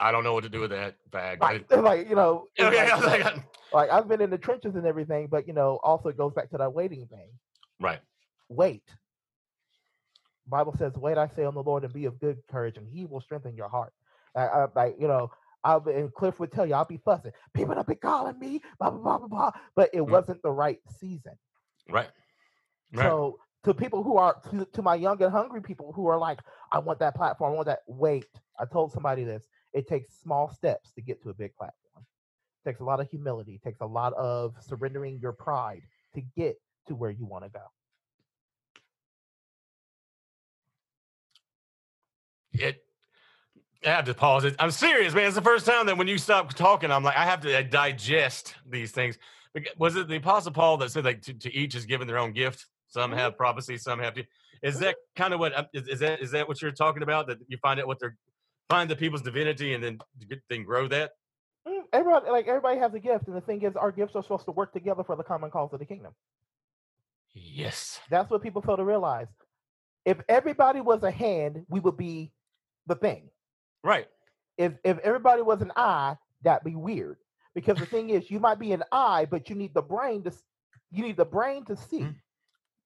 I 0.00 0.12
don't 0.12 0.24
know 0.24 0.34
what 0.34 0.44
to 0.44 0.50
do 0.50 0.60
with 0.60 0.70
that 0.70 0.96
bag. 1.10 1.40
Like, 1.40 1.70
like 1.76 2.08
you 2.08 2.14
know, 2.14 2.46
Okay, 2.60 2.76
like, 2.76 2.92
I 2.92 3.00
like, 3.00 3.34
like 3.72 3.90
I've 3.90 4.08
been 4.08 4.20
in 4.20 4.30
the 4.30 4.38
trenches 4.38 4.74
and 4.76 4.86
everything, 4.86 5.28
but 5.28 5.46
you 5.46 5.52
know, 5.52 5.78
also 5.82 6.08
it 6.08 6.16
goes 6.16 6.32
back 6.32 6.50
to 6.50 6.58
that 6.58 6.72
waiting 6.72 7.06
thing. 7.06 7.30
right. 7.80 8.00
Wait. 8.48 8.82
Bible 10.46 10.74
says, 10.78 10.96
"Wait, 10.96 11.18
I 11.18 11.26
say 11.28 11.44
on 11.44 11.54
the 11.54 11.62
Lord, 11.62 11.84
and 11.84 11.92
be 11.92 12.04
of 12.04 12.20
good 12.20 12.38
courage, 12.48 12.76
and 12.76 12.86
He 12.88 13.04
will 13.04 13.20
strengthen 13.20 13.56
your 13.56 13.68
heart." 13.68 13.92
Like, 14.34 14.50
I, 14.50 14.66
like 14.76 14.96
you 14.98 15.08
know, 15.08 15.30
I'll 15.64 15.80
be, 15.80 15.92
and 15.92 16.12
Cliff 16.14 16.38
would 16.38 16.52
tell 16.52 16.66
you, 16.66 16.74
I'll 16.74 16.84
be 16.84 16.98
fussing. 17.04 17.32
People 17.52 17.74
have 17.74 17.86
been 17.86 17.96
calling 17.96 18.38
me, 18.38 18.60
blah 18.78 18.90
blah 18.90 19.00
blah 19.00 19.18
blah 19.18 19.28
blah, 19.28 19.50
but 19.74 19.90
it 19.92 20.02
Mm. 20.02 20.10
wasn't 20.10 20.42
the 20.42 20.52
right 20.52 20.78
season. 21.00 21.36
Right. 21.88 22.10
Right. 22.92 23.06
So 23.06 23.40
to 23.64 23.74
people 23.74 24.02
who 24.02 24.16
are 24.16 24.36
to, 24.50 24.66
to 24.72 24.82
my 24.82 24.94
young 24.94 25.22
and 25.22 25.32
hungry 25.32 25.60
people 25.60 25.92
who 25.92 26.06
are 26.06 26.18
like, 26.18 26.40
I 26.72 26.78
want 26.78 26.98
that 27.00 27.14
platform, 27.14 27.52
I 27.52 27.54
want 27.56 27.66
that. 27.66 27.80
Wait, 27.86 28.26
I 28.58 28.64
told 28.64 28.92
somebody 28.92 29.24
this. 29.24 29.46
It 29.72 29.88
takes 29.88 30.18
small 30.22 30.50
steps 30.50 30.92
to 30.92 31.02
get 31.02 31.22
to 31.22 31.30
a 31.30 31.34
big 31.34 31.54
platform. 31.56 32.04
It 32.64 32.68
takes 32.68 32.80
a 32.80 32.84
lot 32.84 33.00
of 33.00 33.08
humility. 33.10 33.54
It 33.54 33.62
takes 33.62 33.80
a 33.80 33.86
lot 33.86 34.12
of 34.14 34.54
surrendering 34.60 35.18
your 35.20 35.32
pride 35.32 35.82
to 36.14 36.22
get 36.36 36.56
to 36.88 36.94
where 36.94 37.10
you 37.10 37.26
want 37.26 37.44
to 37.44 37.50
go. 37.50 37.60
it 42.60 42.82
I 43.84 43.90
have 43.90 44.06
to 44.06 44.14
pause 44.14 44.44
it. 44.44 44.56
I'm 44.58 44.72
serious, 44.72 45.14
man. 45.14 45.26
It's 45.26 45.36
the 45.36 45.42
first 45.42 45.64
time 45.64 45.86
that 45.86 45.96
when 45.96 46.08
you 46.08 46.18
stop 46.18 46.52
talking, 46.54 46.90
I'm 46.90 47.04
like, 47.04 47.16
I 47.16 47.24
have 47.24 47.40
to 47.42 47.62
digest 47.62 48.54
these 48.68 48.90
things. 48.90 49.16
Was 49.78 49.94
it 49.94 50.08
the 50.08 50.16
Apostle 50.16 50.52
Paul 50.52 50.78
that 50.78 50.90
said 50.90 51.04
like 51.04 51.22
to, 51.22 51.34
to 51.34 51.54
each 51.54 51.76
is 51.76 51.86
given 51.86 52.08
their 52.08 52.18
own 52.18 52.32
gift? 52.32 52.66
Some 52.96 53.10
Mhm. 53.10 53.16
have 53.16 53.36
prophecy, 53.36 53.76
some 53.76 53.98
have. 53.98 54.16
Is 54.62 54.78
that 54.78 54.96
kind 55.16 55.34
of 55.34 55.40
what 55.40 55.52
uh, 55.52 55.64
is, 55.74 55.86
is 55.86 56.00
that? 56.00 56.22
Is 56.22 56.30
that 56.30 56.48
what 56.48 56.62
you're 56.62 56.72
talking 56.72 57.02
about? 57.02 57.26
That 57.26 57.38
you 57.46 57.58
find 57.58 57.78
out 57.78 57.86
what 57.86 57.98
they're 58.00 58.16
find 58.70 58.88
the 58.90 58.96
people's 58.96 59.20
divinity 59.20 59.74
and 59.74 59.84
then 59.84 59.98
then 60.48 60.64
grow 60.64 60.88
that? 60.88 61.12
Mm, 61.68 61.82
Everybody, 61.92 62.30
like 62.30 62.48
everybody 62.48 62.78
has 62.80 62.94
a 62.94 62.98
gift, 62.98 63.26
and 63.26 63.36
the 63.36 63.42
thing 63.42 63.60
is, 63.60 63.76
our 63.76 63.92
gifts 63.92 64.16
are 64.16 64.22
supposed 64.22 64.46
to 64.46 64.52
work 64.52 64.72
together 64.72 65.04
for 65.04 65.14
the 65.14 65.22
common 65.22 65.50
cause 65.50 65.74
of 65.74 65.78
the 65.78 65.84
kingdom. 65.84 66.14
Yes. 67.34 68.00
That's 68.08 68.30
what 68.30 68.42
people 68.42 68.62
fail 68.62 68.78
to 68.78 68.84
realize. 68.84 69.28
If 70.06 70.18
everybody 70.26 70.80
was 70.80 71.02
a 71.02 71.10
hand, 71.10 71.66
we 71.68 71.80
would 71.80 71.98
be 71.98 72.32
the 72.86 72.94
thing. 72.94 73.28
Right. 73.84 74.08
if 74.56 74.72
if 74.84 74.98
everybody 75.00 75.42
was 75.42 75.60
an 75.60 75.70
eye, 75.76 76.16
that'd 76.42 76.64
be 76.64 76.74
weird. 76.76 77.18
Because 77.54 77.76
the 77.78 77.84
thing 77.86 78.08
is, 78.08 78.30
you 78.30 78.40
might 78.40 78.58
be 78.58 78.72
an 78.72 78.84
eye, 78.90 79.26
but 79.30 79.50
you 79.50 79.54
need 79.54 79.74
the 79.74 79.82
brain 79.82 80.22
to 80.24 80.32
you 80.90 81.02
need 81.02 81.18
the 81.18 81.26
brain 81.26 81.62
to 81.66 81.76
see. 81.76 82.00
Mm. 82.00 82.14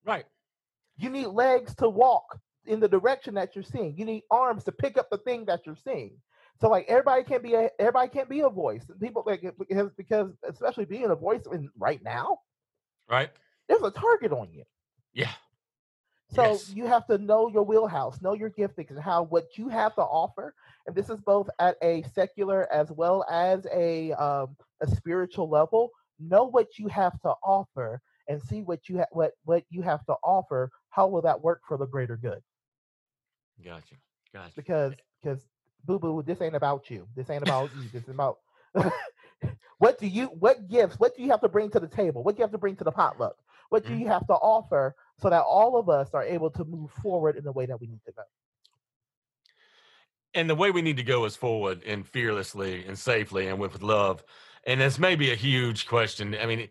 Right. 0.05 0.25
You 0.97 1.09
need 1.09 1.27
legs 1.27 1.75
to 1.75 1.89
walk 1.89 2.39
in 2.65 2.79
the 2.79 2.87
direction 2.87 3.33
that 3.35 3.55
you're 3.55 3.63
seeing. 3.63 3.97
You 3.97 4.05
need 4.05 4.23
arms 4.29 4.63
to 4.65 4.71
pick 4.71 4.97
up 4.97 5.09
the 5.09 5.17
thing 5.19 5.45
that 5.45 5.65
you're 5.65 5.75
seeing. 5.75 6.17
So 6.59 6.69
like 6.69 6.85
everybody 6.87 7.23
can't 7.23 7.41
be 7.43 7.55
a 7.55 7.69
everybody 7.79 8.09
can't 8.09 8.29
be 8.29 8.41
a 8.41 8.49
voice. 8.49 8.87
And 8.89 8.99
People 8.99 9.23
like 9.25 9.41
because 9.57 9.91
because 9.97 10.31
especially 10.47 10.85
being 10.85 11.09
a 11.09 11.15
voice 11.15 11.41
in 11.51 11.69
right 11.77 12.01
now, 12.03 12.39
Right. 13.09 13.31
there's 13.67 13.81
a 13.81 13.91
target 13.91 14.31
on 14.31 14.51
you. 14.53 14.63
Yeah. 15.13 15.31
So 16.29 16.43
Yes. 16.43 16.69
you 16.73 16.85
have 16.85 17.05
to 17.07 17.17
know 17.17 17.49
your 17.49 17.63
wheelhouse, 17.63 18.21
know 18.21 18.33
your 18.33 18.51
giftings, 18.51 18.91
and 18.91 18.99
how 19.01 19.23
what 19.23 19.57
you 19.57 19.67
have 19.69 19.95
to 19.95 20.01
offer. 20.01 20.53
And 20.87 20.95
this 20.95 21.09
is 21.09 21.19
both 21.19 21.49
at 21.59 21.77
a 21.81 22.03
secular 22.13 22.71
as 22.71 22.91
well 22.91 23.25
as 23.29 23.65
a 23.73 24.13
um, 24.13 24.55
a 24.81 24.87
spiritual 24.87 25.49
level. 25.49 25.89
Know 26.19 26.45
what 26.45 26.77
you 26.77 26.87
have 26.87 27.19
to 27.21 27.29
offer, 27.43 28.01
and 28.27 28.41
see 28.41 28.61
what 28.61 28.87
you 28.89 28.99
ha- 28.99 29.11
what 29.11 29.33
what 29.45 29.63
you 29.69 29.81
have 29.81 30.05
to 30.05 30.13
offer. 30.23 30.71
How 30.89 31.07
will 31.07 31.21
that 31.21 31.41
work 31.41 31.61
for 31.67 31.77
the 31.77 31.85
greater 31.87 32.17
good? 32.17 32.41
Gotcha. 33.63 33.95
Gotcha. 34.33 34.53
Because 34.55 34.93
because 35.21 35.47
boo 35.85 35.99
boo, 35.99 36.21
this 36.23 36.41
ain't 36.41 36.55
about 36.55 36.89
you. 36.89 37.07
This 37.15 37.29
ain't 37.29 37.43
about 37.43 37.73
you. 37.75 37.89
This 37.91 38.03
is 38.03 38.09
about 38.13 38.39
what 39.79 39.97
do 39.99 40.07
you 40.07 40.27
what 40.27 40.67
gifts? 40.67 40.99
What 40.99 41.15
do 41.15 41.23
you 41.23 41.29
have 41.31 41.41
to 41.41 41.49
bring 41.49 41.69
to 41.71 41.79
the 41.79 41.87
table? 41.87 42.23
What 42.23 42.35
do 42.35 42.39
you 42.39 42.43
have 42.43 42.51
to 42.51 42.57
bring 42.57 42.75
to 42.77 42.83
the 42.83 42.91
potluck? 42.91 43.35
What 43.69 43.85
do 43.87 43.93
Mhm. 43.93 44.01
you 44.01 44.07
have 44.07 44.27
to 44.27 44.33
offer 44.33 44.95
so 45.19 45.29
that 45.29 45.41
all 45.43 45.77
of 45.77 45.89
us 45.89 46.13
are 46.13 46.23
able 46.23 46.49
to 46.51 46.65
move 46.65 46.91
forward 46.91 47.37
in 47.37 47.43
the 47.43 47.51
way 47.51 47.65
that 47.65 47.79
we 47.79 47.87
need 47.87 48.03
to 48.05 48.11
go? 48.11 48.23
and 50.33 50.49
the 50.49 50.55
way 50.55 50.71
we 50.71 50.81
need 50.81 50.97
to 50.97 51.03
go 51.03 51.25
is 51.25 51.35
forward 51.35 51.81
and 51.85 52.07
fearlessly 52.07 52.85
and 52.85 52.97
safely 52.97 53.47
and 53.47 53.59
with 53.59 53.81
love. 53.81 54.23
And 54.65 54.79
this 54.79 54.99
may 54.99 55.15
be 55.15 55.31
a 55.31 55.35
huge 55.35 55.87
question. 55.87 56.35
I 56.39 56.45
mean, 56.45 56.69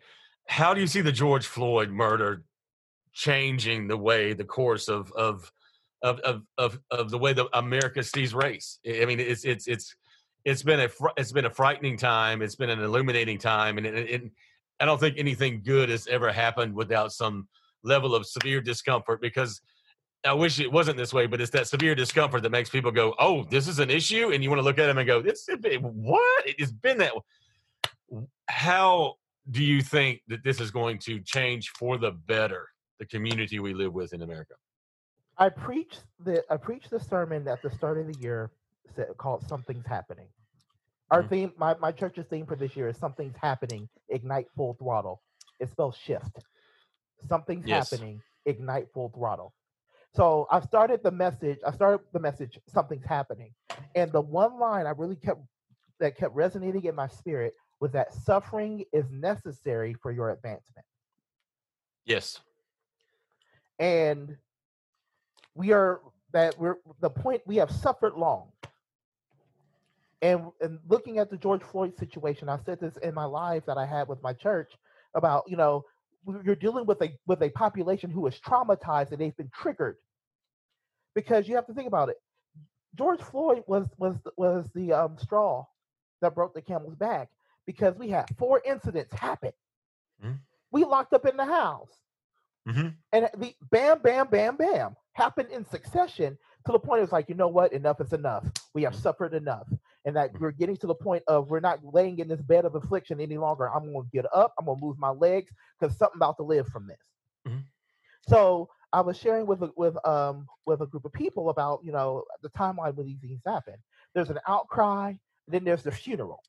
how 0.51 0.75
do 0.75 0.81
you 0.81 0.89
see 0.89 1.01
the 1.01 1.13
George 1.13 1.47
Floyd 1.47 1.91
murder 1.91 2.43
changing 3.13 3.87
the 3.87 3.97
way 3.97 4.33
the 4.33 4.45
course 4.45 4.89
of 4.89 5.13
of 5.13 5.51
of 6.03 6.19
of 6.21 6.43
of, 6.59 6.81
of 6.91 7.11
the 7.11 7.19
way 7.19 7.33
that 7.33 7.47
America 7.53 8.03
sees 8.03 8.35
race? 8.35 8.81
I 8.85 9.05
mean, 9.05 9.21
it's 9.21 9.45
it's 9.45 9.69
it's 9.69 9.95
it's 10.45 10.65
been 10.65 10.81
a 10.81 10.89
fr- 10.89 11.15
it's 11.17 11.31
been 11.31 11.45
a 11.45 11.51
frightening 11.51 11.97
time. 11.97 12.43
It's 12.43 12.57
been 12.57 12.69
an 12.69 12.81
illuminating 12.81 13.39
time, 13.39 13.79
and 13.79 13.87
it, 13.87 14.11
it, 14.11 14.23
I 14.81 14.87
don't 14.87 14.99
think 14.99 15.19
anything 15.19 15.63
good 15.65 15.89
has 15.89 16.09
ever 16.09 16.33
happened 16.33 16.75
without 16.75 17.13
some 17.13 17.47
level 17.85 18.17
of 18.17 18.27
severe 18.27 18.61
discomfort 18.61 19.21
because 19.21 19.61
I 20.25 20.33
wish 20.33 20.59
it 20.59 20.73
wasn't 20.73 20.97
this 20.97 21.15
way, 21.15 21.29
but 21.29 21.41
it's 21.41 21.53
that 21.53 21.69
severe 21.69 21.95
discomfort 21.95 22.43
that 22.43 22.51
makes 22.51 22.71
people 22.71 22.91
go, 22.91 23.15
"Oh, 23.21 23.45
this 23.45 23.69
is 23.69 23.79
an 23.79 23.89
issue," 23.89 24.33
and 24.33 24.43
you 24.43 24.51
want 24.51 24.59
to 24.59 24.65
look 24.65 24.81
at 24.81 24.87
them 24.87 24.99
and 24.99 25.07
go, 25.07 25.23
"This 25.23 25.49
what? 25.81 26.45
It's 26.45 26.73
been 26.73 26.99
that." 26.99 27.13
How 28.49 29.15
do 29.51 29.65
you 29.65 29.83
think 29.83 30.21
that 30.29 30.45
this 30.45 30.61
is 30.61 30.71
going 30.71 30.99
to 31.01 31.21
change 31.21 31.71
for 31.71 31.99
the 31.99 32.13
better? 32.13 32.69
the 33.01 33.07
community 33.07 33.59
we 33.59 33.75
live 33.75 33.95
with 33.95 34.13
in 34.13 34.23
America. 34.23 34.55
I 35.39 35.49
preached 35.49 36.05
the 36.21 36.45
I 36.51 36.57
preached 36.59 36.91
the 36.91 37.01
sermon 37.01 37.49
at 37.49 37.63
the 37.63 37.71
start 37.71 37.99
of 37.99 38.07
the 38.07 38.15
year 38.15 38.53
said, 38.95 39.09
called 39.19 39.43
"Something's 39.49 39.87
Happening." 39.87 40.29
Our 41.11 41.23
Mhm. 41.23 41.29
theme, 41.31 41.53
my, 41.59 41.77
my 41.79 41.93
church's 41.93 42.27
theme 42.27 42.47
for 42.47 42.57
this 42.57 42.77
year 42.77 42.89
is 42.89 42.99
"Something's 42.99 43.37
Happening." 43.37 43.89
Ignite 44.09 44.49
full 44.57 44.75
throttle. 44.75 45.23
It 45.61 45.71
spells 45.71 45.97
shift. 45.97 46.41
Something's 47.29 47.67
Yes. 47.67 47.91
happening. 47.93 48.23
Ignite 48.47 48.89
full 48.93 49.11
throttle. 49.11 49.55
So 50.15 50.47
I 50.51 50.61
started 50.61 51.03
the 51.03 51.11
message. 51.13 51.59
I 51.67 51.73
started 51.73 52.07
the 52.13 52.21
message. 52.21 52.59
Something's 52.69 53.07
happening, 53.07 53.55
and 53.95 54.13
the 54.13 54.21
one 54.23 54.59
line 54.59 54.87
I 54.87 54.91
really 54.91 55.17
kept 55.17 55.43
that 56.01 56.17
kept 56.17 56.35
resonating 56.35 56.85
in 56.85 56.95
my 56.95 57.09
spirit 57.09 57.55
was 57.81 57.93
that 57.93 58.13
suffering 58.13 58.85
is 58.93 59.11
necessary 59.11 59.95
for 59.95 60.13
your 60.13 60.31
advancement. 60.31 60.87
Yes. 62.05 62.41
and 63.79 64.37
we 65.55 65.73
are 65.73 66.01
that 66.33 66.59
we're 66.59 66.77
the 67.01 67.11
point 67.11 67.43
we 67.47 67.57
have 67.57 67.71
suffered 67.71 68.15
long 68.15 68.49
and, 70.23 70.47
and 70.61 70.79
looking 70.89 71.19
at 71.19 71.31
the 71.31 71.37
george 71.37 71.63
floyd 71.63 71.97
situation 71.99 72.49
i 72.49 72.59
said 72.65 72.79
this 72.81 72.97
in 72.99 73.15
my 73.15 73.25
live 73.25 73.65
that 73.67 73.79
i 73.79 73.87
had 73.87 74.09
with 74.09 74.23
my 74.23 74.33
church 74.33 74.73
about 75.15 75.45
you 75.49 75.57
know 75.57 75.85
you're 76.45 76.55
dealing 76.57 76.87
with 76.87 77.01
a 77.03 77.11
with 77.27 77.43
a 77.43 77.51
population 77.51 78.11
who 78.11 78.27
is 78.27 78.39
traumatized 78.47 79.11
and 79.11 79.19
they've 79.21 79.37
been 79.37 79.51
triggered 79.55 79.97
because 81.15 81.49
you 81.49 81.55
have 81.55 81.67
to 81.67 81.75
think 81.75 81.89
about 81.89 82.09
it 82.09 82.17
george 82.97 83.21
floyd 83.21 83.63
was 83.67 83.87
was 83.99 84.17
was 84.37 84.69
the 84.75 84.93
um, 84.93 85.17
straw 85.19 85.65
that 86.21 86.35
broke 86.35 86.55
the 86.55 86.63
camel's 86.63 86.95
back 86.95 87.29
because 87.71 87.99
we 87.99 88.09
had 88.09 88.27
four 88.37 88.61
incidents 88.67 89.15
happen 89.15 89.53
Mhm. 90.21 90.41
we 90.73 90.85
locked 90.85 91.13
up 91.15 91.27
in 91.27 91.37
the 91.37 91.45
house 91.45 92.03
hmm 92.67 92.89
and 93.13 93.29
the 93.39 93.55
bam, 93.71 94.01
bam, 94.03 94.29
bam, 94.29 94.57
bam 94.57 94.97
happened 95.13 95.51
in 95.51 95.65
succession 95.65 96.39
to 96.67 96.73
the 96.73 96.79
point 96.79 96.99
it 96.99 97.03
was 97.03 97.13
like, 97.13 97.29
you 97.29 97.35
know 97.35 97.49
what, 97.49 97.73
enough 97.73 98.01
is 98.01 98.13
enough. 98.13 98.47
We 98.75 98.83
have 98.83 98.95
suffered 98.95 99.35
enough. 99.35 99.69
And 100.05 100.17
that 100.17 100.39
we're 100.41 100.53
getting 100.53 100.77
to 100.79 100.87
the 100.87 100.95
point 100.95 101.23
of 101.29 101.51
we're 101.51 101.61
not 101.61 101.81
laying 101.85 102.19
in 102.19 102.29
this 102.29 102.43
bed 102.43 102.65
of 102.65 102.75
affliction 102.75 103.21
any 103.21 103.39
longer. 103.39 103.69
I'm 103.71 103.93
gonna 103.93 104.07
get 104.13 104.27
up, 104.35 104.55
I'm 104.59 104.67
gonna 104.67 104.81
move 104.81 104.99
my 104.99 105.11
legs 105.11 105.53
because 105.79 105.97
something 105.97 106.17
about 106.19 106.37
to 106.39 106.45
live 106.45 106.69
from 106.69 106.87
this. 106.87 107.13
Mhm. 107.47 107.71
So 108.23 108.69
I 108.93 109.01
was 109.01 109.17
sharing 109.19 109.47
with 109.47 109.63
a, 109.63 109.71
with 109.77 109.97
um 110.07 110.47
with 110.67 110.81
a 110.83 110.87
group 110.87 111.05
of 111.05 111.13
people 111.13 111.51
about 111.51 111.81
you 111.85 111.93
know 111.93 112.25
the 112.43 112.51
timeline 112.51 112.95
when 112.95 113.07
these 113.07 113.21
things 113.21 113.43
happen. 113.47 113.77
There's 114.15 114.31
an 114.31 114.41
outcry, 114.49 115.15
then 115.49 115.65
there's 115.65 115.83
the 115.83 115.93
funeral. 115.93 116.43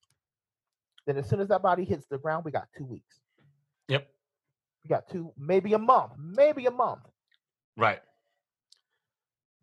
Then 1.11 1.21
as 1.21 1.29
soon 1.29 1.41
as 1.41 1.49
that 1.49 1.61
body 1.61 1.83
hits 1.83 2.05
the 2.09 2.17
ground, 2.17 2.45
we 2.45 2.51
got 2.51 2.69
two 2.77 2.85
weeks. 2.85 3.19
Yep. 3.89 4.07
We 4.81 4.87
got 4.87 5.09
two, 5.09 5.33
maybe 5.37 5.73
a 5.73 5.77
month, 5.77 6.13
maybe 6.17 6.67
a 6.67 6.71
month 6.71 7.01
Right. 7.75 8.01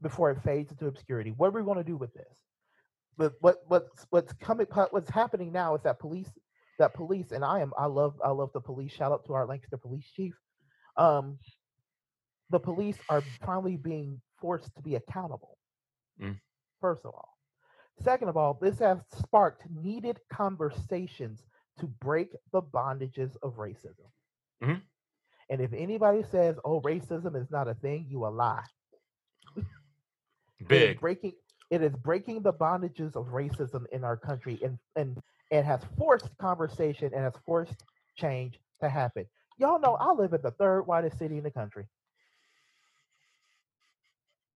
before 0.02 0.30
it 0.30 0.42
fades 0.42 0.70
into 0.70 0.88
obscurity. 0.88 1.30
What 1.30 1.46
are 1.46 1.58
we 1.58 1.62
going 1.62 1.78
to 1.78 1.84
do 1.84 1.96
with 1.96 2.12
this? 2.12 2.36
But 3.16 3.32
what 3.40 3.62
what's 3.66 4.06
what's 4.10 4.34
coming? 4.34 4.66
What's 4.90 5.08
happening 5.08 5.50
now 5.50 5.74
is 5.74 5.82
that 5.84 5.98
police, 5.98 6.30
that 6.78 6.92
police, 6.92 7.32
and 7.32 7.42
I 7.42 7.60
am 7.60 7.72
I 7.78 7.86
love 7.86 8.20
I 8.22 8.28
love 8.28 8.50
the 8.52 8.60
police. 8.60 8.92
Shout 8.92 9.10
out 9.10 9.24
to 9.24 9.32
our 9.32 9.46
Lancaster 9.46 9.78
police 9.78 10.06
chief. 10.14 10.34
Um, 10.98 11.38
the 12.50 12.60
police 12.60 12.98
are 13.08 13.22
finally 13.42 13.78
being 13.78 14.20
forced 14.36 14.74
to 14.76 14.82
be 14.82 14.96
accountable. 14.96 15.56
Mm. 16.20 16.38
First 16.82 17.06
of 17.06 17.14
all, 17.14 17.37
second 18.00 18.28
of 18.28 18.36
all, 18.36 18.54
this 18.54 18.78
has 18.78 19.00
sparked 19.12 19.68
needed 19.70 20.20
conversations 20.32 21.46
to 21.78 21.86
break 21.86 22.34
the 22.52 22.62
bondages 22.62 23.36
of 23.42 23.56
racism. 23.56 24.10
Mhm. 24.62 24.82
And 25.50 25.60
if 25.60 25.72
anybody 25.72 26.22
says, 26.22 26.58
"Oh, 26.64 26.80
racism 26.80 27.36
is 27.36 27.50
not 27.50 27.68
a 27.68 27.74
thing," 27.74 28.06
you 28.08 28.26
a 28.26 28.28
lie. 28.28 28.64
It 30.58 30.72
is 30.72 30.90
Big. 30.90 31.00
breaking 31.00 31.34
it 31.70 31.82
is 31.82 31.94
breaking 31.96 32.42
the 32.42 32.52
bondages 32.52 33.16
of 33.16 33.26
racism 33.28 33.86
in 33.92 34.04
our 34.04 34.16
country 34.16 34.58
and 34.62 34.78
and 34.96 35.22
and 35.50 35.64
has 35.66 35.84
forced 35.96 36.36
conversation 36.38 37.12
and 37.14 37.22
has 37.22 37.36
forced 37.46 37.84
change 38.16 38.60
to 38.80 38.88
happen. 38.88 39.26
Y'all 39.58 39.78
know 39.80 39.96
I 39.96 40.12
live 40.12 40.32
in 40.34 40.42
the 40.42 40.52
third 40.52 40.82
whitest 40.82 41.18
city 41.18 41.38
in 41.38 41.44
the 41.44 41.50
country. 41.50 41.86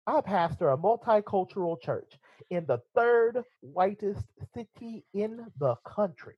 I 0.07 0.21
pastor 0.21 0.71
a 0.71 0.77
multicultural 0.77 1.81
church 1.81 2.19
in 2.51 2.67
the 2.67 2.79
third 2.95 3.43
whitest 3.61 4.25
city 4.55 5.05
in 5.15 5.47
the 5.59 5.75
country. 5.87 6.37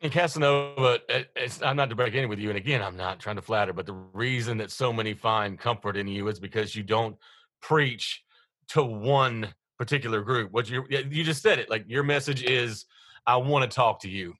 In 0.00 0.10
Casanova, 0.10 1.00
eh, 1.08 1.24
it's, 1.36 1.62
I'm 1.62 1.76
not 1.76 1.88
to 1.88 1.96
break 1.96 2.14
in 2.14 2.28
with 2.28 2.38
you, 2.38 2.50
and 2.50 2.58
again, 2.58 2.82
I'm 2.82 2.96
not 2.96 3.20
trying 3.20 3.36
to 3.36 3.42
flatter, 3.42 3.72
but 3.72 3.86
the 3.86 3.94
reason 4.12 4.58
that 4.58 4.70
so 4.70 4.92
many 4.92 5.14
find 5.14 5.58
comfort 5.58 5.96
in 5.96 6.06
you 6.06 6.28
is 6.28 6.38
because 6.38 6.76
you 6.76 6.82
don't 6.82 7.16
preach 7.62 8.22
to 8.68 8.82
one 8.82 9.54
particular 9.78 10.20
group. 10.22 10.52
What 10.52 10.68
you 10.68 10.84
you 10.90 11.24
just 11.24 11.42
said 11.42 11.58
it, 11.58 11.70
like 11.70 11.84
your 11.86 12.02
message 12.02 12.42
is, 12.42 12.84
I 13.26 13.36
want 13.36 13.70
to 13.70 13.74
talk 13.74 14.00
to 14.00 14.10
you, 14.10 14.34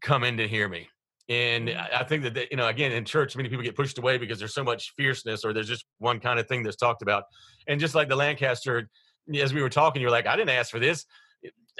come 0.00 0.24
in 0.24 0.36
to 0.38 0.48
hear 0.48 0.68
me. 0.68 0.88
And 1.30 1.68
Mhm. 1.68 1.94
I 1.94 2.04
think 2.04 2.24
that, 2.24 2.34
that, 2.34 2.50
you 2.50 2.56
know, 2.58 2.66
again, 2.66 2.92
in 2.92 3.04
church, 3.04 3.36
many 3.36 3.48
people 3.48 3.64
get 3.64 3.76
pushed 3.76 3.96
away 3.96 4.18
because 4.18 4.38
there's 4.38 4.52
so 4.52 4.64
much 4.64 4.92
fierceness, 4.96 5.44
or 5.44 5.52
there's 5.54 5.68
just 5.68 5.86
one 5.98 6.20
kind 6.20 6.38
of 6.38 6.46
thing 6.48 6.62
that's 6.62 6.76
talked 6.76 7.00
about. 7.00 7.24
And 7.68 7.80
just 7.80 7.94
like 7.94 8.08
the 8.08 8.16
Lancaster, 8.16 8.90
as 9.34 9.54
we 9.54 9.62
were 9.62 9.70
talking, 9.70 10.02
you're 10.02 10.10
like, 10.10 10.26
I 10.26 10.36
didn't 10.36 10.50
ask 10.50 10.70
for 10.70 10.80
this. 10.80 11.06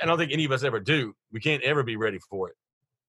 I 0.03 0.07
don't 0.07 0.17
think 0.17 0.33
any 0.33 0.47
of 0.47 0.53
us 0.53 0.63
ever 0.63 0.81
do. 0.81 1.15
We 1.33 1.41
can't 1.41 1.63
ever 1.65 1.83
be 1.83 1.97
ready 1.97 2.19
for 2.31 2.49
it 2.49 2.57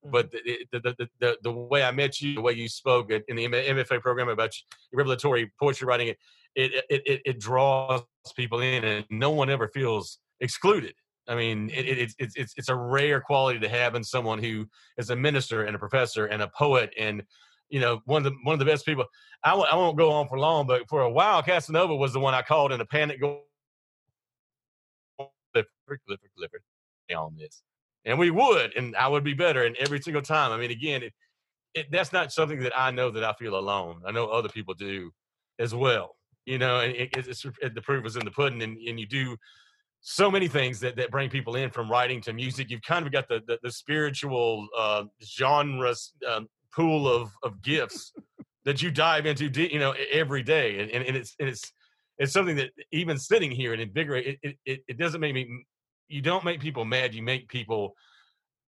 but 0.04 0.32
the, 0.32 0.66
the, 0.72 0.80
the, 0.80 1.10
the, 1.20 1.38
the 1.44 1.52
way 1.52 1.84
I 1.84 1.92
met 1.92 2.22
you, 2.22 2.36
the 2.36 2.42
way 2.42 2.54
you 2.54 2.68
spoke 2.68 3.12
in 3.12 3.36
the 3.36 3.46
MFA 3.46 4.02
program 4.02 4.30
about 4.30 4.52
your 4.92 4.98
revelatory 4.98 5.52
poetry 5.60 5.86
writing, 5.86 6.08
it, 6.08 6.18
it, 6.56 6.86
it, 6.90 7.02
it, 7.06 7.22
it 7.26 7.40
draws 7.40 8.02
people 8.36 8.62
in 8.62 8.84
and 8.84 9.06
no 9.10 9.30
one 9.32 9.50
ever 9.50 9.68
feels 9.68 10.20
excluded. 10.40 10.96
I 11.28 11.36
mean, 11.36 11.70
it, 11.70 11.88
it, 11.88 11.98
it's, 12.00 12.16
it's, 12.20 12.36
it's, 12.36 12.54
it's 12.58 12.70
a 12.70 12.76
rare 12.76 13.22
quality 13.22 13.60
to 13.60 13.70
have 13.70 13.96
in 13.96 14.04
someone 14.04 14.42
who 14.42 14.66
is 14.98 15.10
a 15.10 15.16
minister 15.16 15.64
and 15.64 15.76
a 15.76 15.80
professor 15.80 16.26
and 16.26 16.42
a 16.42 16.48
poet 16.48 16.92
and, 16.98 17.24
you 17.70 17.80
know, 17.80 18.02
one 18.06 18.26
of 18.26 18.32
the, 18.32 18.38
one 18.44 18.54
of 18.54 18.60
the 18.60 18.66
best 18.66 18.86
people. 18.86 19.06
I 19.44 19.54
won't, 19.56 19.72
I 19.72 19.76
won't 19.76 19.98
go 19.98 20.12
on 20.12 20.28
for 20.28 20.40
long, 20.40 20.68
but 20.68 20.90
for 20.90 21.02
a 21.02 21.10
while, 21.10 21.42
Casanova 21.44 21.96
was 21.96 22.14
the 22.14 22.20
one 22.20 22.34
I 22.34 22.42
called 22.42 22.72
in 22.72 22.82
a 22.82 22.86
panic 22.86 23.22
on 23.24 23.40
this 27.38 27.62
and 28.06 28.18
we 28.18 28.32
would, 28.32 28.76
and 28.76 28.96
I 28.96 29.08
would 29.08 29.24
be 29.24 29.34
better. 29.34 29.64
And 29.64 29.76
every 29.78 30.02
single 30.02 30.22
time, 30.22 30.52
I 30.52 30.58
mean, 30.58 30.72
again, 30.72 31.04
it, 31.04 31.14
it, 31.74 31.92
that's 31.92 32.12
not 32.12 32.32
something 32.32 32.60
that 32.62 32.74
I 32.78 32.92
know 32.92 33.12
that 33.12 33.24
I 33.24 33.34
feel 33.34 33.58
alone. 33.58 34.02
I 34.06 34.12
know 34.12 34.28
other 34.28 34.50
people 34.50 34.74
do 34.74 35.12
as 35.60 35.76
well. 35.76 36.16
You 36.46 36.58
know, 36.58 36.80
and 36.80 36.96
it, 36.96 37.16
it's, 37.16 37.46
it, 37.62 37.76
the 37.76 37.82
proof 37.82 38.06
is 38.06 38.16
in 38.16 38.26
the 38.26 38.32
pudding, 38.32 38.64
and, 38.64 38.78
and 38.78 39.00
you 39.00 39.06
do 39.06 39.38
so 40.02 40.32
many 40.32 40.48
things 40.48 40.80
that, 40.80 40.96
that 40.96 41.12
bring 41.12 41.30
people 41.30 41.56
in 41.56 41.70
from 41.70 41.90
writing 41.90 42.22
to 42.22 42.34
music. 42.34 42.70
You've 42.70 42.82
kind 42.82 43.06
of 43.06 43.12
got 43.12 43.28
the 43.28 43.42
the, 43.48 43.60
the 43.64 43.72
spiritual 43.72 44.68
uh, 44.78 45.04
genre 45.24 45.94
um, 46.30 46.48
pool 46.74 47.08
of 47.08 47.32
of 47.44 47.62
gifts 47.62 48.14
that 48.66 48.82
you 48.82 48.92
dive 48.92 49.26
into, 49.26 49.50
you 49.50 49.80
know, 49.80 49.96
every 50.12 50.44
day, 50.44 50.80
and, 50.80 50.92
and, 50.92 51.04
and 51.06 51.18
it's 51.18 51.36
and 51.40 51.50
it's 51.50 51.72
it's 52.22 52.32
something 52.32 52.56
that 52.56 52.70
even 52.92 53.18
sitting 53.18 53.50
here 53.50 53.74
and 53.74 53.82
invigorate 53.82 54.38
it, 54.44 54.58
it, 54.66 54.84
it 54.88 54.98
doesn't 54.98 55.22
make 55.22 55.34
me 55.34 55.66
you 56.08 56.22
don't 56.22 56.46
make 56.46 56.60
people 56.60 56.86
mad 56.86 57.16
you 57.16 57.24
make 57.24 57.48
people 57.48 57.96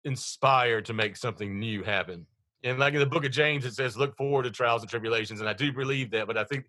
inspired 0.04 0.84
to 0.84 0.92
make 0.92 1.16
something 1.16 1.58
new 1.58 1.82
happen 1.82 2.26
and 2.62 2.78
like 2.78 2.92
in 2.92 3.00
the 3.00 3.06
book 3.06 3.24
of 3.24 3.30
james 3.30 3.64
it 3.64 3.74
says 3.74 3.96
look 3.96 4.14
forward 4.16 4.42
to 4.42 4.50
trials 4.50 4.82
and 4.82 4.90
tribulations 4.90 5.40
and 5.40 5.48
i 5.48 5.52
do 5.52 5.72
believe 5.72 6.10
that 6.10 6.26
but 6.26 6.36
i 6.36 6.44
think 6.44 6.66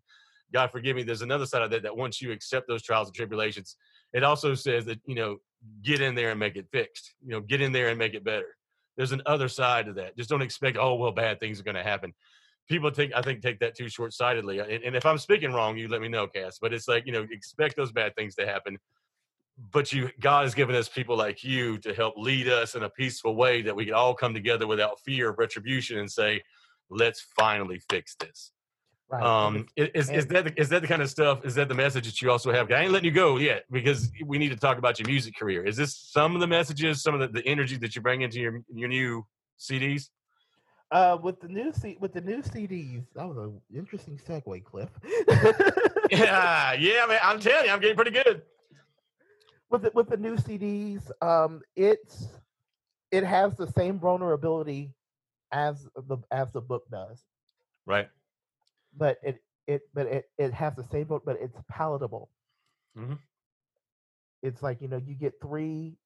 god 0.53 0.71
forgive 0.71 0.95
me 0.95 1.03
there's 1.03 1.21
another 1.21 1.45
side 1.45 1.61
of 1.61 1.69
that 1.69 1.83
that 1.83 1.95
once 1.95 2.21
you 2.21 2.31
accept 2.31 2.67
those 2.67 2.81
trials 2.81 3.09
and 3.09 3.15
tribulations 3.15 3.75
it 4.13 4.23
also 4.23 4.55
says 4.55 4.85
that 4.85 4.99
you 5.05 5.15
know 5.15 5.37
get 5.83 6.01
in 6.01 6.15
there 6.15 6.31
and 6.31 6.39
make 6.39 6.55
it 6.55 6.67
fixed 6.71 7.13
you 7.21 7.31
know 7.31 7.41
get 7.41 7.61
in 7.61 7.71
there 7.71 7.89
and 7.89 7.97
make 7.97 8.13
it 8.13 8.23
better. 8.23 8.55
There's 8.97 9.11
an 9.13 9.21
other 9.25 9.47
side 9.47 9.85
to 9.85 9.93
that. 9.93 10.17
Just 10.17 10.29
don't 10.29 10.41
expect 10.41 10.77
oh 10.77 10.95
well 10.95 11.11
bad 11.11 11.39
things 11.39 11.59
are 11.59 11.63
going 11.63 11.75
to 11.75 11.83
happen. 11.83 12.13
People 12.69 12.91
take 12.91 13.11
i 13.15 13.21
think 13.21 13.41
take 13.41 13.59
that 13.59 13.75
too 13.75 13.89
short-sightedly 13.89 14.59
uh, 14.59 14.65
and, 14.65 14.83
and 14.83 14.95
if 14.95 15.03
i'm 15.03 15.17
speaking 15.17 15.51
wrong 15.51 15.75
you 15.75 15.87
let 15.87 16.01
me 16.01 16.07
know 16.07 16.27
cass 16.27 16.59
but 16.61 16.71
it's 16.71 16.87
like 16.87 17.03
you 17.07 17.11
know 17.11 17.25
expect 17.31 17.75
those 17.75 17.91
bad 17.91 18.15
things 18.15 18.35
to 18.35 18.45
happen 18.45 18.77
but 19.71 19.91
you 19.91 20.09
god 20.19 20.43
has 20.43 20.53
given 20.53 20.75
us 20.75 20.87
people 20.87 21.17
like 21.17 21.43
you 21.43 21.79
to 21.79 21.95
help 21.95 22.13
lead 22.15 22.47
us 22.47 22.75
in 22.75 22.83
a 22.83 22.89
peaceful 22.89 23.35
way 23.35 23.63
that 23.63 23.75
we 23.75 23.85
can 23.85 23.95
all 23.95 24.13
come 24.13 24.35
together 24.35 24.67
without 24.67 24.99
fear 24.99 25.29
of 25.29 25.39
retribution 25.39 25.97
and 25.97 26.11
say 26.11 26.39
let's 26.91 27.21
finally 27.35 27.81
fix 27.89 28.15
this 28.19 28.51
Right. 29.11 29.23
um 29.23 29.65
is, 29.75 30.11
is 30.11 30.27
that 30.27 30.45
the, 30.45 30.53
is 30.55 30.69
that 30.69 30.83
the 30.83 30.87
kind 30.87 31.01
of 31.01 31.09
stuff 31.09 31.43
is 31.43 31.55
that 31.55 31.67
the 31.67 31.73
message 31.73 32.05
that 32.05 32.21
you 32.21 32.29
also 32.29 32.51
have 32.51 32.71
i 32.71 32.81
ain't 32.81 32.91
letting 32.91 33.05
you 33.05 33.11
go 33.11 33.37
yet 33.37 33.65
because 33.71 34.11
we 34.23 34.37
need 34.37 34.49
to 34.49 34.55
talk 34.55 34.77
about 34.77 34.99
your 34.99 35.07
music 35.07 35.35
career 35.35 35.65
is 35.65 35.75
this 35.75 35.95
some 35.95 36.35
of 36.35 36.41
the 36.41 36.47
messages 36.47 37.01
some 37.01 37.15
of 37.15 37.19
the, 37.19 37.27
the 37.27 37.45
energy 37.47 37.75
that 37.77 37.95
you 37.95 38.03
bring 38.03 38.21
into 38.21 38.39
your 38.39 38.61
your 38.71 38.87
new 38.87 39.25
cds 39.59 40.09
Uh, 40.91 41.17
with 41.21 41.39
the 41.41 41.47
new 41.47 41.71
C- 41.71 41.97
with 41.99 42.13
the 42.13 42.21
new 42.21 42.41
CDs, 42.41 43.05
that 43.15 43.27
was 43.27 43.37
an 43.37 43.61
interesting 43.75 44.17
segue, 44.17 44.63
Cliff. 44.63 44.89
yeah 46.11 46.73
yeah 46.73 47.05
man 47.07 47.19
i'm 47.23 47.39
telling 47.39 47.65
you 47.65 47.71
i'm 47.71 47.79
getting 47.79 47.95
pretty 47.95 48.11
good 48.11 48.43
with 49.69 49.83
the, 49.83 49.91
with 49.93 50.09
the 50.09 50.17
new 50.17 50.35
CDs, 50.35 51.11
um, 51.21 51.61
it's 51.75 52.27
it 53.11 53.23
has 53.23 53.55
the 53.55 53.67
same 53.67 53.99
vulnerability 53.99 54.93
as 55.51 55.87
the 55.95 56.17
as 56.31 56.51
the 56.51 56.61
book 56.61 56.83
does. 56.91 57.23
Right. 57.85 58.09
But 58.95 59.17
it 59.23 59.43
it 59.67 59.81
but 59.93 60.07
it 60.07 60.25
it 60.37 60.53
has 60.53 60.75
the 60.75 60.83
same 60.83 61.07
but 61.07 61.37
it's 61.39 61.57
palatable. 61.69 62.29
Mhm. 62.95 63.19
It's 64.41 64.61
like 64.61 64.81
you 64.81 64.87
know 64.87 64.97
you 64.97 65.15
get 65.15 65.39
three. 65.41 65.97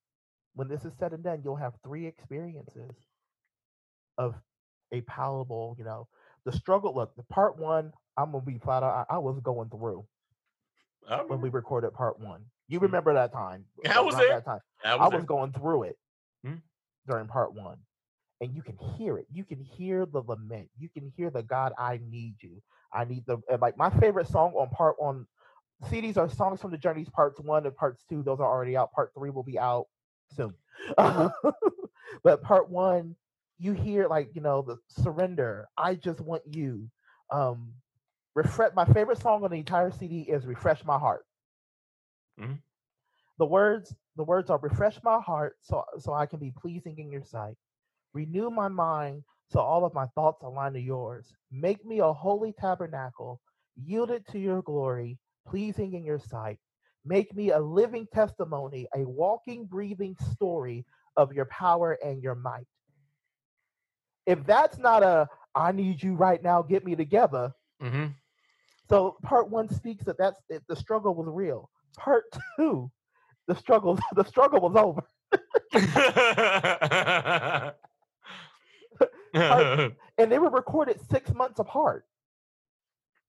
When 0.55 0.67
this 0.67 0.85
is 0.85 0.93
said 0.97 1.13
and 1.13 1.23
done, 1.23 1.41
you'll 1.43 1.55
have 1.55 1.73
three 1.83 2.05
experiences 2.05 2.95
of 4.17 4.35
a 4.91 5.01
palatable. 5.01 5.75
You 5.77 5.85
know, 5.85 6.07
the 6.45 6.51
struggle. 6.51 6.93
Look, 6.95 7.15
the 7.15 7.23
part 7.23 7.57
one. 7.57 7.93
I'm 8.17 8.31
gonna 8.31 8.45
be 8.45 8.59
flat 8.59 8.83
out. 8.83 9.07
I, 9.09 9.15
I 9.15 9.17
was 9.19 9.39
going 9.41 9.69
through 9.69 10.05
when 11.27 11.41
we 11.41 11.49
recorded 11.49 11.93
part 11.93 12.19
one. 12.19 12.45
You 12.67 12.79
Mhm. 12.79 12.83
remember 12.83 13.13
that 13.13 13.31
time? 13.33 13.65
I 13.89 14.01
was 14.01 14.15
there. 14.15 14.29
That 14.29 14.45
time. 14.45 14.59
I 14.83 14.95
I 14.95 15.07
was 15.07 15.11
was 15.15 15.25
going 15.25 15.51
through 15.53 15.83
it 15.83 15.97
Mhm. 16.43 16.61
during 17.07 17.27
part 17.27 17.53
one. 17.53 17.77
And 18.43 18.55
you 18.55 18.63
can 18.63 18.77
hear 18.97 19.17
it. 19.19 19.27
You 19.31 19.45
can 19.45 19.61
hear 19.61 20.05
the 20.05 20.21
lament. 20.27 20.69
You 20.79 20.89
can 20.89 21.11
hear 21.17 21.31
the 21.31 21.43
God, 21.43 21.73
I 21.79 22.01
need 22.09 22.35
you. 22.41 22.61
I 22.93 23.05
need 23.05 23.25
the 23.27 23.39
and 23.51 23.61
like 23.61 23.77
my 23.77 23.89
favorite 23.91 24.27
song 24.27 24.53
on 24.55 24.69
part 24.69 24.97
on 24.99 25.27
CDs 25.83 26.17
are 26.17 26.29
songs 26.29 26.61
from 26.61 26.71
the 26.71 26.77
journeys 26.77 27.09
parts 27.09 27.39
one 27.41 27.65
and 27.65 27.75
parts 27.75 28.05
two. 28.09 28.23
Those 28.23 28.41
are 28.41 28.49
already 28.49 28.77
out. 28.77 28.93
Part 28.93 29.13
three 29.15 29.31
will 29.31 29.43
be 29.43 29.59
out 29.59 29.87
soon. 30.31 30.55
but 32.23 32.41
part 32.43 32.69
one, 32.69 33.15
you 33.59 33.73
hear 33.73 34.07
like, 34.07 34.35
you 34.35 34.41
know, 34.41 34.61
the 34.61 34.77
surrender. 34.89 35.69
I 35.77 35.95
just 35.95 36.21
want 36.21 36.43
you. 36.45 36.89
Um 37.31 37.73
refresh 38.35 38.73
my 38.75 38.85
favorite 38.85 39.19
song 39.19 39.43
on 39.43 39.51
the 39.51 39.57
entire 39.57 39.91
CD 39.91 40.21
is 40.21 40.45
Refresh 40.45 40.85
My 40.85 40.99
Heart 40.99 41.25
Mhm. 42.37 42.61
the 43.37 43.45
words 43.45 43.95
the 44.15 44.23
words 44.23 44.49
are 44.49 44.59
refresh 44.59 45.01
my 45.03 45.19
heart 45.19 45.57
so 45.61 45.83
so 45.99 46.13
i 46.13 46.25
can 46.27 46.39
be 46.39 46.51
pleasing 46.51 46.99
in 46.99 47.11
your 47.11 47.23
sight 47.23 47.57
renew 48.13 48.49
my 48.49 48.67
mind 48.67 49.23
so 49.49 49.59
all 49.59 49.85
of 49.85 49.93
my 49.93 50.05
thoughts 50.15 50.43
align 50.43 50.73
to 50.73 50.79
yours 50.79 51.33
make 51.51 51.83
me 51.85 51.99
a 51.99 52.13
holy 52.13 52.53
tabernacle 52.53 53.39
yielded 53.75 54.25
to 54.27 54.39
your 54.39 54.61
glory 54.61 55.17
pleasing 55.47 55.93
in 55.93 56.03
your 56.03 56.19
sight 56.19 56.57
make 57.05 57.35
me 57.35 57.51
a 57.51 57.59
living 57.59 58.07
testimony 58.13 58.87
a 58.95 59.03
walking 59.07 59.65
breathing 59.65 60.15
story 60.33 60.85
of 61.17 61.33
your 61.33 61.45
power 61.45 61.97
and 62.03 62.23
your 62.23 62.35
might 62.35 62.65
if 64.25 64.43
that's 64.45 64.77
not 64.77 65.03
a 65.03 65.27
i 65.55 65.71
need 65.71 66.01
you 66.01 66.15
right 66.15 66.43
now 66.43 66.61
get 66.61 66.85
me 66.85 66.95
together 66.95 67.51
hmm 67.79 68.05
so 68.89 69.17
part 69.23 69.49
one 69.49 69.69
speaks 69.69 70.03
that 70.05 70.17
that's 70.17 70.41
it, 70.49 70.63
the 70.67 70.75
struggle 70.75 71.15
was 71.15 71.27
real. 71.29 71.69
Part 71.97 72.25
two, 72.57 72.91
the 73.47 73.55
struggle 73.55 73.97
the 74.15 74.23
struggle 74.23 74.59
was 74.59 74.75
over. 74.75 75.01
And 80.17 80.31
they 80.31 80.39
were 80.39 80.49
recorded 80.49 80.99
six 81.09 81.33
months 81.33 81.59
apart. 81.59 82.05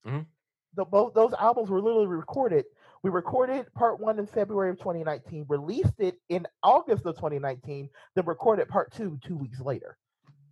Mhm. 0.05 0.27
The 0.75 0.85
both 0.85 1.15
those 1.15 1.33
albums 1.35 1.71
were 1.71 1.81
literally 1.81 2.07
recorded. 2.07 2.67
We 3.03 3.11
recorded 3.11 3.73
part 3.75 4.01
one 4.01 4.19
in 4.19 4.27
February 4.27 4.71
of 4.71 4.79
2019, 4.79 5.47
released 5.49 6.01
it 6.01 6.21
in 6.29 6.47
August 6.63 7.07
of 7.07 7.17
2019, 7.17 7.91
then 8.15 8.27
recorded 8.27 8.69
part 8.69 8.93
two 8.93 9.19
two 9.23 9.37
weeks 9.37 9.61
later, 9.61 9.99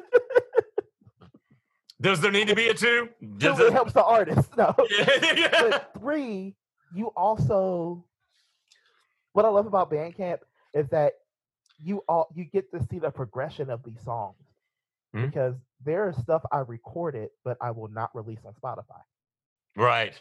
Does 1.99 2.21
there 2.21 2.31
need 2.31 2.47
to 2.47 2.55
be 2.55 2.67
a 2.67 2.73
two? 2.73 3.09
two 3.19 3.27
Does 3.37 3.59
it 3.59 3.67
it- 3.67 3.73
helps 3.73 3.93
the 3.93 4.03
artist. 4.03 4.55
No. 4.57 4.73
Yeah, 4.89 5.09
yeah. 5.35 5.49
but 5.69 5.91
three, 5.99 6.55
you 6.93 7.07
also 7.15 8.03
what 9.33 9.45
I 9.45 9.49
love 9.49 9.67
about 9.67 9.91
Bandcamp 9.91 10.39
is 10.73 10.87
that 10.89 11.13
you 11.83 12.03
all 12.07 12.27
you 12.35 12.45
get 12.45 12.71
to 12.71 12.83
see 12.89 12.99
the 12.99 13.11
progression 13.11 13.69
of 13.69 13.83
these 13.83 14.01
songs 14.03 14.35
Mhm. 15.15 15.27
because 15.27 15.55
there 15.85 16.09
is 16.09 16.17
stuff 16.17 16.41
I 16.51 16.59
recorded 16.59 17.29
but 17.43 17.57
I 17.61 17.71
will 17.71 17.87
not 17.87 18.13
release 18.15 18.39
on 18.45 18.53
Spotify. 18.53 19.01
Right. 19.75 20.19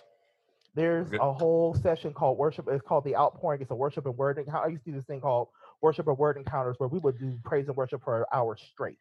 There's 0.74 1.08
Good. 1.08 1.20
a 1.20 1.32
whole 1.32 1.72
session 1.74 2.12
called 2.12 2.36
worship. 2.36 2.68
It's 2.68 2.82
called 2.86 3.04
the 3.04 3.16
outpouring. 3.16 3.62
It's 3.62 3.70
a 3.70 3.74
worship 3.74 4.04
and 4.04 4.16
word 4.18 4.36
encounter. 4.38 4.66
I 4.66 4.68
used 4.68 4.84
to 4.84 4.90
do 4.90 4.96
this 4.98 5.06
thing 5.06 5.22
called 5.22 5.48
worship 5.80 6.06
and 6.06 6.18
word 6.18 6.36
encounters 6.36 6.76
where 6.78 6.88
we 6.90 6.98
would 6.98 7.18
do 7.18 7.38
praise 7.44 7.66
and 7.68 7.76
worship 7.76 8.02
for 8.04 8.20
an 8.20 8.24
hour 8.32 8.56
straight. 8.58 8.98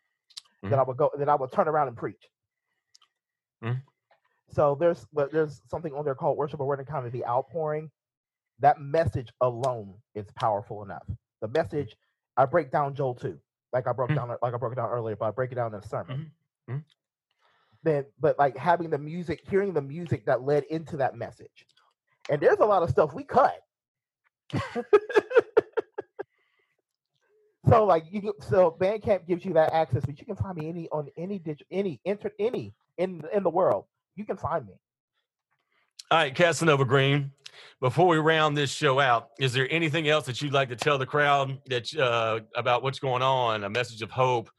Then 0.62 0.72
Mhm. 0.72 0.80
I 0.80 0.84
would 0.84 0.96
go. 0.98 1.12
Then 1.18 1.28
I 1.28 1.36
would 1.36 1.52
turn 1.52 1.68
around 1.68 1.90
and 1.90 1.98
preach. 1.98 2.30
Mhm. 3.66 3.82
So 4.50 4.76
there's 4.76 5.06
but 5.14 5.32
there's 5.32 5.62
something 5.68 5.94
on 5.94 6.06
there 6.06 6.16
called 6.16 6.38
worship 6.38 6.60
and 6.60 6.68
word 6.68 6.80
encounter. 6.80 7.10
The 7.10 7.26
outpouring. 7.26 7.92
That 8.60 8.80
message 8.80 9.34
alone 9.42 10.02
is 10.16 10.32
powerful 10.32 10.84
enough. 10.84 11.08
The 11.42 11.50
message 11.50 11.98
I 12.38 12.46
break 12.46 12.72
down 12.72 12.96
Joel 12.96 13.16
two, 13.16 13.40
like 13.74 13.88
I 13.88 13.94
broke 13.94 14.12
Mhm. 14.12 14.16
down 14.16 14.30
like 14.30 14.54
I 14.54 14.58
broke 14.58 14.74
it 14.74 14.78
down 14.78 14.90
earlier, 14.90 15.16
but 15.18 15.26
I 15.28 15.32
break 15.32 15.52
it 15.52 15.56
down 15.56 15.74
in 15.74 15.80
a 15.80 15.84
sermon. 15.88 16.18
Mhm. 16.18 16.32
Mhm. 16.70 16.86
Then, 17.84 18.06
but 18.20 18.40
like 18.40 18.58
having 18.58 18.90
the 18.90 18.98
music, 18.98 19.42
hearing 19.50 19.74
the 19.74 19.82
music 19.82 20.26
that 20.26 20.42
led 20.44 20.64
into 20.66 20.98
that 20.98 21.16
message, 21.16 21.68
and 22.30 22.42
there's 22.42 22.60
a 22.60 22.66
lot 22.66 22.84
of 22.84 22.90
stuff 22.90 23.14
we 23.14 23.24
cut. 23.24 23.62
so 27.68 27.86
like 27.86 28.06
you, 28.10 28.22
can- 28.22 28.42
so 28.42 28.76
Bandcamp 28.80 29.28
gives 29.28 29.46
you 29.46 29.54
that 29.54 29.74
access, 29.74 30.06
but 30.06 30.20
you 30.20 30.26
can 30.26 30.36
find 30.36 30.58
me 30.58 30.70
any 30.70 30.90
on 30.90 31.08
any 31.18 31.40
digital, 31.40 31.68
any 31.72 32.00
inter, 32.06 32.32
any 32.40 32.74
in 32.98 33.24
in 33.34 33.44
the 33.44 33.50
world. 33.50 33.86
You 34.16 34.26
can 34.26 34.38
find 34.38 34.66
me. 34.66 34.74
All 36.12 36.20
right, 36.20 36.36
Casanova 36.36 36.86
Green. 36.86 37.32
Before 37.80 38.08
we 38.08 38.18
round 38.18 38.58
this 38.58 38.70
show 38.70 39.00
out, 39.00 39.30
is 39.40 39.54
there 39.54 39.68
anything 39.72 40.08
else 40.08 40.26
that 40.26 40.42
you'd 40.42 40.54
like 40.54 40.70
to 40.70 40.76
tell 40.76 40.98
the 40.98 41.06
crowd 41.06 41.58
that 41.68 41.96
uh, 41.96 42.42
about 42.56 42.84
what's 42.84 43.00
going 43.00 43.22
on? 43.22 43.64
A 43.64 43.70
message 43.70 44.02
of 44.02 44.12
hope, 44.12 44.50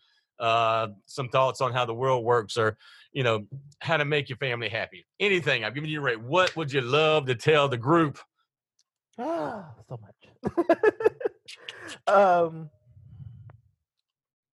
uh, 0.41 0.89
some 1.05 1.29
thoughts 1.29 1.61
on 1.61 1.73
how 1.73 1.85
the 1.85 1.95
world 1.95 2.25
works, 2.25 2.57
or 2.57 2.77
you 3.13 3.23
know 3.23 3.47
how 3.81 3.97
to 3.97 4.05
make 4.05 4.29
your 4.29 4.39
family 4.39 4.69
happy. 4.69 5.07
Anything? 5.21 5.65
I've 5.65 5.75
given 5.75 5.91
you 5.91 6.01
a 6.01 6.03
rate. 6.03 6.21
What 6.21 6.57
would 6.57 6.73
you 6.73 6.81
love 6.81 7.27
to 7.27 7.35
tell 7.35 7.69
the 7.69 7.79
group? 7.79 8.19
Ah, 9.19 9.71
so 9.89 9.99
much. 10.01 10.67
um, 12.07 12.71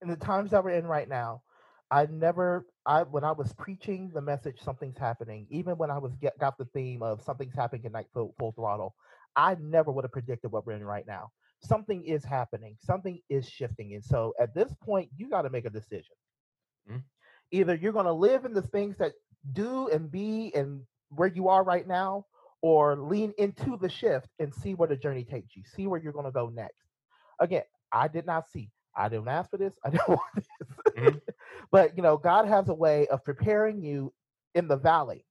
in 0.04 0.10
the 0.10 0.16
times 0.18 0.52
that 0.52 0.64
we're 0.64 0.72
in 0.72 0.86
right 0.86 1.08
now, 1.10 1.42
I 1.90 2.08
never, 2.08 2.66
I 2.86 3.04
when 3.04 3.24
I 3.24 3.32
was 3.32 3.54
preaching 3.54 4.12
the 4.14 4.22
message, 4.22 4.62
something's 4.62 4.98
happening. 4.98 5.48
Even 5.50 5.78
when 5.78 5.92
I 5.92 5.98
was 5.98 6.16
get, 6.22 6.38
got 6.40 6.58
the 6.58 6.66
theme 6.66 7.02
of 7.02 7.22
something's 7.22 7.56
happening 7.56 7.84
tonight, 7.84 8.08
full, 8.14 8.36
full 8.38 8.52
throttle, 8.52 8.96
I 9.36 9.56
never 9.60 9.92
would 9.92 10.04
have 10.04 10.12
predicted 10.12 10.52
what 10.52 10.66
we're 10.66 10.74
in 10.74 10.84
right 10.84 11.08
now. 11.08 11.32
Something 11.62 12.04
is 12.06 12.26
happening. 12.26 12.76
Something 12.82 13.20
is 13.30 13.48
shifting, 13.48 13.94
and 13.94 14.04
so 14.04 14.34
at 14.40 14.54
this 14.54 14.74
point, 14.84 15.10
you 15.16 15.30
got 15.30 15.44
to 15.44 15.50
make 15.50 15.66
a 15.66 15.70
decision. 15.70 16.16
Mhm. 16.90 17.04
Either 17.52 17.76
you're 17.76 17.94
going 17.94 18.06
to 18.06 18.14
live 18.14 18.46
in 18.46 18.54
the 18.54 18.62
things 18.62 18.98
that 18.98 19.14
do 19.54 19.88
and 19.90 20.12
be 20.12 20.52
and 20.56 20.86
where 21.10 21.30
you 21.30 21.48
are 21.48 21.64
right 21.64 21.88
now, 21.88 22.26
or 22.62 22.96
lean 22.96 23.34
into 23.38 23.78
the 23.78 23.90
shift 23.90 24.30
and 24.40 24.54
see 24.54 24.74
where 24.74 24.88
the 24.88 24.96
journey 24.96 25.24
takes 25.24 25.56
you. 25.56 25.64
See 25.76 25.86
where 25.86 26.00
you're 26.00 26.14
going 26.14 26.26
to 26.26 26.32
go 26.32 26.50
next. 26.50 26.88
Again, 27.40 27.64
I 27.92 28.08
did 28.08 28.26
not 28.26 28.48
see. 28.48 28.72
I 28.96 29.10
didn't 29.10 29.28
ask 29.30 29.50
for 29.50 29.58
this. 29.58 29.74
I 29.86 29.90
didn't 29.92 30.08
want 30.10 30.22
this. 30.36 30.48
Mhm. 30.98 31.22
but 31.72 31.96
you 31.98 32.04
know, 32.04 32.18
God 32.18 32.48
has 32.48 32.70
a 32.70 32.74
way 32.76 33.08
of 33.08 33.24
preparing 33.24 33.82
you 33.84 34.14
in 34.56 34.68
the 34.68 34.78
valley 34.78 35.26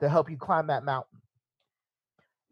to 0.00 0.08
help 0.08 0.30
you 0.30 0.38
climb 0.38 0.68
that 0.68 0.84
mountain. 0.84 1.20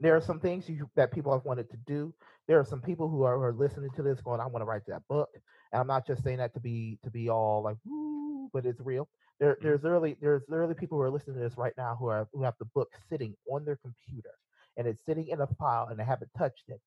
There 0.01 0.17
are 0.17 0.21
some 0.21 0.41
things 0.41 0.69
you, 0.69 0.91
that 0.97 1.13
people 1.13 1.33
have 1.33 1.45
wanted 1.47 1.71
to 1.71 1.79
do. 1.87 2.15
There 2.49 2.61
are 2.61 2.65
some 2.65 2.83
people 2.83 3.09
who 3.09 3.23
are, 3.25 3.37
who 3.37 3.43
are 3.45 3.55
listening 3.55 3.91
to 3.97 4.03
this 4.03 4.21
going, 4.21 4.41
"I 4.41 4.47
want 4.47 4.63
to 4.63 4.67
write 4.67 4.87
that 4.89 5.07
book." 5.09 5.31
And 5.73 5.81
I'm 5.81 5.87
not 5.89 6.07
just 6.07 6.23
saying 6.25 6.39
that 6.39 6.55
to 6.55 6.61
be 6.61 6.99
to 7.05 7.11
be 7.11 7.31
all 7.31 7.63
like, 7.63 7.79
"Woo," 7.87 8.51
but 8.53 8.67
it's 8.67 8.81
real. 8.81 9.09
There, 9.41 9.59
there's 9.63 9.83
literally 9.83 10.17
there's 10.21 10.43
literally 10.49 10.75
people 10.75 10.99
who 10.99 11.03
are 11.05 11.11
listening 11.11 11.37
to 11.37 11.43
this 11.43 11.59
right 11.59 11.75
now 11.79 11.97
who 11.99 12.09
are 12.09 12.29
who 12.35 12.43
have 12.45 12.55
the 12.61 12.67
book 12.67 12.91
sitting 13.11 13.37
on 13.51 13.65
their 13.65 13.77
computer 13.79 14.31
and 14.77 14.87
it's 14.87 15.05
sitting 15.07 15.29
in 15.29 15.41
a 15.43 15.47
file 15.59 15.89
and 15.91 15.99
they 15.99 16.05
haven't 16.05 16.31
touched 16.39 16.65
it. 16.69 16.81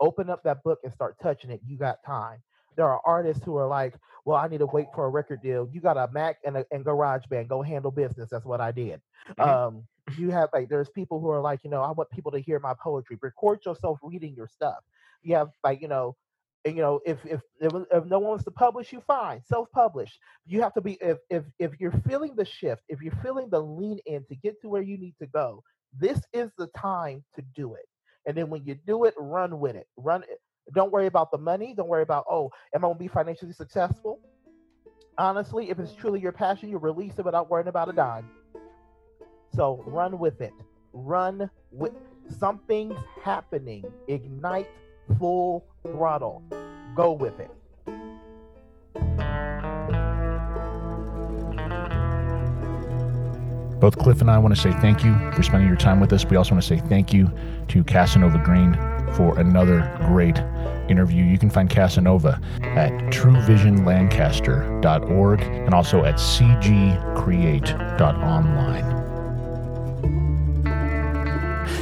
Open 0.00 0.30
up 0.30 0.42
that 0.44 0.62
book 0.62 0.80
and 0.84 0.92
start 0.92 1.16
touching 1.22 1.50
it. 1.50 1.60
You 1.66 1.76
got 1.78 1.98
time. 2.06 2.42
there 2.76 2.88
are 2.88 3.00
artists 3.04 3.44
who 3.44 3.56
are 3.56 3.66
like, 3.66 3.94
well, 4.24 4.36
I 4.36 4.48
need 4.48 4.58
to 4.58 4.66
wait 4.66 4.86
for 4.94 5.04
a 5.04 5.08
record 5.10 5.42
deal. 5.42 5.68
You 5.72 5.80
got 5.80 5.96
a 5.96 6.08
Mac 6.12 6.38
and 6.44 6.56
a 6.56 6.64
and 6.70 6.84
GarageBand. 6.84 7.48
Go 7.48 7.62
handle 7.62 7.90
business. 7.90 8.28
That's 8.30 8.44
what 8.46 8.60
I 8.60 8.70
did. 8.72 9.00
Mhm. 9.38 9.58
Um, 9.68 9.86
you 10.16 10.30
have 10.30 10.48
like 10.52 10.68
there's 10.68 10.88
people 10.90 11.20
who 11.20 11.28
are 11.30 11.40
like, 11.40 11.64
you 11.64 11.70
know, 11.70 11.82
I 11.82 11.90
want 11.92 12.10
people 12.10 12.32
to 12.32 12.38
hear 12.40 12.58
my 12.60 12.74
poetry. 12.82 13.18
Record 13.22 13.64
yourself 13.66 13.98
reading 14.02 14.34
your 14.34 14.46
stuff. 14.48 14.78
You 15.22 15.34
have 15.36 15.50
like, 15.64 15.80
you 15.82 15.88
know, 15.88 16.16
and 16.64 16.76
you 16.76 16.82
know, 16.82 17.00
if 17.04 17.24
if 17.26 17.40
if, 17.60 17.72
if 17.92 18.04
no 18.06 18.18
one 18.18 18.30
wants 18.30 18.44
to 18.44 18.50
publish 18.50 18.92
you, 18.92 19.00
fine, 19.00 19.42
self-publish. 19.42 20.18
You 20.46 20.62
have 20.62 20.74
to 20.74 20.80
be 20.80 20.94
if 21.00 21.18
if 21.30 21.44
if 21.58 21.78
you're 21.80 21.92
feeling 22.08 22.34
the 22.36 22.44
shift, 22.44 22.82
if 22.88 23.00
you're 23.02 23.18
feeling 23.22 23.48
the 23.50 23.60
lean 23.60 23.98
in 24.06 24.24
to 24.26 24.34
get 24.36 24.60
to 24.62 24.68
where 24.68 24.82
you 24.82 24.98
need 24.98 25.14
to 25.20 25.26
go, 25.26 25.62
this 25.92 26.20
is 26.32 26.50
the 26.58 26.68
time 26.68 27.24
to 27.36 27.42
do 27.54 27.74
it. 27.74 27.86
And 28.26 28.36
then 28.36 28.50
when 28.50 28.64
you 28.64 28.76
do 28.86 29.04
it, 29.04 29.14
run 29.18 29.60
with 29.60 29.76
it. 29.76 29.88
Run 29.96 30.22
it. 30.22 30.40
Don't 30.74 30.92
worry 30.92 31.06
about 31.06 31.30
the 31.30 31.38
money. 31.38 31.74
Don't 31.76 31.88
worry 31.88 32.02
about, 32.02 32.24
oh, 32.30 32.50
am 32.74 32.84
I 32.84 32.88
gonna 32.88 32.98
be 32.98 33.08
financially 33.08 33.52
successful? 33.52 34.20
Honestly, 35.18 35.70
if 35.70 35.78
it's 35.78 35.92
truly 35.92 36.20
your 36.20 36.32
passion, 36.32 36.68
you 36.70 36.78
release 36.78 37.18
it 37.18 37.24
without 37.24 37.50
worrying 37.50 37.68
about 37.68 37.88
a 37.88 37.92
dime. 37.92 38.28
So 39.54 39.82
run 39.86 40.18
with 40.18 40.40
it. 40.40 40.52
Run 40.92 41.50
with 41.72 41.92
something's 42.38 42.98
happening. 43.22 43.84
Ignite 44.08 44.68
full 45.18 45.66
throttle. 45.82 46.42
Go 46.94 47.12
with 47.12 47.38
it. 47.40 47.50
Both 53.80 53.98
Cliff 53.98 54.20
and 54.20 54.30
I 54.30 54.38
want 54.38 54.54
to 54.54 54.60
say 54.60 54.70
thank 54.72 55.02
you 55.02 55.16
for 55.32 55.42
spending 55.42 55.66
your 55.68 55.76
time 55.76 55.98
with 56.00 56.12
us. 56.12 56.24
We 56.24 56.36
also 56.36 56.52
want 56.52 56.62
to 56.62 56.68
say 56.68 56.78
thank 56.88 57.12
you 57.12 57.28
to 57.68 57.82
Casanova 57.82 58.38
Green 58.38 58.74
for 59.14 59.36
another 59.38 59.92
great 60.06 60.38
interview. 60.88 61.24
You 61.24 61.38
can 61.38 61.50
find 61.50 61.68
Casanova 61.70 62.40
at 62.62 62.92
truevisionlancaster.org 63.12 65.40
and 65.40 65.74
also 65.74 66.04
at 66.04 66.16
cgcreate.online. 66.16 69.00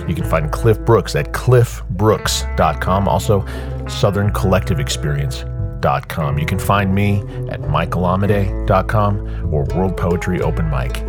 You 0.09 0.15
can 0.15 0.25
find 0.25 0.53
Cliff 0.53 0.79
Brooks 0.81 1.17
at 1.17 1.33
cliffbrooks.com, 1.33 3.09
also 3.09 3.43
southerncollectiveexperience.com. 3.43 6.39
You 6.39 6.47
can 6.47 6.59
find 6.59 6.95
me 6.95 7.19
at 7.51 7.61
michaelamade.com 7.61 9.53
or 9.53 9.65
worldpoetryopenmic.net. 9.65 11.08